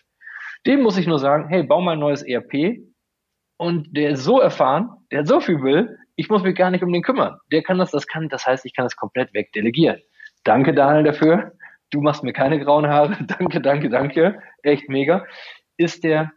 Dem 0.66 0.83
muss 0.83 0.99
ich 0.99 1.07
nur 1.07 1.18
sagen, 1.18 1.49
hey, 1.49 1.62
bau 1.62 1.81
mal 1.81 1.92
ein 1.92 1.99
neues 1.99 2.23
ERP 2.23 2.81
und 3.57 3.96
der 3.96 4.11
ist 4.11 4.25
so 4.25 4.40
erfahren, 4.40 4.90
der 5.11 5.20
hat 5.20 5.29
so 5.29 5.40
viel 5.40 5.62
Will, 5.62 5.96
ich 6.16 6.29
muss 6.29 6.42
mich 6.42 6.55
gar 6.55 6.70
nicht 6.70 6.85
um 6.85 6.92
den 6.92 7.03
kümmern. 7.03 7.38
Der 7.51 7.62
kann 7.62 7.79
das, 7.79 7.90
das 7.90 8.07
kann, 8.07 8.29
das 8.29 8.46
heißt, 8.46 8.66
ich 8.66 8.75
kann 8.75 8.85
das 8.85 8.96
komplett 8.96 9.33
wegdelegieren. 9.33 10.01
Danke, 10.44 10.75
Daniel, 10.75 11.05
dafür. 11.05 11.53
Du 11.90 12.01
machst 12.03 12.23
mir 12.23 12.33
keine 12.33 12.61
grauen 12.61 12.87
Haare. 12.87 13.16
danke, 13.38 13.61
danke, 13.61 13.88
danke. 13.88 14.38
Echt 14.62 14.88
mega. 14.88 15.25
Ist 15.79 16.05
der, 16.05 16.31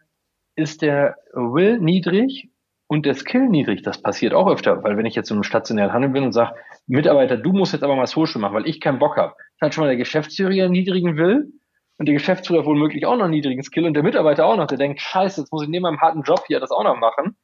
ist 0.55 0.81
der 0.81 1.17
Will 1.33 1.79
niedrig 1.79 2.49
und 2.87 3.05
der 3.05 3.13
Skill 3.13 3.49
niedrig. 3.49 3.81
Das 3.81 4.01
passiert 4.01 4.33
auch 4.33 4.49
öfter, 4.49 4.83
weil 4.83 4.97
wenn 4.97 5.05
ich 5.05 5.15
jetzt 5.15 5.29
in 5.31 5.35
einem 5.35 5.43
stationären 5.43 5.91
Handel 5.91 6.11
bin 6.11 6.23
und 6.23 6.31
sage, 6.31 6.55
Mitarbeiter, 6.87 7.37
du 7.37 7.51
musst 7.51 7.73
jetzt 7.73 7.83
aber 7.83 7.95
mal 7.95 8.07
Social 8.07 8.39
machen, 8.39 8.55
weil 8.55 8.67
ich 8.67 8.79
keinen 8.79 8.99
Bock 8.99 9.17
habe, 9.17 9.33
dann 9.59 9.67
hat 9.67 9.73
schon 9.73 9.83
mal 9.83 9.87
der 9.87 9.97
Geschäftsführer 9.97 10.69
niedrigen 10.69 11.17
Will 11.17 11.51
und 11.97 12.07
der 12.07 12.13
Geschäftsführer 12.13 12.65
womöglich 12.65 13.05
auch 13.05 13.15
noch 13.15 13.25
einen 13.25 13.31
niedrigen 13.31 13.63
Skill 13.63 13.85
und 13.85 13.93
der 13.93 14.03
Mitarbeiter 14.03 14.45
auch 14.45 14.57
noch, 14.57 14.67
der 14.67 14.77
denkt, 14.77 15.01
scheiße, 15.01 15.41
jetzt 15.41 15.51
muss 15.51 15.63
ich 15.63 15.69
neben 15.69 15.83
meinem 15.83 16.01
harten 16.01 16.23
Job 16.23 16.43
hier 16.47 16.59
das 16.59 16.71
auch 16.71 16.83
noch 16.83 16.97
machen. 16.97 17.37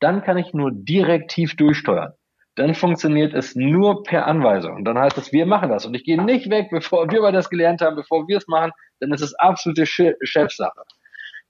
Dann 0.00 0.22
kann 0.22 0.36
ich 0.36 0.52
nur 0.52 0.70
direktiv 0.72 1.56
durchsteuern. 1.56 2.12
Dann 2.56 2.74
funktioniert 2.74 3.34
es 3.34 3.54
nur 3.54 4.02
per 4.02 4.26
Anweisung. 4.26 4.76
Und 4.76 4.84
dann 4.84 4.98
heißt 4.98 5.18
es, 5.18 5.32
wir 5.32 5.46
machen 5.46 5.70
das. 5.70 5.86
Und 5.86 5.94
ich 5.94 6.04
gehe 6.04 6.22
nicht 6.22 6.50
weg, 6.50 6.68
bevor 6.70 7.10
wir 7.10 7.32
das 7.32 7.50
gelernt 7.50 7.80
haben, 7.80 7.96
bevor 7.96 8.28
wir 8.28 8.38
es 8.38 8.48
machen, 8.48 8.72
dann 9.00 9.12
ist 9.12 9.20
es 9.20 9.34
absolute 9.34 9.86
Chefsache. 9.86 10.82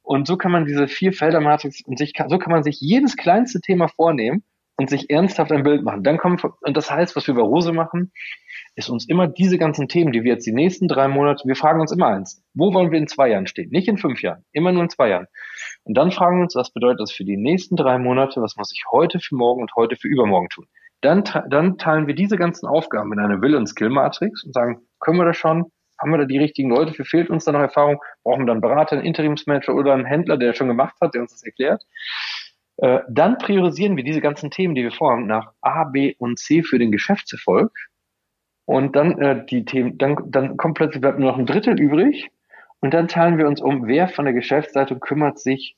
Und 0.02 0.26
so 0.26 0.36
kann 0.36 0.52
man 0.52 0.66
diese 0.66 0.86
vier 0.86 1.12
Felder 1.12 1.40
Matrix 1.40 1.80
und 1.84 1.98
sich, 1.98 2.12
so 2.28 2.38
kann 2.38 2.52
man 2.52 2.62
sich 2.62 2.80
jedes 2.80 3.16
kleinste 3.16 3.60
Thema 3.60 3.88
vornehmen 3.88 4.44
und 4.76 4.90
sich 4.90 5.10
ernsthaft 5.10 5.50
ein 5.52 5.64
Bild 5.64 5.82
machen. 5.82 6.04
Dann 6.04 6.18
kommen, 6.18 6.38
und 6.60 6.76
das 6.76 6.90
heißt, 6.90 7.16
was 7.16 7.26
wir 7.26 7.34
bei 7.34 7.42
Rose 7.42 7.72
machen, 7.72 8.12
ist 8.76 8.90
uns 8.90 9.08
immer 9.08 9.26
diese 9.26 9.56
ganzen 9.56 9.88
Themen, 9.88 10.12
die 10.12 10.22
wir 10.22 10.32
jetzt 10.32 10.46
die 10.46 10.52
nächsten 10.52 10.86
drei 10.86 11.08
Monate, 11.08 11.48
wir 11.48 11.56
fragen 11.56 11.80
uns 11.80 11.92
immer 11.92 12.08
eins, 12.08 12.44
wo 12.54 12.74
wollen 12.74 12.90
wir 12.90 12.98
in 12.98 13.08
zwei 13.08 13.30
Jahren 13.30 13.46
stehen? 13.46 13.70
Nicht 13.70 13.88
in 13.88 13.96
fünf 13.96 14.20
Jahren, 14.20 14.44
immer 14.52 14.70
nur 14.70 14.82
in 14.82 14.90
zwei 14.90 15.08
Jahren. 15.08 15.26
Und 15.84 15.96
dann 15.96 16.12
fragen 16.12 16.38
wir 16.38 16.42
uns, 16.42 16.54
was 16.54 16.70
bedeutet 16.70 17.00
das 17.00 17.10
für 17.10 17.24
die 17.24 17.38
nächsten 17.38 17.76
drei 17.76 17.98
Monate, 17.98 18.42
was 18.42 18.56
muss 18.56 18.72
ich 18.72 18.84
heute 18.92 19.18
für 19.18 19.34
morgen 19.34 19.62
und 19.62 19.74
heute 19.76 19.96
für 19.96 20.08
übermorgen 20.08 20.50
tun? 20.50 20.66
Dann, 21.00 21.24
dann 21.48 21.78
teilen 21.78 22.06
wir 22.06 22.14
diese 22.14 22.36
ganzen 22.36 22.66
Aufgaben 22.66 23.12
in 23.14 23.18
eine 23.18 23.40
Will- 23.40 23.56
und 23.56 23.66
Skill-Matrix 23.66 24.44
und 24.44 24.52
sagen, 24.52 24.82
können 25.00 25.18
wir 25.18 25.24
das 25.24 25.38
schon? 25.38 25.70
Haben 25.98 26.10
wir 26.10 26.18
da 26.18 26.24
die 26.26 26.38
richtigen 26.38 26.68
Leute? 26.68 26.92
Für 26.92 27.06
fehlt 27.06 27.30
uns 27.30 27.44
da 27.44 27.52
noch 27.52 27.60
Erfahrung? 27.60 28.02
Brauchen 28.22 28.40
wir 28.42 28.46
dann 28.46 28.56
einen 28.56 28.60
Berater, 28.60 28.96
einen 28.96 29.06
Interimsmanager 29.06 29.74
oder 29.74 29.94
einen 29.94 30.04
Händler, 30.04 30.36
der 30.36 30.52
schon 30.52 30.68
gemacht 30.68 30.96
hat, 31.00 31.14
der 31.14 31.22
uns 31.22 31.32
das 31.32 31.42
erklärt? 31.42 31.82
Äh, 32.78 33.00
dann 33.08 33.38
priorisieren 33.38 33.96
wir 33.96 34.04
diese 34.04 34.20
ganzen 34.20 34.50
Themen, 34.50 34.74
die 34.74 34.82
wir 34.82 34.92
vorhaben, 34.92 35.26
nach 35.26 35.52
A, 35.62 35.84
B 35.84 36.14
und 36.18 36.38
C 36.38 36.62
für 36.62 36.78
den 36.78 36.92
Geschäftserfolg. 36.92 37.72
Und 38.66 38.96
dann 38.96 39.18
äh, 39.20 39.46
die 39.46 39.64
Themen, 39.64 39.96
dann, 39.96 40.16
dann 40.26 40.56
kommt 40.56 40.76
plötzlich 40.76 41.00
bleibt 41.00 41.18
nur 41.18 41.30
noch 41.30 41.38
ein 41.38 41.46
Drittel 41.46 41.80
übrig. 41.80 42.30
Und 42.80 42.92
dann 42.92 43.08
teilen 43.08 43.38
wir 43.38 43.46
uns 43.46 43.62
um, 43.62 43.86
wer 43.86 44.08
von 44.08 44.26
der 44.26 44.34
Geschäftsleitung 44.34 45.00
kümmert 45.00 45.38
sich 45.38 45.76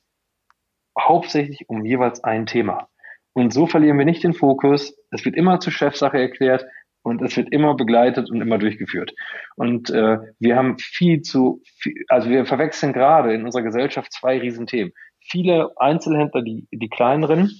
hauptsächlich 0.99 1.69
um 1.69 1.85
jeweils 1.85 2.23
ein 2.23 2.45
Thema. 2.45 2.89
Und 3.33 3.53
so 3.53 3.67
verlieren 3.67 3.97
wir 3.97 4.05
nicht 4.05 4.23
den 4.23 4.33
Fokus. 4.33 4.97
Es 5.11 5.23
wird 5.23 5.35
immer 5.35 5.59
zur 5.59 5.71
Chefsache 5.71 6.19
erklärt 6.19 6.65
und 7.03 7.21
es 7.21 7.37
wird 7.37 7.51
immer 7.51 7.75
begleitet 7.75 8.29
und 8.29 8.41
immer 8.41 8.57
durchgeführt. 8.57 9.13
Und 9.55 9.89
äh, 9.91 10.17
wir 10.39 10.55
haben 10.55 10.77
viel 10.79 11.21
zu, 11.21 11.61
viel, 11.63 11.93
also 12.09 12.29
wir 12.29 12.45
verwechseln 12.45 12.91
gerade 12.91 13.33
in 13.33 13.45
unserer 13.45 13.63
Gesellschaft 13.63 14.11
zwei 14.11 14.39
Riesenthemen. 14.39 14.93
Viele 15.21 15.71
Einzelhändler, 15.77 16.41
die, 16.41 16.67
die 16.71 16.89
kleineren, 16.89 17.51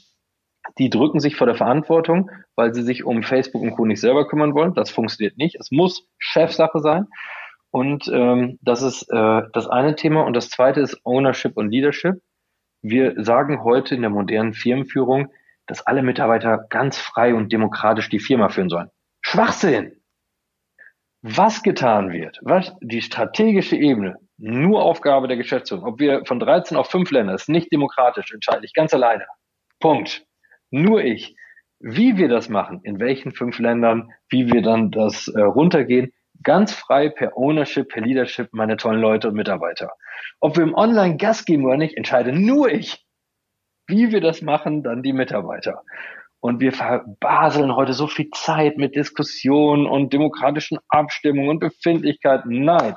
die 0.79 0.89
drücken 0.89 1.19
sich 1.19 1.35
vor 1.35 1.45
der 1.45 1.55
Verantwortung, 1.55 2.31
weil 2.55 2.73
sie 2.73 2.83
sich 2.83 3.03
um 3.03 3.21
Facebook 3.21 3.61
und 3.61 3.71
Co. 3.71 3.85
nicht 3.85 3.99
selber 3.99 4.27
kümmern 4.27 4.53
wollen. 4.53 4.73
Das 4.73 4.89
funktioniert 4.89 5.37
nicht. 5.37 5.55
Es 5.59 5.71
muss 5.71 6.07
Chefsache 6.17 6.79
sein. 6.79 7.05
Und 7.69 8.09
ähm, 8.11 8.57
das 8.61 8.81
ist 8.81 9.03
äh, 9.11 9.41
das 9.53 9.67
eine 9.67 9.95
Thema. 9.95 10.21
Und 10.21 10.33
das 10.33 10.49
zweite 10.49 10.79
ist 10.79 10.99
Ownership 11.03 11.57
und 11.57 11.69
Leadership. 11.69 12.15
Wir 12.81 13.13
sagen 13.23 13.63
heute 13.63 13.93
in 13.93 14.01
der 14.01 14.09
modernen 14.09 14.53
Firmenführung, 14.53 15.31
dass 15.67 15.85
alle 15.85 16.01
Mitarbeiter 16.01 16.65
ganz 16.69 16.97
frei 16.97 17.35
und 17.35 17.51
demokratisch 17.51 18.09
die 18.09 18.19
Firma 18.19 18.49
führen 18.49 18.69
sollen. 18.69 18.89
Schwachsinn! 19.21 19.91
Was 21.21 21.61
getan 21.63 22.13
wird, 22.13 22.39
was 22.41 22.73
die 22.79 23.01
strategische 23.01 23.75
Ebene, 23.75 24.15
nur 24.37 24.81
Aufgabe 24.81 25.27
der 25.27 25.35
Geschäftsführung, 25.35 25.85
ob 25.85 25.99
wir 25.99 26.23
von 26.25 26.39
13 26.39 26.77
auf 26.77 26.89
5 26.89 27.11
Länder, 27.11 27.33
ist 27.33 27.49
nicht 27.49 27.71
demokratisch, 27.73 28.31
entscheide 28.31 28.65
ich 28.65 28.73
ganz 28.73 28.93
alleine. 28.93 29.25
Punkt. 29.81 30.25
Nur 30.71 31.03
ich. 31.03 31.35
Wie 31.79 32.17
wir 32.17 32.27
das 32.27 32.49
machen, 32.49 32.81
in 32.83 32.99
welchen 32.99 33.31
fünf 33.31 33.59
Ländern, 33.59 34.11
wie 34.29 34.51
wir 34.51 34.61
dann 34.61 34.91
das 34.91 35.27
äh, 35.29 35.41
runtergehen, 35.41 36.11
ganz 36.43 36.73
frei 36.73 37.09
per 37.09 37.37
Ownership, 37.37 37.89
per 37.89 38.01
Leadership, 38.01 38.49
meine 38.51 38.77
tollen 38.77 39.01
Leute 39.01 39.29
und 39.29 39.35
Mitarbeiter. 39.35 39.91
Ob 40.41 40.57
wir 40.57 40.63
im 40.63 40.73
Online 40.75 41.17
Gas 41.17 41.45
geben 41.45 41.65
oder 41.65 41.77
nicht, 41.77 41.95
entscheide 41.97 42.33
nur 42.33 42.69
ich. 42.71 43.05
wie 43.87 44.11
wir 44.11 44.21
das 44.21 44.41
machen, 44.41 44.83
dann 44.83 45.03
die 45.03 45.13
Mitarbeiter. 45.13 45.83
Und 46.41 46.61
wir 46.61 46.71
verbaseln 46.71 47.75
heute 47.75 47.93
so 47.93 48.07
viel 48.07 48.29
Zeit 48.31 48.77
mit 48.77 48.95
Diskussionen 48.95 49.85
und 49.85 50.13
demokratischen 50.13 50.79
Abstimmungen 50.87 51.49
und 51.49 51.59
Befindlichkeiten. 51.59 52.63
Nein, 52.63 52.95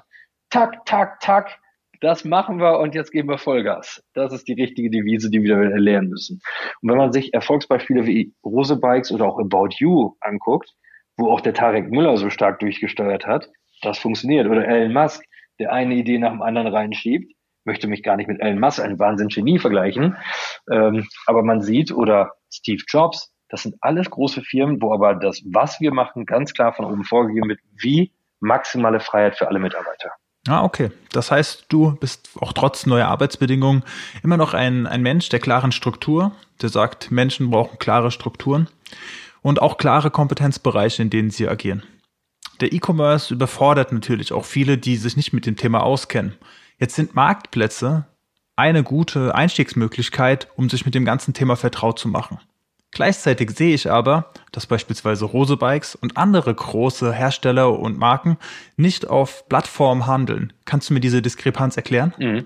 tak, 0.50 0.84
tak, 0.86 1.18
tak, 1.20 1.58
das 2.02 2.24
machen 2.24 2.58
wir 2.58 2.80
und 2.80 2.96
jetzt 2.96 3.12
geben 3.12 3.28
wir 3.28 3.38
Vollgas. 3.38 4.02
Das 4.12 4.32
ist 4.32 4.48
die 4.48 4.54
richtige 4.54 4.90
Devise, 4.90 5.30
die 5.30 5.42
wir 5.42 5.56
lernen 5.56 6.08
müssen. 6.08 6.40
Und 6.82 6.90
wenn 6.90 6.98
man 6.98 7.12
sich 7.12 7.32
Erfolgsbeispiele 7.32 8.06
wie 8.06 8.34
Rose 8.44 8.76
Bikes 8.76 9.12
oder 9.12 9.26
auch 9.26 9.38
About 9.38 9.76
You 9.78 10.16
anguckt, 10.20 10.74
wo 11.16 11.30
auch 11.30 11.40
der 11.40 11.54
Tarek 11.54 11.90
Müller 11.90 12.16
so 12.16 12.28
stark 12.28 12.58
durchgesteuert 12.58 13.26
hat, 13.26 13.48
das 13.82 13.98
funktioniert. 13.98 14.48
Oder 14.48 14.66
Elon 14.66 14.92
Musk, 14.92 15.24
der 15.60 15.72
eine 15.72 15.94
Idee 15.94 16.18
nach 16.18 16.32
dem 16.32 16.42
anderen 16.42 16.66
reinschiebt, 16.66 17.32
möchte 17.64 17.86
mich 17.86 18.02
gar 18.02 18.16
nicht 18.16 18.26
mit 18.26 18.40
Elon 18.40 18.58
Musk, 18.58 18.80
einem 18.80 18.98
Wahnsinnsgenie, 18.98 19.60
vergleichen. 19.60 20.16
Ähm, 20.72 21.06
aber 21.26 21.44
man 21.44 21.60
sieht, 21.60 21.92
oder 21.92 22.32
Steve 22.52 22.82
Jobs, 22.88 23.32
das 23.48 23.62
sind 23.62 23.76
alles 23.80 24.10
große 24.10 24.42
Firmen, 24.42 24.82
wo 24.82 24.92
aber 24.92 25.14
das, 25.14 25.40
was 25.52 25.80
wir 25.80 25.92
machen, 25.92 26.26
ganz 26.26 26.52
klar 26.52 26.72
von 26.72 26.84
oben 26.84 27.04
vorgegeben 27.04 27.48
wird, 27.48 27.60
wie 27.80 28.12
maximale 28.40 28.98
Freiheit 28.98 29.36
für 29.36 29.46
alle 29.46 29.60
Mitarbeiter. 29.60 30.10
Ah, 30.48 30.64
okay. 30.64 30.90
Das 31.12 31.30
heißt, 31.30 31.66
du 31.68 31.92
bist 31.92 32.30
auch 32.40 32.52
trotz 32.52 32.86
neuer 32.86 33.06
Arbeitsbedingungen 33.06 33.84
immer 34.24 34.36
noch 34.36 34.54
ein, 34.54 34.86
ein 34.86 35.02
Mensch 35.02 35.28
der 35.28 35.38
klaren 35.38 35.70
Struktur, 35.70 36.32
der 36.60 36.68
sagt, 36.68 37.10
Menschen 37.10 37.50
brauchen 37.50 37.78
klare 37.78 38.10
Strukturen 38.10 38.68
und 39.42 39.62
auch 39.62 39.78
klare 39.78 40.10
Kompetenzbereiche, 40.10 41.02
in 41.02 41.10
denen 41.10 41.30
sie 41.30 41.48
agieren. 41.48 41.84
Der 42.60 42.72
E-Commerce 42.72 43.32
überfordert 43.32 43.92
natürlich 43.92 44.32
auch 44.32 44.44
viele, 44.44 44.78
die 44.78 44.96
sich 44.96 45.16
nicht 45.16 45.32
mit 45.32 45.46
dem 45.46 45.56
Thema 45.56 45.82
auskennen. 45.82 46.34
Jetzt 46.78 46.96
sind 46.96 47.14
Marktplätze 47.14 48.06
eine 48.56 48.82
gute 48.82 49.34
Einstiegsmöglichkeit, 49.34 50.48
um 50.56 50.68
sich 50.68 50.84
mit 50.84 50.94
dem 50.94 51.04
ganzen 51.04 51.34
Thema 51.34 51.56
vertraut 51.56 51.98
zu 51.98 52.08
machen. 52.08 52.38
Gleichzeitig 52.92 53.50
sehe 53.52 53.74
ich 53.74 53.90
aber, 53.90 54.26
dass 54.52 54.66
beispielsweise 54.66 55.24
Rose 55.24 55.56
Bikes 55.56 55.94
und 55.94 56.16
andere 56.18 56.54
große 56.54 57.12
Hersteller 57.12 57.78
und 57.78 57.98
Marken 57.98 58.36
nicht 58.76 59.08
auf 59.08 59.48
Plattformen 59.48 60.06
handeln. 60.06 60.52
Kannst 60.66 60.90
du 60.90 60.94
mir 60.94 61.00
diese 61.00 61.22
Diskrepanz 61.22 61.76
erklären? 61.76 62.14
Mhm. 62.18 62.44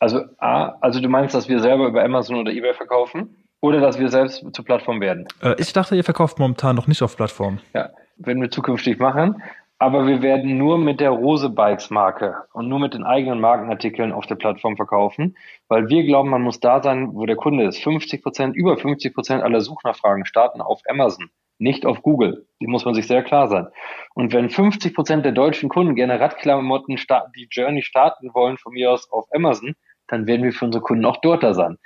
Also, 0.00 0.24
A, 0.38 0.76
also 0.80 1.00
du 1.00 1.08
meinst, 1.08 1.34
dass 1.34 1.48
wir 1.48 1.60
selber 1.60 1.86
über 1.86 2.02
Amazon 2.02 2.36
oder 2.36 2.50
eBay 2.50 2.74
verkaufen? 2.74 3.36
Oder 3.60 3.80
dass 3.80 4.00
wir 4.00 4.08
selbst 4.08 4.44
zur 4.52 4.64
Plattform 4.64 5.00
werden? 5.00 5.28
Äh, 5.40 5.54
ich 5.58 5.72
dachte, 5.72 5.94
ihr 5.94 6.02
verkauft 6.02 6.40
momentan 6.40 6.74
noch 6.74 6.88
nicht 6.88 7.00
auf 7.00 7.16
Plattformen. 7.16 7.60
Ja, 7.72 7.90
werden 8.16 8.42
wir 8.42 8.50
zukünftig 8.50 8.98
machen. 8.98 9.40
Aber 9.82 10.06
wir 10.06 10.22
werden 10.22 10.58
nur 10.58 10.78
mit 10.78 11.00
der 11.00 11.10
Rose 11.10 11.50
Bikes 11.50 11.90
Marke 11.90 12.36
und 12.52 12.68
nur 12.68 12.78
mit 12.78 12.94
den 12.94 13.02
eigenen 13.02 13.40
Markenartikeln 13.40 14.12
auf 14.12 14.26
der 14.26 14.36
Plattform 14.36 14.76
verkaufen, 14.76 15.36
weil 15.66 15.88
wir 15.88 16.04
glauben, 16.04 16.30
man 16.30 16.42
muss 16.42 16.60
da 16.60 16.80
sein, 16.80 17.14
wo 17.14 17.26
der 17.26 17.34
Kunde 17.34 17.64
ist. 17.64 17.82
50 17.82 18.22
Prozent, 18.22 18.54
über 18.54 18.76
50 18.76 19.12
Prozent 19.12 19.42
aller 19.42 19.60
Suchnachfragen 19.60 20.24
starten 20.24 20.60
auf 20.60 20.82
Amazon, 20.88 21.30
nicht 21.58 21.84
auf 21.84 22.00
Google. 22.02 22.46
Die 22.60 22.68
muss 22.68 22.84
man 22.84 22.94
sich 22.94 23.08
sehr 23.08 23.24
klar 23.24 23.48
sein. 23.48 23.66
Und 24.14 24.32
wenn 24.32 24.50
50 24.50 24.94
Prozent 24.94 25.24
der 25.24 25.32
deutschen 25.32 25.68
Kunden 25.68 25.96
gerne 25.96 26.20
Radklamotten 26.20 26.96
die 27.34 27.48
Journey 27.50 27.82
starten 27.82 28.32
wollen 28.34 28.58
von 28.58 28.74
mir 28.74 28.92
aus 28.92 29.10
auf 29.10 29.26
Amazon, 29.34 29.74
dann 30.06 30.28
werden 30.28 30.44
wir 30.44 30.52
für 30.52 30.66
unsere 30.66 30.84
Kunden 30.84 31.04
auch 31.04 31.16
dort 31.22 31.42
da 31.42 31.54
sein. 31.54 31.76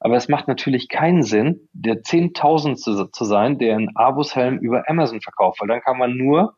Aber 0.00 0.16
es 0.16 0.26
macht 0.26 0.48
natürlich 0.48 0.88
keinen 0.88 1.22
Sinn, 1.22 1.68
der 1.74 2.02
Zehntausendste 2.02 3.10
zu 3.10 3.24
sein, 3.26 3.58
der 3.58 3.76
einen 3.76 3.94
Abus-Helm 3.94 4.56
über 4.56 4.88
Amazon 4.88 5.20
verkauft, 5.20 5.60
weil 5.60 5.68
dann 5.68 5.82
kann 5.82 5.98
man 5.98 6.16
nur 6.16 6.56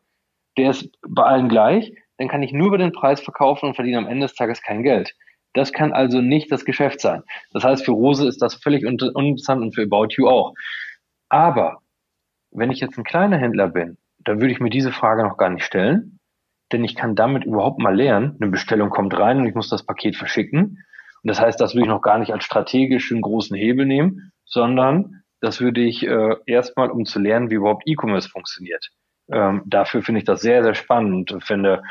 der 0.57 0.71
ist 0.71 0.89
bei 1.07 1.23
allen 1.23 1.49
gleich, 1.49 1.93
dann 2.17 2.27
kann 2.27 2.43
ich 2.43 2.53
nur 2.53 2.67
über 2.67 2.77
den 2.77 2.91
Preis 2.91 3.21
verkaufen 3.21 3.67
und 3.67 3.75
verdiene 3.75 3.97
am 3.97 4.07
Ende 4.07 4.27
des 4.27 4.35
Tages 4.35 4.61
kein 4.61 4.83
Geld. 4.83 5.13
Das 5.53 5.71
kann 5.71 5.93
also 5.93 6.21
nicht 6.21 6.51
das 6.51 6.65
Geschäft 6.65 6.99
sein. 6.99 7.23
Das 7.51 7.63
heißt, 7.63 7.85
für 7.85 7.91
Rose 7.91 8.27
ist 8.27 8.41
das 8.41 8.55
völlig 8.55 8.85
uninteressant 8.85 9.61
und 9.61 9.73
für 9.73 9.83
About 9.83 10.09
You 10.11 10.27
auch. 10.27 10.53
Aber 11.29 11.79
wenn 12.51 12.71
ich 12.71 12.79
jetzt 12.79 12.97
ein 12.97 13.03
kleiner 13.03 13.37
Händler 13.37 13.69
bin, 13.69 13.97
dann 14.19 14.41
würde 14.41 14.53
ich 14.53 14.59
mir 14.59 14.69
diese 14.69 14.91
Frage 14.91 15.23
noch 15.23 15.37
gar 15.37 15.49
nicht 15.49 15.63
stellen, 15.63 16.19
denn 16.71 16.83
ich 16.83 16.95
kann 16.95 17.15
damit 17.15 17.45
überhaupt 17.45 17.79
mal 17.79 17.95
lernen. 17.95 18.37
Eine 18.39 18.51
Bestellung 18.51 18.89
kommt 18.89 19.17
rein 19.17 19.39
und 19.39 19.47
ich 19.47 19.55
muss 19.55 19.69
das 19.69 19.85
Paket 19.85 20.15
verschicken. 20.15 20.83
Und 21.23 21.27
das 21.27 21.39
heißt, 21.39 21.59
das 21.59 21.73
würde 21.73 21.83
ich 21.83 21.89
noch 21.89 22.01
gar 22.01 22.17
nicht 22.17 22.33
als 22.33 22.43
strategischen 22.43 23.21
großen 23.21 23.55
Hebel 23.55 23.85
nehmen, 23.85 24.31
sondern 24.45 25.23
das 25.41 25.61
würde 25.61 25.81
ich 25.81 26.05
äh, 26.05 26.35
erstmal, 26.45 26.89
um 26.89 27.05
zu 27.05 27.19
lernen, 27.19 27.49
wie 27.49 27.55
überhaupt 27.55 27.83
E-Commerce 27.85 28.29
funktioniert. 28.29 28.89
Ähm, 29.31 29.63
dafür 29.65 30.01
finde 30.01 30.19
ich 30.19 30.25
das 30.25 30.41
sehr, 30.41 30.63
sehr 30.63 30.75
spannend 30.75 31.31
und 31.31 31.43
finde, 31.43 31.81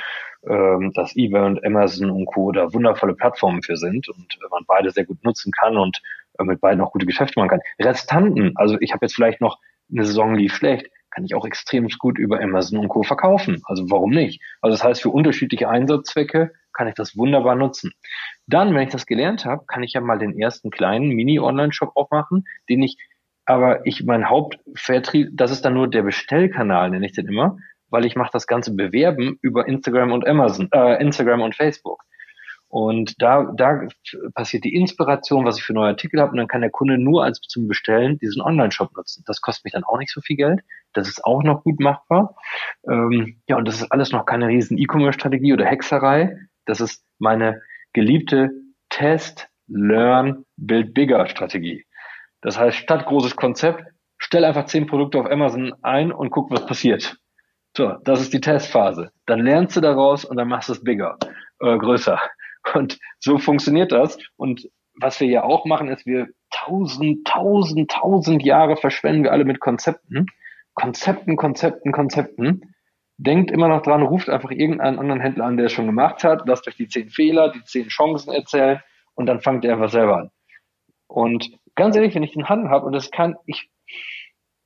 ähm, 0.48 0.92
dass 0.94 1.16
eBay 1.16 1.46
und 1.46 1.64
Amazon 1.64 2.10
und 2.10 2.26
Co. 2.26 2.52
da 2.52 2.72
wundervolle 2.72 3.14
Plattformen 3.14 3.62
für 3.62 3.76
sind 3.76 4.08
und 4.08 4.34
äh, 4.34 4.48
man 4.50 4.64
beide 4.66 4.90
sehr 4.90 5.04
gut 5.04 5.22
nutzen 5.24 5.52
kann 5.52 5.76
und 5.76 6.00
äh, 6.38 6.44
mit 6.44 6.60
beiden 6.60 6.80
auch 6.80 6.92
gute 6.92 7.06
Geschäfte 7.06 7.38
machen 7.38 7.50
kann. 7.50 7.60
Restanten, 7.80 8.52
also 8.56 8.76
ich 8.80 8.92
habe 8.92 9.06
jetzt 9.06 9.14
vielleicht 9.14 9.40
noch 9.40 9.58
eine 9.90 10.04
Saison 10.04 10.34
lief 10.34 10.54
schlecht, 10.54 10.86
kann 11.10 11.24
ich 11.24 11.34
auch 11.34 11.46
extrem 11.46 11.88
gut 11.98 12.18
über 12.18 12.40
Amazon 12.40 12.78
und 12.78 12.88
Co. 12.88 13.02
verkaufen. 13.02 13.62
Also 13.64 13.90
warum 13.90 14.10
nicht? 14.10 14.42
Also 14.60 14.74
das 14.74 14.84
heißt, 14.84 15.02
für 15.02 15.10
unterschiedliche 15.10 15.68
Einsatzzwecke 15.68 16.52
kann 16.72 16.88
ich 16.88 16.94
das 16.94 17.16
wunderbar 17.16 17.54
nutzen. 17.54 17.92
Dann, 18.46 18.74
wenn 18.74 18.82
ich 18.82 18.92
das 18.92 19.06
gelernt 19.06 19.44
habe, 19.44 19.64
kann 19.66 19.82
ich 19.82 19.92
ja 19.92 20.00
mal 20.00 20.18
den 20.18 20.38
ersten 20.38 20.70
kleinen 20.70 21.10
Mini-Online-Shop 21.10 21.92
aufmachen, 21.94 22.46
den 22.68 22.82
ich 22.82 22.98
aber 23.46 23.86
ich, 23.86 24.04
mein 24.04 24.28
Hauptvertrieb, 24.28 25.30
das 25.32 25.50
ist 25.50 25.64
dann 25.64 25.74
nur 25.74 25.88
der 25.88 26.02
Bestellkanal, 26.02 26.90
nenne 26.90 27.06
ich 27.06 27.12
den 27.12 27.28
immer, 27.28 27.58
weil 27.90 28.04
ich 28.04 28.16
mache 28.16 28.30
das 28.32 28.46
ganze 28.46 28.74
Bewerben 28.74 29.38
über 29.42 29.68
Instagram 29.68 30.12
und 30.12 30.26
Amazon, 30.26 30.68
äh, 30.72 31.00
Instagram 31.00 31.42
und 31.42 31.54
Facebook. 31.54 32.02
Und 32.74 33.22
da, 33.22 33.52
da 33.56 33.86
passiert 34.34 34.64
die 34.64 34.74
Inspiration, 34.74 35.44
was 35.44 35.58
ich 35.58 35.62
für 35.62 35.74
neue 35.74 35.90
Artikel 35.90 36.20
habe, 36.20 36.32
und 36.32 36.38
dann 36.38 36.48
kann 36.48 36.60
der 36.60 36.70
Kunde 36.70 36.98
nur 36.98 37.22
als 37.22 37.40
zum 37.40 37.68
Bestellen 37.68 38.18
diesen 38.18 38.42
Online-Shop 38.42 38.96
nutzen. 38.96 39.22
Das 39.28 39.40
kostet 39.40 39.64
mich 39.64 39.74
dann 39.74 39.84
auch 39.84 39.96
nicht 39.96 40.10
so 40.10 40.20
viel 40.20 40.34
Geld. 40.34 40.60
Das 40.92 41.06
ist 41.06 41.24
auch 41.24 41.44
noch 41.44 41.62
gut 41.62 41.78
machbar. 41.78 42.34
Ähm, 42.88 43.40
ja, 43.46 43.58
und 43.58 43.68
das 43.68 43.76
ist 43.76 43.92
alles 43.92 44.10
noch 44.10 44.26
keine 44.26 44.48
riesen 44.48 44.76
E-Commerce-Strategie 44.76 45.52
oder 45.52 45.66
Hexerei. 45.66 46.36
Das 46.64 46.80
ist 46.80 47.04
meine 47.20 47.62
geliebte 47.92 48.50
Test, 48.88 49.48
Learn, 49.68 50.44
Build 50.56 50.94
Bigger 50.94 51.28
Strategie. 51.28 51.84
Das 52.44 52.58
heißt, 52.58 52.76
statt 52.76 53.06
großes 53.06 53.36
Konzept, 53.36 53.82
stell 54.18 54.44
einfach 54.44 54.66
zehn 54.66 54.86
Produkte 54.86 55.18
auf 55.18 55.30
Amazon 55.30 55.72
ein 55.80 56.12
und 56.12 56.28
guck, 56.28 56.50
was 56.50 56.66
passiert. 56.66 57.16
So, 57.74 57.96
das 58.04 58.20
ist 58.20 58.34
die 58.34 58.40
Testphase. 58.40 59.10
Dann 59.24 59.40
lernst 59.40 59.76
du 59.76 59.80
daraus 59.80 60.26
und 60.26 60.36
dann 60.36 60.48
machst 60.48 60.68
du 60.68 60.74
es 60.74 60.84
bigger, 60.84 61.16
äh, 61.60 61.76
größer. 61.76 62.20
Und 62.74 62.98
so 63.18 63.36
funktioniert 63.38 63.92
das. 63.92 64.18
Und 64.36 64.70
was 64.98 65.20
wir 65.20 65.26
ja 65.26 65.42
auch 65.42 65.64
machen, 65.64 65.88
ist, 65.88 66.06
wir 66.06 66.28
tausend, 66.50 67.26
tausend, 67.26 67.90
tausend 67.90 68.42
Jahre 68.42 68.76
verschwenden 68.76 69.24
wir 69.24 69.32
alle 69.32 69.44
mit 69.44 69.60
Konzepten. 69.60 70.26
Konzepten, 70.74 71.36
Konzepten, 71.36 71.92
Konzepten. 71.92 72.74
Denkt 73.16 73.50
immer 73.50 73.68
noch 73.68 73.82
dran, 73.82 74.02
ruft 74.02 74.28
einfach 74.28 74.50
irgendeinen 74.50 74.98
anderen 74.98 75.20
Händler 75.20 75.46
an, 75.46 75.56
der 75.56 75.66
es 75.66 75.72
schon 75.72 75.86
gemacht 75.86 76.24
hat, 76.24 76.46
lasst 76.46 76.66
euch 76.68 76.76
die 76.76 76.88
zehn 76.88 77.10
Fehler, 77.10 77.50
die 77.52 77.62
zehn 77.64 77.88
Chancen 77.88 78.32
erzählen 78.32 78.80
und 79.14 79.26
dann 79.26 79.40
fangt 79.40 79.64
ihr 79.64 79.72
einfach 79.72 79.90
selber 79.90 80.16
an. 80.18 80.30
Und 81.06 81.50
ganz 81.74 81.96
ehrlich, 81.96 82.14
wenn 82.14 82.22
ich 82.22 82.32
den 82.32 82.48
Handel 82.48 82.70
habe 82.70 82.86
und 82.86 82.92
das 82.92 83.10
kann, 83.10 83.36
ich, 83.46 83.70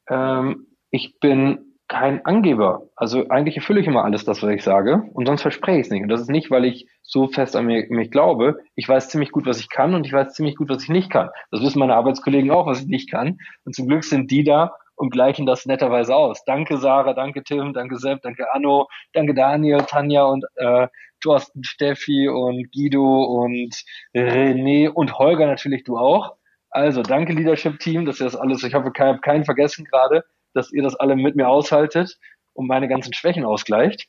ähm, 0.08 0.66
ich 0.90 1.18
bin 1.20 1.68
kein 1.88 2.24
Angeber. 2.26 2.82
Also 2.96 3.28
eigentlich 3.30 3.56
erfülle 3.56 3.80
ich 3.80 3.86
immer 3.86 4.04
alles 4.04 4.24
das, 4.24 4.42
was 4.42 4.50
ich 4.50 4.62
sage 4.62 5.04
und 5.14 5.26
sonst 5.26 5.42
verspreche 5.42 5.80
ich 5.80 5.86
es 5.86 5.90
nicht. 5.90 6.02
Und 6.02 6.10
das 6.10 6.20
ist 6.20 6.30
nicht, 6.30 6.50
weil 6.50 6.66
ich 6.66 6.86
so 7.02 7.28
fest 7.28 7.56
an 7.56 7.64
mir, 7.64 7.86
mich 7.88 8.10
glaube. 8.10 8.58
Ich 8.76 8.86
weiß 8.86 9.08
ziemlich 9.08 9.32
gut, 9.32 9.46
was 9.46 9.58
ich 9.58 9.70
kann 9.70 9.94
und 9.94 10.06
ich 10.06 10.12
weiß 10.12 10.34
ziemlich 10.34 10.56
gut, 10.56 10.68
was 10.68 10.82
ich 10.82 10.90
nicht 10.90 11.10
kann. 11.10 11.30
Das 11.50 11.62
wissen 11.62 11.78
meine 11.78 11.94
Arbeitskollegen 11.94 12.50
auch, 12.50 12.66
was 12.66 12.82
ich 12.82 12.88
nicht 12.88 13.10
kann. 13.10 13.38
Und 13.64 13.74
zum 13.74 13.88
Glück 13.88 14.04
sind 14.04 14.30
die 14.30 14.44
da 14.44 14.74
und 14.96 15.10
gleichen 15.10 15.46
das 15.46 15.64
netterweise 15.64 16.14
aus. 16.14 16.44
Danke 16.44 16.76
Sarah, 16.76 17.14
danke 17.14 17.42
Tim, 17.42 17.72
danke 17.72 17.96
Sepp, 17.96 18.20
danke 18.22 18.52
Anno, 18.52 18.88
danke 19.14 19.32
Daniel, 19.32 19.78
Tanja 19.78 20.24
und 20.24 20.44
äh, 20.56 20.88
Thorsten, 21.20 21.64
Steffi 21.64 22.28
und 22.28 22.70
Guido 22.72 23.24
und 23.24 23.74
René 24.14 24.90
und 24.90 25.18
Holger 25.18 25.46
natürlich 25.46 25.84
du 25.84 25.96
auch. 25.96 26.37
Also 26.70 27.02
danke 27.02 27.32
Leadership 27.32 27.78
Team, 27.78 28.04
dass 28.04 28.20
ihr 28.20 28.24
das 28.24 28.36
alles, 28.36 28.62
ich 28.62 28.74
hoffe, 28.74 28.90
ich 28.94 29.00
habe 29.00 29.20
keinen 29.20 29.44
vergessen 29.44 29.84
gerade, 29.84 30.24
dass 30.54 30.72
ihr 30.72 30.82
das 30.82 30.94
alle 30.94 31.16
mit 31.16 31.36
mir 31.36 31.48
aushaltet 31.48 32.18
und 32.52 32.66
meine 32.66 32.88
ganzen 32.88 33.12
Schwächen 33.14 33.44
ausgleicht. 33.44 34.06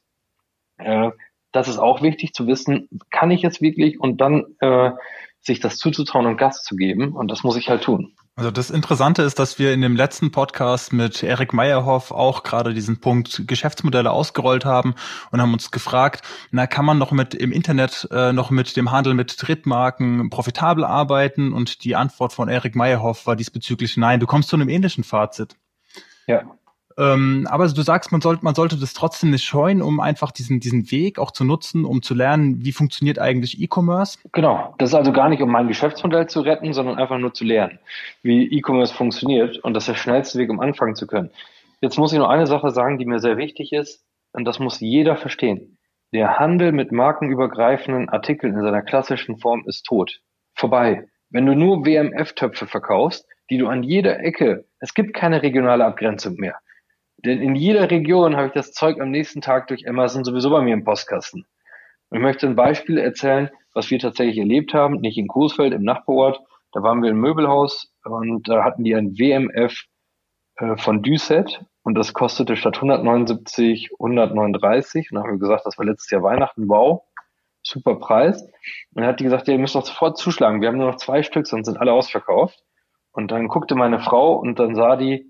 Äh, 0.78 1.12
das 1.52 1.68
ist 1.68 1.78
auch 1.78 2.02
wichtig 2.02 2.34
zu 2.34 2.48
wissen, 2.48 2.90
kann 3.10 3.32
ich 3.32 3.42
jetzt 3.42 3.62
wirklich 3.62 4.00
und 4.00 4.22
dann 4.22 4.46
äh, 4.60 4.92
sich 5.42 5.60
das 5.60 5.78
zuzutrauen 5.78 6.26
und 6.26 6.38
Gas 6.38 6.64
zu 6.64 6.76
geben 6.76 7.16
und 7.16 7.30
das 7.32 7.44
muss 7.44 7.58
ich 7.58 7.70
halt 7.70 7.84
tun. 7.84 8.16
Also 8.40 8.52
das 8.52 8.70
Interessante 8.70 9.22
ist, 9.24 9.38
dass 9.38 9.60
wir 9.60 9.74
in 9.74 9.82
dem 9.82 9.98
letzten 9.98 10.32
Podcast 10.32 10.94
mit 10.94 11.24
Erik 11.24 11.52
Meyerhoff 11.52 12.12
auch 12.12 12.44
gerade 12.44 12.74
diesen 12.74 13.02
Punkt 13.02 13.44
Geschäftsmodelle 13.48 14.12
ausgerollt 14.12 14.64
haben 14.64 14.96
und 15.32 15.42
haben 15.42 15.52
uns 15.52 15.72
gefragt, 15.72 16.22
na 16.50 16.66
kann 16.66 16.86
man 16.86 16.98
noch 16.98 17.12
mit 17.12 17.34
im 17.34 17.52
Internet 17.52 18.08
äh, 18.12 18.32
noch 18.32 18.50
mit 18.50 18.78
dem 18.78 18.92
Handel 18.92 19.14
mit 19.14 19.36
Drittmarken 19.46 20.30
profitabel 20.30 20.86
arbeiten? 20.86 21.52
Und 21.52 21.84
die 21.84 21.98
Antwort 21.98 22.32
von 22.32 22.48
Erik 22.48 22.78
Meyerhoff 22.78 23.28
war 23.28 23.36
diesbezüglich 23.36 23.98
nein. 23.98 24.22
Du 24.22 24.26
kommst 24.26 24.48
zu 24.48 24.56
einem 24.56 24.70
ähnlichen 24.70 25.04
Fazit. 25.04 25.58
Ja. 26.26 26.44
Ähm, 27.00 27.48
aber 27.50 27.66
du 27.68 27.82
sagst, 27.82 28.12
man 28.12 28.20
sollte, 28.20 28.44
man 28.44 28.56
sollte 28.56 28.78
das 28.78 28.94
trotzdem 28.94 29.32
nicht 29.32 29.46
scheuen, 29.46 29.82
um 29.82 30.02
einfach 30.02 30.32
diesen, 30.32 30.60
diesen 30.60 30.92
Weg 30.92 31.18
auch 31.18 31.32
zu 31.32 31.46
nutzen, 31.46 31.86
um 31.86 32.02
zu 32.02 32.14
lernen, 32.14 32.66
wie 32.66 32.74
funktioniert 32.74 33.20
eigentlich 33.20 33.62
E-Commerce? 33.62 34.20
Genau. 34.34 34.76
Das 34.80 34.90
ist 34.90 34.96
also 34.96 35.14
gar 35.14 35.30
nicht, 35.30 35.42
um 35.42 35.50
mein 35.50 35.70
Geschäftsmodell 35.70 36.28
zu 36.28 36.42
retten, 36.42 36.74
sondern 36.74 36.98
einfach 36.98 37.18
nur 37.18 37.34
zu 37.34 37.46
lernen, 37.46 37.80
wie 38.22 38.52
E-Commerce 38.52 38.94
funktioniert. 38.94 39.58
Und 39.60 39.76
das 39.76 39.84
ist 39.84 39.88
der 39.88 39.96
schnellste 39.96 40.40
Weg, 40.40 40.50
um 40.50 40.60
anfangen 40.60 40.96
zu 40.96 41.08
können. 41.08 41.32
Jetzt 41.80 41.98
muss 41.98 42.12
ich 42.12 42.20
noch 42.20 42.28
eine 42.28 42.48
Sache 42.48 42.72
sagen, 42.72 42.98
die 42.98 43.06
mir 43.06 43.20
sehr 43.20 43.38
wichtig 43.38 43.72
ist. 43.72 44.04
Und 44.34 44.44
das 44.44 44.60
muss 44.60 44.82
jeder 44.82 45.16
verstehen. 45.16 45.78
Der 46.12 46.38
Handel 46.38 46.74
mit 46.74 46.92
markenübergreifenden 46.92 48.10
Artikeln 48.10 48.56
in 48.56 48.62
seiner 48.62 48.82
klassischen 48.82 49.38
Form 49.38 49.64
ist 49.68 49.86
tot. 49.86 50.20
Vorbei. 50.54 51.08
Wenn 51.30 51.46
du 51.46 51.56
nur 51.56 51.86
WMF-Töpfe 51.86 52.68
verkaufst, 52.68 53.26
die 53.50 53.58
du 53.58 53.68
an 53.68 53.84
jeder 53.84 54.20
Ecke, 54.20 54.66
es 54.80 54.94
gibt 54.94 55.14
keine 55.14 55.42
regionale 55.44 55.86
Abgrenzung 55.86 56.36
mehr. 56.36 56.60
Denn 57.26 57.42
in 57.42 57.56
jeder 57.56 57.90
Region 57.92 58.36
habe 58.36 58.48
ich 58.48 58.54
das 58.54 58.72
Zeug 58.72 59.00
am 59.02 59.12
nächsten 59.12 59.42
Tag 59.42 59.68
durch 59.68 59.88
Amazon 59.88 60.24
sowieso 60.24 60.50
bei 60.50 60.62
mir 60.62 60.74
im 60.74 60.84
Postkasten. 60.84 61.46
Und 62.10 62.18
ich 62.18 62.24
möchte 62.24 62.48
ein 62.48 62.56
Beispiel 62.56 62.98
erzählen, 62.98 63.50
was 63.74 63.92
wir 63.92 64.00
tatsächlich 64.00 64.38
erlebt 64.38 64.74
haben, 64.74 65.02
nicht 65.02 65.18
in 65.18 65.28
Coesfeld, 65.28 65.74
im 65.74 65.84
Nachbarort. 65.84 66.42
Da 66.72 66.82
waren 66.82 67.02
wir 67.02 67.12
im 67.12 67.20
Möbelhaus 67.20 67.92
und 68.04 68.48
da 68.48 68.64
hatten 68.64 68.84
die 68.84 68.96
ein 68.96 69.18
WMF 69.18 69.84
äh, 70.56 70.78
von 70.78 71.02
Düset 71.02 71.66
und 71.84 71.96
das 71.96 72.14
kostete 72.14 72.56
statt 72.56 72.76
179 72.76 73.90
139. 74.00 75.12
Und 75.12 75.16
dann 75.16 75.24
haben 75.24 75.34
wir 75.34 75.40
gesagt, 75.40 75.66
das 75.66 75.78
war 75.78 75.86
letztes 75.86 76.12
Jahr 76.12 76.24
Weihnachten, 76.24 76.70
wow, 76.70 77.04
super 77.64 77.96
Preis. 77.96 78.42
Und 78.44 78.52
dann 79.02 79.06
hat 79.06 79.20
die 79.20 79.24
gesagt, 79.24 79.48
ja, 79.48 79.54
ihr 79.54 79.60
müsst 79.60 79.76
doch 79.76 79.86
sofort 79.86 80.18
zuschlagen. 80.18 80.62
Wir 80.62 80.70
haben 80.70 80.78
nur 80.78 80.92
noch 80.92 80.98
zwei 80.98 81.24
Stück, 81.24 81.48
sonst 81.48 81.66
sind 81.66 81.80
alle 81.80 81.94
ausverkauft. 81.94 82.64
Und 83.12 83.32
dann 83.32 83.48
guckte 83.48 83.76
meine 83.76 84.00
Frau 84.00 84.36
und 84.36 84.60
dann 84.60 84.76
sah 84.76 84.96
die, 84.96 85.26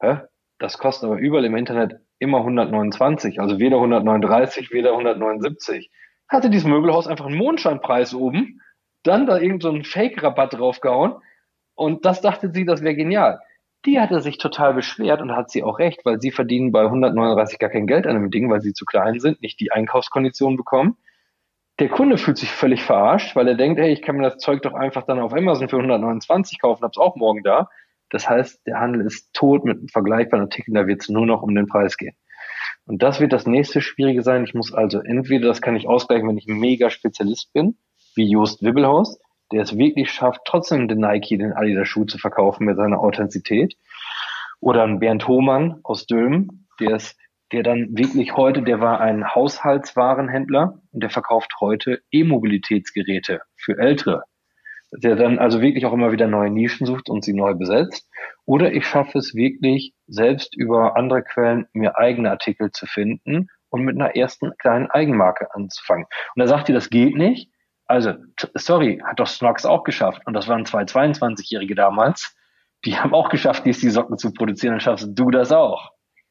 hä, 0.00 0.18
das 0.64 0.78
kostet 0.78 1.10
aber 1.10 1.18
überall 1.18 1.44
im 1.44 1.56
Internet 1.56 2.00
immer 2.18 2.38
129, 2.38 3.38
also 3.38 3.58
weder 3.58 3.76
139, 3.76 4.72
weder 4.72 4.92
179. 4.92 5.90
Hatte 6.26 6.48
dieses 6.48 6.66
Möbelhaus 6.66 7.06
einfach 7.06 7.26
einen 7.26 7.36
Mondscheinpreis 7.36 8.14
oben, 8.14 8.62
dann 9.02 9.26
da 9.26 9.38
irgend 9.38 9.62
so 9.62 9.78
Fake-Rabatt 9.82 10.54
draufgehauen 10.54 11.16
und 11.74 12.06
das 12.06 12.22
dachte 12.22 12.50
sie, 12.50 12.64
das 12.64 12.82
wäre 12.82 12.94
genial. 12.94 13.40
Die 13.84 14.00
hatte 14.00 14.22
sich 14.22 14.38
total 14.38 14.72
beschwert 14.72 15.20
und 15.20 15.36
hat 15.36 15.50
sie 15.50 15.62
auch 15.62 15.78
recht, 15.78 16.06
weil 16.06 16.18
sie 16.18 16.30
verdienen 16.30 16.72
bei 16.72 16.84
139 16.84 17.58
gar 17.58 17.68
kein 17.68 17.86
Geld 17.86 18.06
an 18.06 18.16
einem 18.16 18.30
Ding, 18.30 18.48
weil 18.48 18.62
sie 18.62 18.72
zu 18.72 18.86
klein 18.86 19.20
sind, 19.20 19.42
nicht 19.42 19.60
die 19.60 19.70
Einkaufskonditionen 19.70 20.56
bekommen. 20.56 20.96
Der 21.78 21.90
Kunde 21.90 22.16
fühlt 22.16 22.38
sich 22.38 22.50
völlig 22.50 22.82
verarscht, 22.82 23.36
weil 23.36 23.48
er 23.48 23.56
denkt, 23.56 23.78
hey, 23.78 23.92
ich 23.92 24.00
kann 24.00 24.16
mir 24.16 24.22
das 24.22 24.38
Zeug 24.38 24.62
doch 24.62 24.72
einfach 24.72 25.02
dann 25.02 25.18
auf 25.18 25.34
Amazon 25.34 25.68
für 25.68 25.76
129 25.76 26.58
kaufen, 26.58 26.84
hab's 26.84 26.96
auch 26.96 27.16
morgen 27.16 27.42
da. 27.42 27.68
Das 28.10 28.28
heißt, 28.28 28.66
der 28.66 28.80
Handel 28.80 29.06
ist 29.06 29.32
tot 29.32 29.64
mit 29.64 29.90
vergleichbaren 29.90 30.44
Artikeln, 30.44 30.74
da 30.74 30.86
wird 30.86 31.02
es 31.02 31.08
nur 31.08 31.26
noch 31.26 31.42
um 31.42 31.54
den 31.54 31.66
Preis 31.66 31.96
gehen. 31.96 32.16
Und 32.86 33.02
das 33.02 33.20
wird 33.20 33.32
das 33.32 33.46
nächste 33.46 33.80
Schwierige 33.80 34.22
sein. 34.22 34.44
Ich 34.44 34.54
muss 34.54 34.72
also 34.72 35.00
entweder, 35.00 35.48
das 35.48 35.62
kann 35.62 35.76
ich 35.76 35.88
ausgleichen, 35.88 36.28
wenn 36.28 36.38
ich 36.38 36.46
ein 36.46 36.58
mega 36.58 36.90
Spezialist 36.90 37.52
bin, 37.52 37.78
wie 38.14 38.30
Jost 38.30 38.62
Wibbelhaus, 38.62 39.18
der 39.52 39.62
es 39.62 39.76
wirklich 39.76 40.10
schafft, 40.10 40.42
trotzdem 40.44 40.88
den 40.88 40.98
Nike, 40.98 41.38
den 41.38 41.52
Adidas 41.52 41.88
Schuh 41.88 42.04
zu 42.04 42.18
verkaufen 42.18 42.66
mit 42.66 42.76
seiner 42.76 43.00
Authentizität. 43.00 43.76
Oder 44.60 44.84
ein 44.84 44.98
Bernd 44.98 45.26
Hohmann 45.26 45.80
aus 45.82 46.06
Dülmen, 46.06 46.66
der 46.80 46.96
ist, 46.96 47.18
der 47.52 47.62
dann 47.62 47.96
wirklich 47.96 48.36
heute, 48.36 48.62
der 48.62 48.80
war 48.80 49.00
ein 49.00 49.34
Haushaltswarenhändler 49.34 50.80
und 50.92 51.02
der 51.02 51.10
verkauft 51.10 51.54
heute 51.60 52.00
E-Mobilitätsgeräte 52.10 53.42
für 53.56 53.78
Ältere 53.78 54.24
der 54.96 55.16
dann 55.16 55.38
also 55.38 55.60
wirklich 55.60 55.86
auch 55.86 55.92
immer 55.92 56.12
wieder 56.12 56.26
neue 56.26 56.50
Nischen 56.50 56.86
sucht 56.86 57.08
und 57.08 57.24
sie 57.24 57.34
neu 57.34 57.54
besetzt. 57.54 58.08
Oder 58.44 58.72
ich 58.72 58.86
schaffe 58.86 59.18
es 59.18 59.34
wirklich, 59.34 59.94
selbst 60.06 60.56
über 60.56 60.96
andere 60.96 61.22
Quellen 61.22 61.66
mir 61.72 61.98
eigene 61.98 62.30
Artikel 62.30 62.70
zu 62.70 62.86
finden 62.86 63.48
und 63.70 63.82
mit 63.82 63.96
einer 63.96 64.14
ersten 64.14 64.56
kleinen 64.58 64.90
Eigenmarke 64.90 65.54
anzufangen. 65.54 66.06
Und 66.34 66.40
da 66.40 66.46
sagt 66.46 66.68
ihr, 66.68 66.74
das 66.74 66.90
geht 66.90 67.16
nicht. 67.16 67.50
Also, 67.86 68.14
sorry, 68.54 69.02
hat 69.04 69.20
doch 69.20 69.26
Snox 69.26 69.66
auch 69.66 69.84
geschafft. 69.84 70.22
Und 70.26 70.34
das 70.34 70.48
waren 70.48 70.64
zwei 70.64 70.82
22-Jährige 70.82 71.74
damals. 71.74 72.36
Die 72.84 72.96
haben 72.98 73.14
auch 73.14 73.30
geschafft, 73.30 73.64
die 73.66 73.72
Socken 73.72 74.18
zu 74.18 74.32
produzieren. 74.32 74.74
Dann 74.74 74.80
schaffst 74.80 75.08
du 75.10 75.30
das 75.30 75.52
auch. 75.52 75.90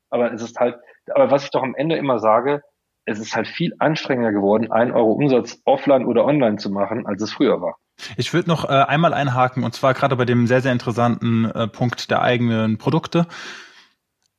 Aber 0.09 0.31
es 0.31 0.41
ist 0.41 0.59
halt, 0.59 0.77
aber 1.13 1.31
was 1.31 1.43
ich 1.43 1.51
doch 1.51 1.63
am 1.63 1.75
Ende 1.75 1.95
immer 1.95 2.19
sage, 2.19 2.61
es 3.05 3.19
ist 3.19 3.35
halt 3.35 3.47
viel 3.47 3.73
anstrengender 3.79 4.31
geworden, 4.31 4.71
ein 4.71 4.91
Euro 4.91 5.11
Umsatz 5.11 5.61
offline 5.65 6.05
oder 6.05 6.25
online 6.25 6.57
zu 6.57 6.69
machen, 6.69 7.05
als 7.05 7.21
es 7.21 7.33
früher 7.33 7.61
war. 7.61 7.77
Ich 8.17 8.33
würde 8.33 8.49
noch 8.49 8.65
äh, 8.65 8.73
einmal 8.73 9.13
einhaken, 9.13 9.63
und 9.63 9.73
zwar 9.73 9.93
gerade 9.93 10.15
bei 10.15 10.25
dem 10.25 10.47
sehr, 10.47 10.61
sehr 10.61 10.71
interessanten 10.71 11.45
äh, 11.45 11.67
Punkt 11.67 12.09
der 12.11 12.21
eigenen 12.21 12.77
Produkte. 12.77 13.27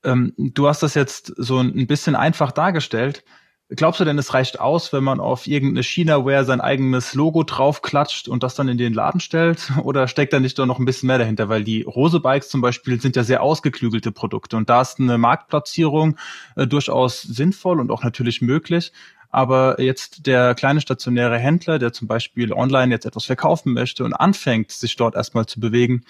Ähm, 0.05 0.35
du 0.37 0.69
hast 0.69 0.83
das 0.83 0.95
jetzt 0.95 1.33
so 1.37 1.59
ein 1.59 1.87
bisschen 1.87 2.15
einfach 2.17 2.53
dargestellt. 2.53 3.25
Glaubst 3.71 3.99
du 3.99 4.05
denn, 4.05 4.19
es 4.19 4.35
reicht 4.35 4.61
aus, 4.61 4.93
wenn 4.93 5.03
man 5.03 5.21
auf 5.21 5.47
irgendeine 5.47 5.83
China-Ware 5.83 6.45
sein 6.45 6.61
eigenes 6.61 7.15
Logo 7.15 7.45
draufklatscht 7.45 8.29
und 8.29 8.43
das 8.43 8.55
dann 8.55 8.69
in 8.69 8.77
den 8.77 8.93
Laden 8.93 9.21
stellt? 9.21 9.73
Oder 9.83 10.07
steckt 10.07 10.35
da 10.35 10.41
nicht 10.41 10.59
doch 10.59 10.67
noch 10.67 10.79
ein 10.79 10.85
bisschen 10.85 11.07
mehr 11.07 11.19
dahinter? 11.19 11.49
Weil 11.49 11.65
die 11.65 11.83
Rose-Bikes 11.83 12.51
zum 12.51 12.61
Beispiel 12.61 13.01
sind 13.01 13.17
ja 13.17 13.25
sehr 13.25 13.43
ausgeklügelte 13.43 14.13
Produkte 14.13 14.59
und 14.59 14.69
da 14.69 14.83
ist 14.83 15.01
eine 15.01 15.17
Marktplatzierung 15.17 16.19
äh, 16.57 16.67
durchaus 16.67 17.23
sinnvoll 17.23 17.81
und 17.81 17.91
auch 17.91 18.05
natürlich 18.05 18.43
möglich. 18.43 18.93
Aber 19.35 19.81
jetzt 19.81 20.29
der 20.29 20.55
kleine 20.55 20.81
stationäre 20.81 21.41
Händler, 21.41 21.81
der 21.81 21.93
zum 21.93 22.07
Beispiel 22.07 22.53
online 22.53 22.95
jetzt 22.95 23.05
etwas 23.05 23.25
verkaufen 23.25 23.73
möchte 23.73 24.05
und 24.05 24.13
anfängt, 24.13 24.71
sich 24.71 24.95
dort 24.95 25.17
erstmal 25.17 25.47
zu 25.47 25.59
bewegen, 25.59 26.05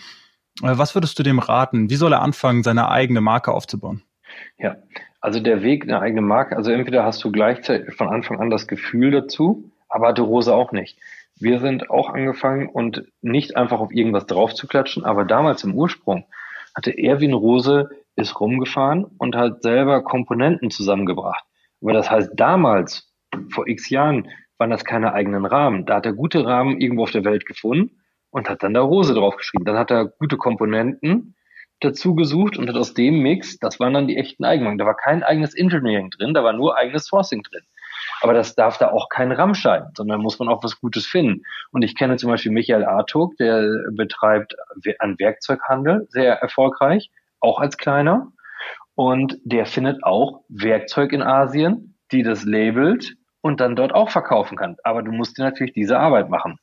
äh, 0.63 0.77
was 0.77 0.95
würdest 0.95 1.19
du 1.19 1.23
dem 1.23 1.39
raten? 1.39 1.89
Wie 1.89 1.97
soll 1.97 2.13
er 2.13 2.21
anfangen, 2.21 2.63
seine 2.63 2.91
eigene 2.91 3.23
Marke 3.23 3.53
aufzubauen? 3.53 4.03
Ja, 4.59 4.77
also 5.23 5.41
der 5.41 5.63
Weg, 5.63 5.85
eine 5.85 6.01
eigene 6.01 6.21
Marke, 6.21 6.55
also 6.55 6.71
entweder 6.71 7.03
hast 7.05 7.25
du 7.25 7.33
gleichzeitig 7.33 7.95
von 7.95 8.09
Anfang 8.09 8.41
an 8.41 8.51
das 8.51 8.67
Gefühl 8.67 9.11
dazu, 9.11 9.71
aber 9.89 10.09
hatte 10.09 10.21
Rose 10.21 10.55
auch 10.55 10.73
nicht. 10.73 10.99
Wir 11.41 11.61
sind 11.61 11.89
auch 11.89 12.11
angefangen 12.11 12.69
und 12.69 13.05
nicht 13.23 13.57
einfach 13.57 13.81
auf 13.81 13.91
irgendwas 13.91 14.27
draufzuklatschen, 14.27 15.03
aber 15.03 15.25
damals 15.25 15.65
im 15.65 15.75
Ursprung 15.75 16.27
hatte 16.77 16.91
Erwin 16.99 17.33
Rose 17.33 17.89
ist 18.17 18.39
rumgefahren 18.39 19.07
und 19.17 19.35
hat 19.35 19.63
selber 19.63 20.05
Komponenten 20.05 20.71
zusammengebracht. 20.71 21.45
Aber 21.81 21.95
das 21.95 22.11
heißt, 22.11 22.33
damals 22.35 23.14
vor 23.51 23.67
x 23.69 23.91
Jahren 23.91 24.29
waren 24.59 24.71
das 24.71 24.85
keine 24.85 25.13
eigenen 25.13 25.47
Rahmen. 25.47 25.87
Da 25.87 25.97
hat 25.97 26.07
er 26.07 26.13
gute 26.13 26.45
Rahmen 26.45 26.81
irgendwo 26.81 27.03
auf 27.05 27.11
der 27.11 27.25
Welt 27.25 27.47
gefunden 27.47 28.01
und 28.31 28.49
hat 28.49 28.63
dann 28.63 28.75
da 28.75 28.81
Rose 28.81 29.15
draufgeschrieben. 29.15 29.65
Dann 29.65 29.79
hat 29.79 29.91
er 29.91 30.07
gute 30.07 30.37
Komponenten 30.37 31.35
dazu 31.81 32.15
gesucht 32.15 32.57
und 32.57 32.69
hat 32.69 32.77
aus 32.77 32.95
dem 32.95 33.21
Mix, 33.21 33.59
das 33.59 33.81
waren 33.81 33.95
dann 33.95 34.09
die 34.09 34.17
echten 34.17 34.45
Eigenmarken. 34.45 34.79
Da 34.79 34.87
war 34.87 34.97
kein 34.97 35.23
eigenes 35.23 35.55
Engineering 35.55 36.11
drin, 36.11 36.35
da 36.35 36.45
war 36.45 36.53
nur 36.53 36.77
eigenes 36.77 37.07
Sourcing 37.07 37.43
drin. 37.43 37.63
Aber 38.21 38.33
das 38.33 38.55
darf 38.55 38.79
da 38.79 38.91
auch 38.91 39.09
kein 39.09 39.33
RAM 39.33 39.55
sein, 39.55 39.85
sondern 39.97 40.21
muss 40.21 40.39
man 40.39 40.49
auch 40.49 40.63
was 40.63 40.81
Gutes 40.81 41.07
finden. 41.07 41.43
Und 41.73 41.83
ich 41.83 41.95
kenne 41.95 42.17
zum 42.17 42.31
Beispiel 42.31 42.53
Michael 42.53 42.85
Artug, 42.85 43.37
der 43.37 43.69
betreibt 43.93 44.55
einen 44.99 45.19
Werkzeughandel, 45.19 46.07
sehr 46.11 46.35
erfolgreich, 46.35 47.11
auch 47.41 47.59
als 47.61 47.77
kleiner. 47.77 48.33
Und 48.95 49.39
der 49.45 49.67
findet 49.67 50.05
auch 50.05 50.43
Werkzeug 50.49 51.13
in 51.13 51.23
Asien, 51.23 51.99
die 52.13 52.23
das 52.23 52.45
labelt 52.45 53.17
und 53.45 53.61
dann 53.61 53.77
dort 53.77 53.95
auch 53.95 54.09
verkaufen 54.09 54.57
kann. 54.57 54.77
Aber 54.85 55.03
du 55.03 55.13
musst 55.13 55.37
dir 55.37 55.43
natürlich 55.43 55.75
diese 55.75 55.99
Arbeit 55.99 56.31
machen. 56.31 56.59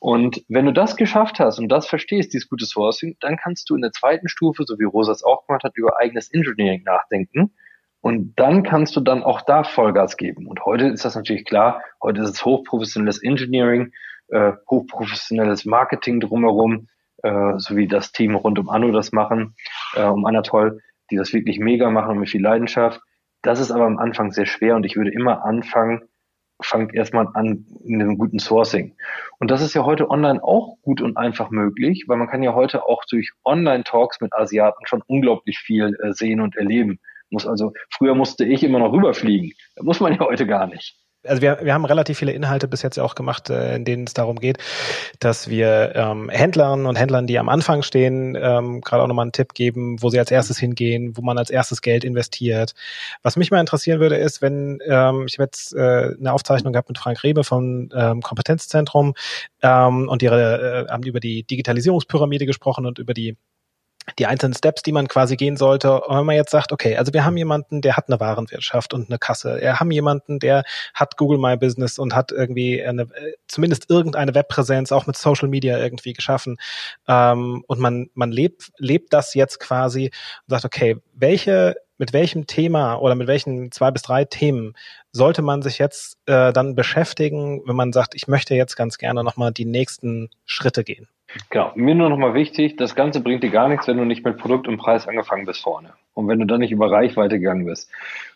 Und 0.00 0.42
wenn 0.48 0.64
du 0.64 0.72
das 0.72 0.96
geschafft 0.96 1.38
hast 1.38 1.58
und 1.58 1.68
das 1.68 1.86
verstehst, 1.86 2.32
dieses 2.32 2.48
gute 2.48 2.64
Sourcing, 2.64 3.18
dann 3.20 3.36
kannst 3.36 3.68
du 3.68 3.74
in 3.74 3.82
der 3.82 3.92
zweiten 3.92 4.26
Stufe, 4.26 4.64
so 4.66 4.78
wie 4.78 4.84
Rosa 4.84 5.12
es 5.12 5.22
auch 5.22 5.46
gemacht 5.46 5.64
hat, 5.64 5.76
über 5.76 5.98
eigenes 5.98 6.32
Engineering 6.32 6.82
nachdenken. 6.82 7.52
Und 8.00 8.32
dann 8.36 8.62
kannst 8.62 8.96
du 8.96 9.00
dann 9.00 9.22
auch 9.22 9.42
da 9.42 9.64
Vollgas 9.64 10.16
geben. 10.16 10.46
Und 10.46 10.64
heute 10.64 10.86
ist 10.86 11.04
das 11.04 11.14
natürlich 11.14 11.44
klar. 11.44 11.82
Heute 12.02 12.22
ist 12.22 12.30
es 12.30 12.42
hochprofessionelles 12.42 13.22
Engineering, 13.22 13.92
äh, 14.28 14.52
hochprofessionelles 14.70 15.66
Marketing 15.66 16.20
drumherum, 16.20 16.88
äh, 17.22 17.58
so 17.58 17.76
wie 17.76 17.86
das 17.86 18.12
Team 18.12 18.34
rund 18.34 18.58
um 18.58 18.70
Anno 18.70 18.92
das 18.92 19.12
machen, 19.12 19.56
äh, 19.94 20.04
um 20.04 20.24
Anatol, 20.24 20.80
die 21.10 21.16
das 21.16 21.34
wirklich 21.34 21.58
mega 21.58 21.90
machen 21.90 22.18
mit 22.18 22.30
viel 22.30 22.42
Leidenschaft. 22.42 23.02
Das 23.42 23.60
ist 23.60 23.70
aber 23.70 23.84
am 23.84 23.98
Anfang 23.98 24.32
sehr 24.32 24.46
schwer 24.46 24.74
und 24.74 24.86
ich 24.86 24.96
würde 24.96 25.12
immer 25.12 25.44
anfangen, 25.44 26.08
fangt 26.64 26.94
erstmal 26.94 27.28
an 27.34 27.66
in 27.84 28.00
einem 28.00 28.18
guten 28.18 28.38
Sourcing. 28.38 28.96
Und 29.38 29.50
das 29.50 29.62
ist 29.62 29.74
ja 29.74 29.84
heute 29.84 30.10
online 30.10 30.42
auch 30.42 30.76
gut 30.82 31.00
und 31.00 31.16
einfach 31.16 31.50
möglich, 31.50 32.04
weil 32.06 32.16
man 32.16 32.28
kann 32.28 32.42
ja 32.42 32.54
heute 32.54 32.84
auch 32.84 33.04
durch 33.10 33.30
Online-Talks 33.44 34.20
mit 34.20 34.32
Asiaten 34.32 34.86
schon 34.86 35.02
unglaublich 35.06 35.58
viel 35.58 35.96
äh, 36.02 36.12
sehen 36.12 36.40
und 36.40 36.56
erleben. 36.56 36.98
Muss 37.30 37.46
also, 37.46 37.72
früher 37.90 38.14
musste 38.14 38.44
ich 38.44 38.62
immer 38.62 38.78
noch 38.78 38.92
rüberfliegen. 38.92 39.52
Das 39.76 39.84
muss 39.84 40.00
man 40.00 40.14
ja 40.14 40.20
heute 40.20 40.46
gar 40.46 40.66
nicht 40.66 41.03
also 41.26 41.42
wir, 41.42 41.58
wir 41.62 41.74
haben 41.74 41.84
relativ 41.84 42.18
viele 42.18 42.32
Inhalte 42.32 42.68
bis 42.68 42.82
jetzt 42.82 42.98
auch 42.98 43.14
gemacht, 43.14 43.50
äh, 43.50 43.76
in 43.76 43.84
denen 43.84 44.04
es 44.04 44.14
darum 44.14 44.38
geht, 44.38 44.58
dass 45.20 45.48
wir 45.48 45.92
ähm, 45.94 46.28
Händlern 46.28 46.86
und 46.86 46.96
Händlern, 46.96 47.26
die 47.26 47.38
am 47.38 47.48
Anfang 47.48 47.82
stehen, 47.82 48.36
ähm, 48.40 48.80
gerade 48.80 49.02
auch 49.02 49.06
nochmal 49.06 49.24
einen 49.24 49.32
Tipp 49.32 49.54
geben, 49.54 50.02
wo 50.02 50.10
sie 50.10 50.18
als 50.18 50.30
erstes 50.30 50.58
hingehen, 50.58 51.16
wo 51.16 51.22
man 51.22 51.38
als 51.38 51.50
erstes 51.50 51.82
Geld 51.82 52.04
investiert. 52.04 52.74
Was 53.22 53.36
mich 53.36 53.50
mal 53.50 53.60
interessieren 53.60 54.00
würde, 54.00 54.16
ist, 54.16 54.42
wenn 54.42 54.78
ähm, 54.86 55.24
ich 55.26 55.34
habe 55.38 55.44
jetzt 55.44 55.74
äh, 55.74 56.14
eine 56.18 56.32
Aufzeichnung 56.32 56.72
gehabt 56.72 56.88
mit 56.88 56.98
Frank 56.98 57.22
Rebe 57.22 57.44
vom 57.44 57.88
ähm, 57.94 58.20
Kompetenzzentrum 58.20 59.14
ähm, 59.62 60.08
und 60.08 60.22
ihre 60.22 60.86
äh, 60.88 60.90
haben 60.90 61.02
über 61.04 61.20
die 61.20 61.44
Digitalisierungspyramide 61.44 62.46
gesprochen 62.46 62.86
und 62.86 62.98
über 62.98 63.14
die 63.14 63.36
die 64.18 64.26
einzelnen 64.26 64.54
Steps, 64.54 64.82
die 64.82 64.92
man 64.92 65.08
quasi 65.08 65.36
gehen 65.36 65.56
sollte. 65.56 66.02
Wenn 66.08 66.26
man 66.26 66.36
jetzt 66.36 66.50
sagt, 66.50 66.72
okay, 66.72 66.96
also 66.96 67.12
wir 67.12 67.24
haben 67.24 67.36
jemanden, 67.36 67.80
der 67.80 67.96
hat 67.96 68.08
eine 68.08 68.20
Warenwirtschaft 68.20 68.94
und 68.94 69.08
eine 69.08 69.18
Kasse. 69.18 69.58
Wir 69.60 69.80
haben 69.80 69.90
jemanden, 69.90 70.38
der 70.38 70.64
hat 70.92 71.16
Google 71.16 71.38
My 71.38 71.56
Business 71.56 71.98
und 71.98 72.14
hat 72.14 72.32
irgendwie 72.32 72.82
eine, 72.82 73.02
äh, 73.02 73.34
zumindest 73.48 73.90
irgendeine 73.90 74.34
Webpräsenz 74.34 74.92
auch 74.92 75.06
mit 75.06 75.16
Social 75.16 75.48
Media 75.48 75.78
irgendwie 75.78 76.12
geschaffen. 76.12 76.58
Ähm, 77.08 77.64
und 77.66 77.80
man, 77.80 78.10
man 78.14 78.30
lebt, 78.30 78.72
lebt 78.78 79.12
das 79.12 79.34
jetzt 79.34 79.58
quasi 79.60 80.06
und 80.06 80.50
sagt, 80.50 80.64
okay, 80.64 80.96
welche 81.14 81.76
mit 81.96 82.12
welchem 82.12 82.46
Thema 82.46 82.96
oder 82.96 83.14
mit 83.14 83.28
welchen 83.28 83.70
zwei 83.70 83.92
bis 83.92 84.02
drei 84.02 84.24
Themen 84.24 84.74
sollte 85.12 85.42
man 85.42 85.62
sich 85.62 85.78
jetzt 85.78 86.18
äh, 86.26 86.52
dann 86.52 86.74
beschäftigen, 86.74 87.62
wenn 87.66 87.76
man 87.76 87.92
sagt, 87.92 88.16
ich 88.16 88.26
möchte 88.26 88.54
jetzt 88.56 88.76
ganz 88.76 88.98
gerne 88.98 89.22
nochmal 89.22 89.52
die 89.52 89.64
nächsten 89.64 90.28
Schritte 90.44 90.82
gehen? 90.82 91.08
Genau, 91.50 91.72
mir 91.74 91.94
nur 91.94 92.10
nochmal 92.10 92.34
wichtig, 92.34 92.76
das 92.76 92.94
Ganze 92.94 93.20
bringt 93.20 93.42
dir 93.42 93.50
gar 93.50 93.68
nichts, 93.68 93.88
wenn 93.88 93.96
du 93.96 94.04
nicht 94.04 94.24
mit 94.24 94.38
Produkt 94.38 94.68
und 94.68 94.76
Preis 94.76 95.08
angefangen 95.08 95.46
bist 95.46 95.62
vorne. 95.62 95.94
Und 96.14 96.28
wenn 96.28 96.38
du 96.38 96.44
dann 96.44 96.60
nicht 96.60 96.72
über 96.72 96.90
Reichweite 96.90 97.38
gegangen 97.38 97.66
bist. 97.66 97.90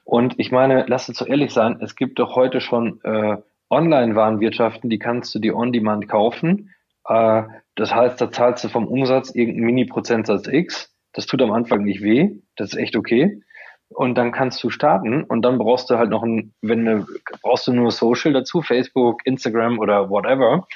Und 0.04 0.34
ich 0.38 0.50
meine, 0.50 0.84
lass 0.88 1.08
uns 1.08 1.18
so 1.18 1.26
ehrlich 1.26 1.52
sein, 1.52 1.78
es 1.80 1.96
gibt 1.96 2.18
doch 2.18 2.34
heute 2.34 2.60
schon 2.60 3.00
äh, 3.04 3.36
Online-Warenwirtschaften, 3.70 4.90
die 4.90 4.98
kannst 4.98 5.34
du 5.34 5.38
dir 5.38 5.54
on-demand 5.56 6.08
kaufen. 6.08 6.74
Äh, 7.06 7.42
das 7.74 7.94
heißt, 7.94 8.20
da 8.20 8.30
zahlst 8.30 8.64
du 8.64 8.68
vom 8.68 8.86
Umsatz 8.86 9.34
irgendeinen 9.34 9.66
Mini-Prozentsatz 9.66 10.48
X. 10.48 10.92
Das 11.12 11.26
tut 11.26 11.42
am 11.42 11.52
Anfang 11.52 11.84
nicht 11.84 12.02
weh. 12.02 12.30
Das 12.56 12.72
ist 12.72 12.78
echt 12.78 12.96
okay. 12.96 13.42
Und 13.90 14.16
dann 14.16 14.32
kannst 14.32 14.62
du 14.62 14.70
starten 14.70 15.24
und 15.24 15.42
dann 15.42 15.56
brauchst 15.56 15.88
du 15.88 15.96
halt 15.96 16.10
noch 16.10 16.22
ein, 16.22 16.52
wenn 16.60 16.84
du, 16.84 17.06
brauchst 17.42 17.66
du 17.66 17.72
nur 17.72 17.90
Social 17.90 18.34
dazu, 18.34 18.60
Facebook, 18.60 19.24
Instagram 19.24 19.78
oder 19.78 20.10
whatever. 20.10 20.66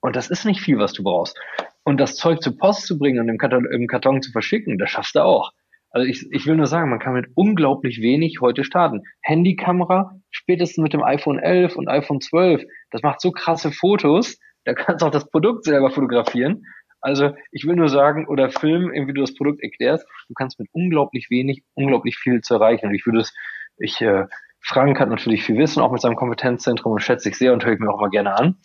Und 0.00 0.16
das 0.16 0.30
ist 0.30 0.44
nicht 0.44 0.60
viel, 0.60 0.78
was 0.78 0.92
du 0.92 1.02
brauchst. 1.02 1.38
Und 1.84 1.98
das 1.98 2.16
Zeug 2.16 2.42
zur 2.42 2.56
Post 2.56 2.86
zu 2.86 2.98
bringen 2.98 3.20
und 3.20 3.28
im 3.28 3.38
Karton, 3.38 3.66
im 3.70 3.86
Karton 3.86 4.22
zu 4.22 4.30
verschicken, 4.30 4.78
das 4.78 4.90
schaffst 4.90 5.16
du 5.16 5.20
auch. 5.20 5.52
Also 5.90 6.06
ich, 6.06 6.26
ich 6.30 6.46
will 6.46 6.56
nur 6.56 6.66
sagen, 6.66 6.90
man 6.90 6.98
kann 6.98 7.14
mit 7.14 7.26
unglaublich 7.34 8.00
wenig 8.02 8.40
heute 8.40 8.62
starten. 8.62 9.02
Handykamera, 9.22 10.20
spätestens 10.30 10.82
mit 10.82 10.92
dem 10.92 11.02
iPhone 11.02 11.38
11 11.38 11.76
und 11.76 11.88
iPhone 11.88 12.20
12, 12.20 12.62
das 12.90 13.02
macht 13.02 13.20
so 13.20 13.32
krasse 13.32 13.72
Fotos, 13.72 14.38
da 14.64 14.74
kannst 14.74 15.02
du 15.02 15.06
auch 15.06 15.10
das 15.10 15.30
Produkt 15.30 15.64
selber 15.64 15.90
fotografieren. 15.90 16.64
Also 17.00 17.32
ich 17.52 17.64
will 17.64 17.76
nur 17.76 17.88
sagen, 17.88 18.26
oder 18.26 18.50
filmen, 18.50 18.90
wie 19.06 19.14
du 19.14 19.20
das 19.20 19.34
Produkt 19.34 19.62
erklärst, 19.62 20.06
du 20.28 20.34
kannst 20.34 20.58
mit 20.58 20.68
unglaublich 20.72 21.30
wenig, 21.30 21.62
unglaublich 21.74 22.18
viel 22.18 22.40
zu 22.42 22.54
erreichen. 22.54 22.88
Und 22.88 22.94
ich 22.94 23.06
würde 23.06 23.20
es, 23.20 23.34
ich, 23.78 24.00
äh, 24.00 24.26
Frank 24.60 25.00
hat 25.00 25.08
natürlich 25.08 25.44
viel 25.44 25.56
Wissen, 25.56 25.80
auch 25.80 25.92
mit 25.92 26.00
seinem 26.00 26.16
Kompetenzzentrum 26.16 26.92
und 26.92 27.00
schätze 27.00 27.28
ich 27.28 27.38
sehr 27.38 27.52
und 27.52 27.64
höre 27.64 27.74
ich 27.74 27.78
mir 27.78 27.90
auch 27.90 28.00
mal 28.00 28.10
gerne 28.10 28.36
an. 28.36 28.56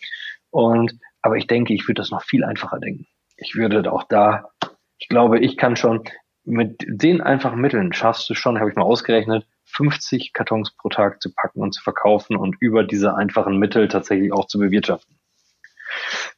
Und 0.50 0.98
aber 1.24 1.38
ich 1.38 1.46
denke, 1.46 1.72
ich 1.72 1.88
würde 1.88 2.02
das 2.02 2.10
noch 2.10 2.22
viel 2.22 2.44
einfacher 2.44 2.78
denken. 2.78 3.06
Ich 3.38 3.56
würde 3.56 3.90
auch 3.90 4.02
da, 4.02 4.50
ich 4.98 5.08
glaube, 5.08 5.38
ich 5.38 5.56
kann 5.56 5.74
schon 5.74 6.04
mit 6.44 6.84
den 6.86 7.22
einfachen 7.22 7.62
Mitteln 7.62 7.94
schaffst 7.94 8.28
du 8.28 8.34
schon, 8.34 8.60
habe 8.60 8.68
ich 8.68 8.76
mal 8.76 8.82
ausgerechnet, 8.82 9.46
50 9.64 10.34
Kartons 10.34 10.76
pro 10.76 10.90
Tag 10.90 11.22
zu 11.22 11.32
packen 11.34 11.62
und 11.62 11.72
zu 11.72 11.82
verkaufen 11.82 12.36
und 12.36 12.56
über 12.60 12.84
diese 12.84 13.14
einfachen 13.14 13.58
Mittel 13.58 13.88
tatsächlich 13.88 14.34
auch 14.34 14.46
zu 14.46 14.58
bewirtschaften. 14.58 15.18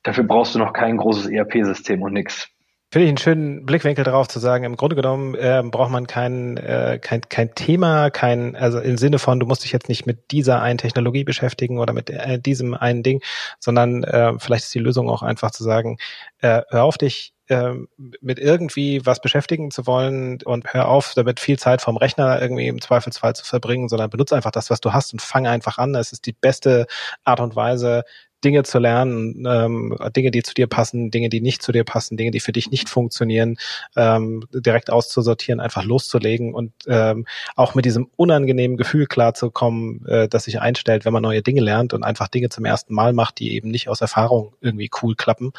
Dafür 0.05 0.23
brauchst 0.23 0.55
du 0.55 0.61
noch 0.61 0.73
kein 0.73 0.99
großes 0.99 1.27
ERP-System 1.27 2.03
und 2.03 2.13
nix. 2.13 2.49
Finde 2.93 3.07
ich 3.07 3.09
einen 3.09 3.19
schönen 3.19 3.67
Blickwinkel 3.67 4.05
darauf 4.05 4.29
zu 4.29 4.39
sagen, 4.39 4.63
im 4.63 4.77
Grunde 4.77 4.95
genommen 4.95 5.35
äh, 5.35 5.61
braucht 5.65 5.91
man 5.91 6.07
kein, 6.07 6.57
äh, 6.57 7.01
kein, 7.03 7.21
kein 7.23 7.53
Thema, 7.55 8.11
kein, 8.11 8.55
also 8.55 8.79
im 8.79 8.97
Sinne 8.97 9.19
von, 9.19 9.41
du 9.41 9.47
musst 9.47 9.65
dich 9.65 9.73
jetzt 9.73 9.89
nicht 9.89 10.07
mit 10.07 10.31
dieser 10.31 10.63
einen 10.63 10.79
Technologie 10.79 11.25
beschäftigen 11.25 11.79
oder 11.79 11.93
mit 11.93 12.11
äh, 12.11 12.39
diesem 12.39 12.75
einen 12.75 13.03
Ding, 13.03 13.23
sondern 13.59 14.05
äh, 14.05 14.39
vielleicht 14.39 14.67
ist 14.67 14.75
die 14.75 14.79
Lösung 14.79 15.11
auch 15.11 15.23
einfach 15.23 15.51
zu 15.51 15.65
sagen, 15.65 15.99
äh, 16.39 16.63
hör 16.71 16.85
auf 16.85 16.97
dich 16.97 17.35
äh, 17.49 17.73
mit 18.21 18.39
irgendwie 18.39 19.05
was 19.05 19.21
beschäftigen 19.21 19.71
zu 19.73 19.87
wollen 19.87 20.39
und 20.45 20.73
hör 20.73 20.89
auf, 20.89 21.13
damit 21.15 21.41
viel 21.41 21.59
Zeit 21.59 21.83
vom 21.83 21.97
Rechner 21.97 22.41
irgendwie 22.41 22.69
im 22.69 22.81
Zweifelsfall 22.81 23.35
zu 23.35 23.45
verbringen, 23.45 23.89
sondern 23.89 24.11
benutze 24.11 24.37
einfach 24.37 24.53
das, 24.53 24.71
was 24.71 24.81
du 24.81 24.93
hast 24.93 25.13
und 25.13 25.23
fang 25.23 25.47
einfach 25.47 25.79
an. 25.79 25.95
Es 25.97 26.13
ist 26.13 26.27
die 26.27 26.33
beste 26.33 26.87
Art 27.25 27.41
und 27.41 27.57
Weise, 27.57 28.05
Dinge 28.45 28.63
zu 28.63 28.79
lernen, 28.79 29.45
ähm, 29.49 29.97
Dinge, 30.15 30.31
die 30.31 30.43
zu 30.43 30.55
dir 30.55 30.67
passen, 30.67 31.11
Dinge, 31.11 31.29
die 31.29 31.41
nicht 31.41 31.63
zu 31.63 31.73
dir 31.73 31.85
passen, 31.85 32.17
Dinge, 32.17 32.31
die 32.31 32.41
für 32.41 32.53
dich 32.53 32.71
nicht 32.71 32.89
funktionieren, 32.89 33.57
ähm, 33.97 34.45
direkt 34.53 34.91
auszusortieren, 34.91 35.61
einfach 35.61 35.85
loszulegen 35.85 36.55
und 36.55 36.73
ähm, 36.87 37.27
auch 37.57 37.75
mit 37.75 37.85
diesem 37.85 38.09
unangenehmen 38.17 38.77
Gefühl 38.77 39.07
klarzukommen, 39.07 40.07
äh, 40.07 40.29
das 40.29 40.45
sich 40.45 40.61
einstellt, 40.61 41.05
wenn 41.05 41.13
man 41.13 41.23
neue 41.23 41.43
Dinge 41.43 41.61
lernt 41.61 41.95
und 41.95 42.03
einfach 42.03 42.29
Dinge 42.29 42.49
zum 42.49 42.65
ersten 42.65 42.95
Mal 42.95 43.13
macht, 43.13 43.39
die 43.39 43.55
eben 43.55 43.71
nicht 43.71 43.89
aus 43.89 44.01
Erfahrung 44.01 44.55
irgendwie 44.61 44.91
cool 45.03 45.15
klappen. 45.15 45.53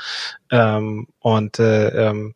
Ähm, 0.51 1.07
und 1.19 1.59
äh, 1.59 2.09
ähm, 2.09 2.35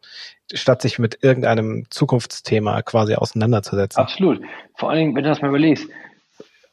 statt 0.53 0.81
sich 0.81 0.99
mit 0.99 1.19
irgendeinem 1.21 1.85
Zukunftsthema 1.89 2.81
quasi 2.81 3.15
auseinanderzusetzen. 3.15 4.01
Absolut. 4.01 4.41
Vor 4.75 4.89
allen 4.89 4.99
Dingen, 4.99 5.15
wenn 5.15 5.23
du 5.23 5.29
das 5.29 5.41
mal 5.41 5.49
überlegst, 5.49 5.87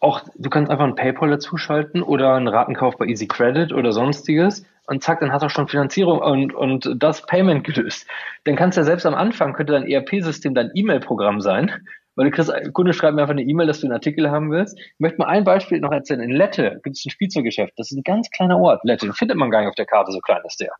auch, 0.00 0.22
du 0.36 0.48
kannst 0.50 0.70
einfach 0.70 0.84
ein 0.84 0.94
PayPal 0.94 1.30
dazuschalten 1.30 2.02
oder 2.02 2.34
einen 2.34 2.48
Ratenkauf 2.48 2.96
bei 2.96 3.06
Easy 3.06 3.26
Credit 3.26 3.72
oder 3.72 3.92
sonstiges 3.92 4.64
und 4.86 5.02
zack, 5.02 5.20
dann 5.20 5.32
hast 5.32 5.42
du 5.42 5.48
schon 5.48 5.68
Finanzierung 5.68 6.20
und, 6.20 6.54
und 6.54 6.94
das 6.96 7.26
Payment 7.26 7.64
gelöst. 7.64 8.06
Dann 8.44 8.56
kannst 8.56 8.76
du 8.76 8.80
ja 8.80 8.84
selbst 8.84 9.06
am 9.06 9.14
Anfang, 9.14 9.52
könnte 9.52 9.72
dein 9.72 9.86
ERP-System 9.86 10.54
dein 10.54 10.70
E-Mail-Programm 10.72 11.40
sein, 11.40 11.72
weil 12.14 12.30
du 12.30 12.30
kriegst, 12.30 12.52
Kunde 12.72 12.92
schreibt 12.92 13.14
mir 13.14 13.22
einfach 13.22 13.32
eine 13.32 13.42
E-Mail, 13.42 13.66
dass 13.66 13.80
du 13.80 13.86
einen 13.86 13.92
Artikel 13.92 14.30
haben 14.30 14.50
willst. 14.50 14.78
Ich 14.78 14.98
möchte 14.98 15.18
mal 15.18 15.28
ein 15.28 15.44
Beispiel 15.44 15.78
noch 15.80 15.92
erzählen. 15.92 16.20
In 16.20 16.32
Lette 16.32 16.80
gibt 16.82 16.96
es 16.96 17.04
ein 17.04 17.10
Spielzeuggeschäft. 17.10 17.74
Das 17.76 17.92
ist 17.92 17.96
ein 17.96 18.02
ganz 18.02 18.30
kleiner 18.30 18.58
Ort. 18.58 18.80
Lette, 18.82 19.06
den 19.06 19.12
findet 19.12 19.36
man 19.36 19.50
gar 19.50 19.60
nicht 19.60 19.68
auf 19.68 19.76
der 19.76 19.86
Karte, 19.86 20.10
so 20.10 20.18
klein 20.20 20.40
ist 20.44 20.58
der. 20.58 20.72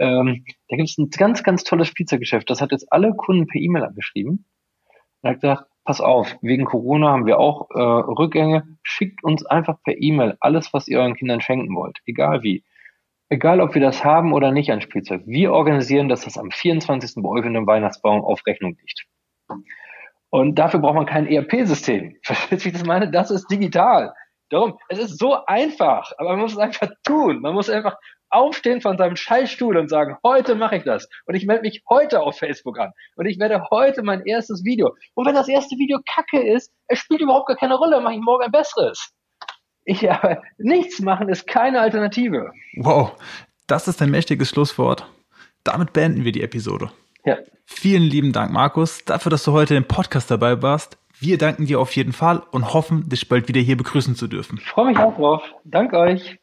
Ähm, 0.00 0.44
da 0.68 0.76
gibt 0.76 0.88
es 0.88 0.98
ein 0.98 1.10
ganz, 1.10 1.44
ganz 1.44 1.62
tolles 1.62 1.88
Spielzeuggeschäft. 1.88 2.50
Das 2.50 2.60
hat 2.60 2.72
jetzt 2.72 2.92
alle 2.92 3.12
Kunden 3.14 3.46
per 3.46 3.60
E-Mail 3.60 3.84
angeschrieben. 3.84 4.44
Und 5.20 5.30
hat 5.30 5.40
gesagt, 5.40 5.71
pass 5.84 6.00
auf, 6.00 6.36
wegen 6.42 6.64
Corona 6.64 7.10
haben 7.10 7.26
wir 7.26 7.38
auch 7.38 7.70
äh, 7.70 7.80
Rückgänge. 7.80 8.78
Schickt 8.82 9.22
uns 9.24 9.44
einfach 9.44 9.76
per 9.84 10.00
E-Mail 10.00 10.36
alles, 10.40 10.72
was 10.72 10.88
ihr 10.88 11.00
euren 11.00 11.14
Kindern 11.14 11.40
schenken 11.40 11.74
wollt, 11.74 11.98
egal 12.06 12.42
wie. 12.42 12.64
Egal, 13.28 13.60
ob 13.60 13.74
wir 13.74 13.80
das 13.80 14.04
haben 14.04 14.34
oder 14.34 14.50
nicht 14.50 14.70
an 14.70 14.82
Spielzeug. 14.82 15.22
Wir 15.24 15.52
organisieren, 15.52 16.08
dass 16.08 16.24
das 16.24 16.36
am 16.36 16.50
24. 16.50 17.22
bei 17.22 17.28
euch 17.28 17.46
in 17.46 17.54
dem 17.54 17.66
Weihnachtsbaum 17.66 18.22
auf 18.22 18.46
Rechnung 18.46 18.76
liegt. 18.78 19.06
Und 20.28 20.58
dafür 20.58 20.80
braucht 20.80 20.96
man 20.96 21.06
kein 21.06 21.26
ERP-System. 21.26 22.16
Versteht 22.22 22.60
sich 22.60 22.72
das 22.72 22.84
meine? 22.84 23.10
Das 23.10 23.30
ist 23.30 23.50
digital. 23.50 24.14
Darum, 24.50 24.78
es 24.88 24.98
ist 24.98 25.18
so 25.18 25.46
einfach, 25.46 26.12
aber 26.18 26.32
man 26.32 26.40
muss 26.40 26.52
es 26.52 26.58
einfach 26.58 26.90
tun. 27.04 27.40
Man 27.40 27.54
muss 27.54 27.70
einfach 27.70 27.96
aufstehen 28.32 28.80
von 28.80 28.98
seinem 28.98 29.16
Scheißstuhl 29.16 29.76
und 29.76 29.88
sagen, 29.88 30.16
heute 30.24 30.54
mache 30.54 30.76
ich 30.76 30.84
das. 30.84 31.08
Und 31.26 31.34
ich 31.34 31.46
melde 31.46 31.62
mich 31.62 31.82
heute 31.88 32.20
auf 32.20 32.38
Facebook 32.38 32.78
an. 32.78 32.92
Und 33.16 33.26
ich 33.26 33.38
werde 33.38 33.68
heute 33.70 34.02
mein 34.02 34.24
erstes 34.24 34.64
Video. 34.64 34.94
Und 35.14 35.26
wenn 35.26 35.34
das 35.34 35.48
erste 35.48 35.76
Video 35.76 36.00
kacke 36.06 36.40
ist, 36.40 36.72
es 36.88 36.98
spielt 36.98 37.20
überhaupt 37.20 37.48
gar 37.48 37.56
keine 37.56 37.74
Rolle, 37.74 38.00
mache 38.00 38.14
ich 38.14 38.20
morgen 38.20 38.44
ein 38.44 38.52
besseres. 38.52 39.12
Ich, 39.84 40.10
aber 40.10 40.42
nichts 40.58 41.00
machen 41.00 41.28
ist 41.28 41.46
keine 41.46 41.80
Alternative. 41.80 42.52
Wow, 42.76 43.12
das 43.66 43.88
ist 43.88 44.00
ein 44.02 44.10
mächtiges 44.10 44.48
Schlusswort. 44.50 45.06
Damit 45.64 45.92
beenden 45.92 46.24
wir 46.24 46.32
die 46.32 46.42
Episode. 46.42 46.90
Ja. 47.24 47.38
Vielen 47.64 48.02
lieben 48.02 48.32
Dank, 48.32 48.52
Markus, 48.52 49.04
dafür, 49.04 49.30
dass 49.30 49.44
du 49.44 49.52
heute 49.52 49.76
im 49.76 49.84
Podcast 49.84 50.30
dabei 50.30 50.60
warst. 50.60 50.98
Wir 51.20 51.38
danken 51.38 51.66
dir 51.66 51.78
auf 51.78 51.94
jeden 51.94 52.12
Fall 52.12 52.42
und 52.50 52.74
hoffen, 52.74 53.08
dich 53.08 53.28
bald 53.28 53.46
wieder 53.46 53.60
hier 53.60 53.76
begrüßen 53.76 54.16
zu 54.16 54.26
dürfen. 54.26 54.58
Ich 54.60 54.68
freue 54.68 54.86
mich 54.86 54.98
auch 54.98 55.14
drauf. 55.14 55.42
Dank 55.64 55.92
euch. 55.92 56.41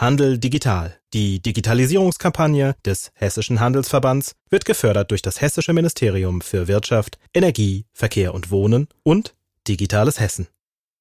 Handel 0.00 0.38
digital. 0.38 0.98
Die 1.12 1.42
Digitalisierungskampagne 1.42 2.74
des 2.86 3.10
Hessischen 3.12 3.60
Handelsverbands 3.60 4.34
wird 4.48 4.64
gefördert 4.64 5.10
durch 5.10 5.20
das 5.20 5.42
Hessische 5.42 5.74
Ministerium 5.74 6.40
für 6.40 6.68
Wirtschaft, 6.68 7.18
Energie, 7.34 7.84
Verkehr 7.92 8.32
und 8.32 8.50
Wohnen 8.50 8.88
und 9.02 9.34
Digitales 9.68 10.18
Hessen. 10.18 10.48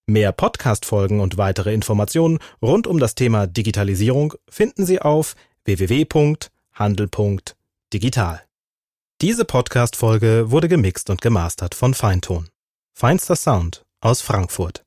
Mehr 0.06 0.34
Podcast-Folgen 0.34 1.22
und 1.22 1.38
weitere 1.38 1.74
Informationen 1.74 2.39
rund 2.62 2.88
um 2.88 3.00
das 3.00 3.16
Thema 3.16 3.47
Digitalisierung 3.47 4.34
finden 4.50 4.86
Sie 4.86 5.02
auf 5.02 5.38
www.handel.digital. 5.64 8.41
Diese 9.22 9.45
Podcast-Folge 9.45 10.52
wurde 10.52 10.68
gemixt 10.68 11.10
und 11.10 11.22
gemastert 11.22 11.74
von 11.74 11.93
Feinton. 11.93 12.50
Feinster 12.93 13.38
Sound 13.38 13.86
aus 14.02 14.22
Frankfurt. 14.22 14.84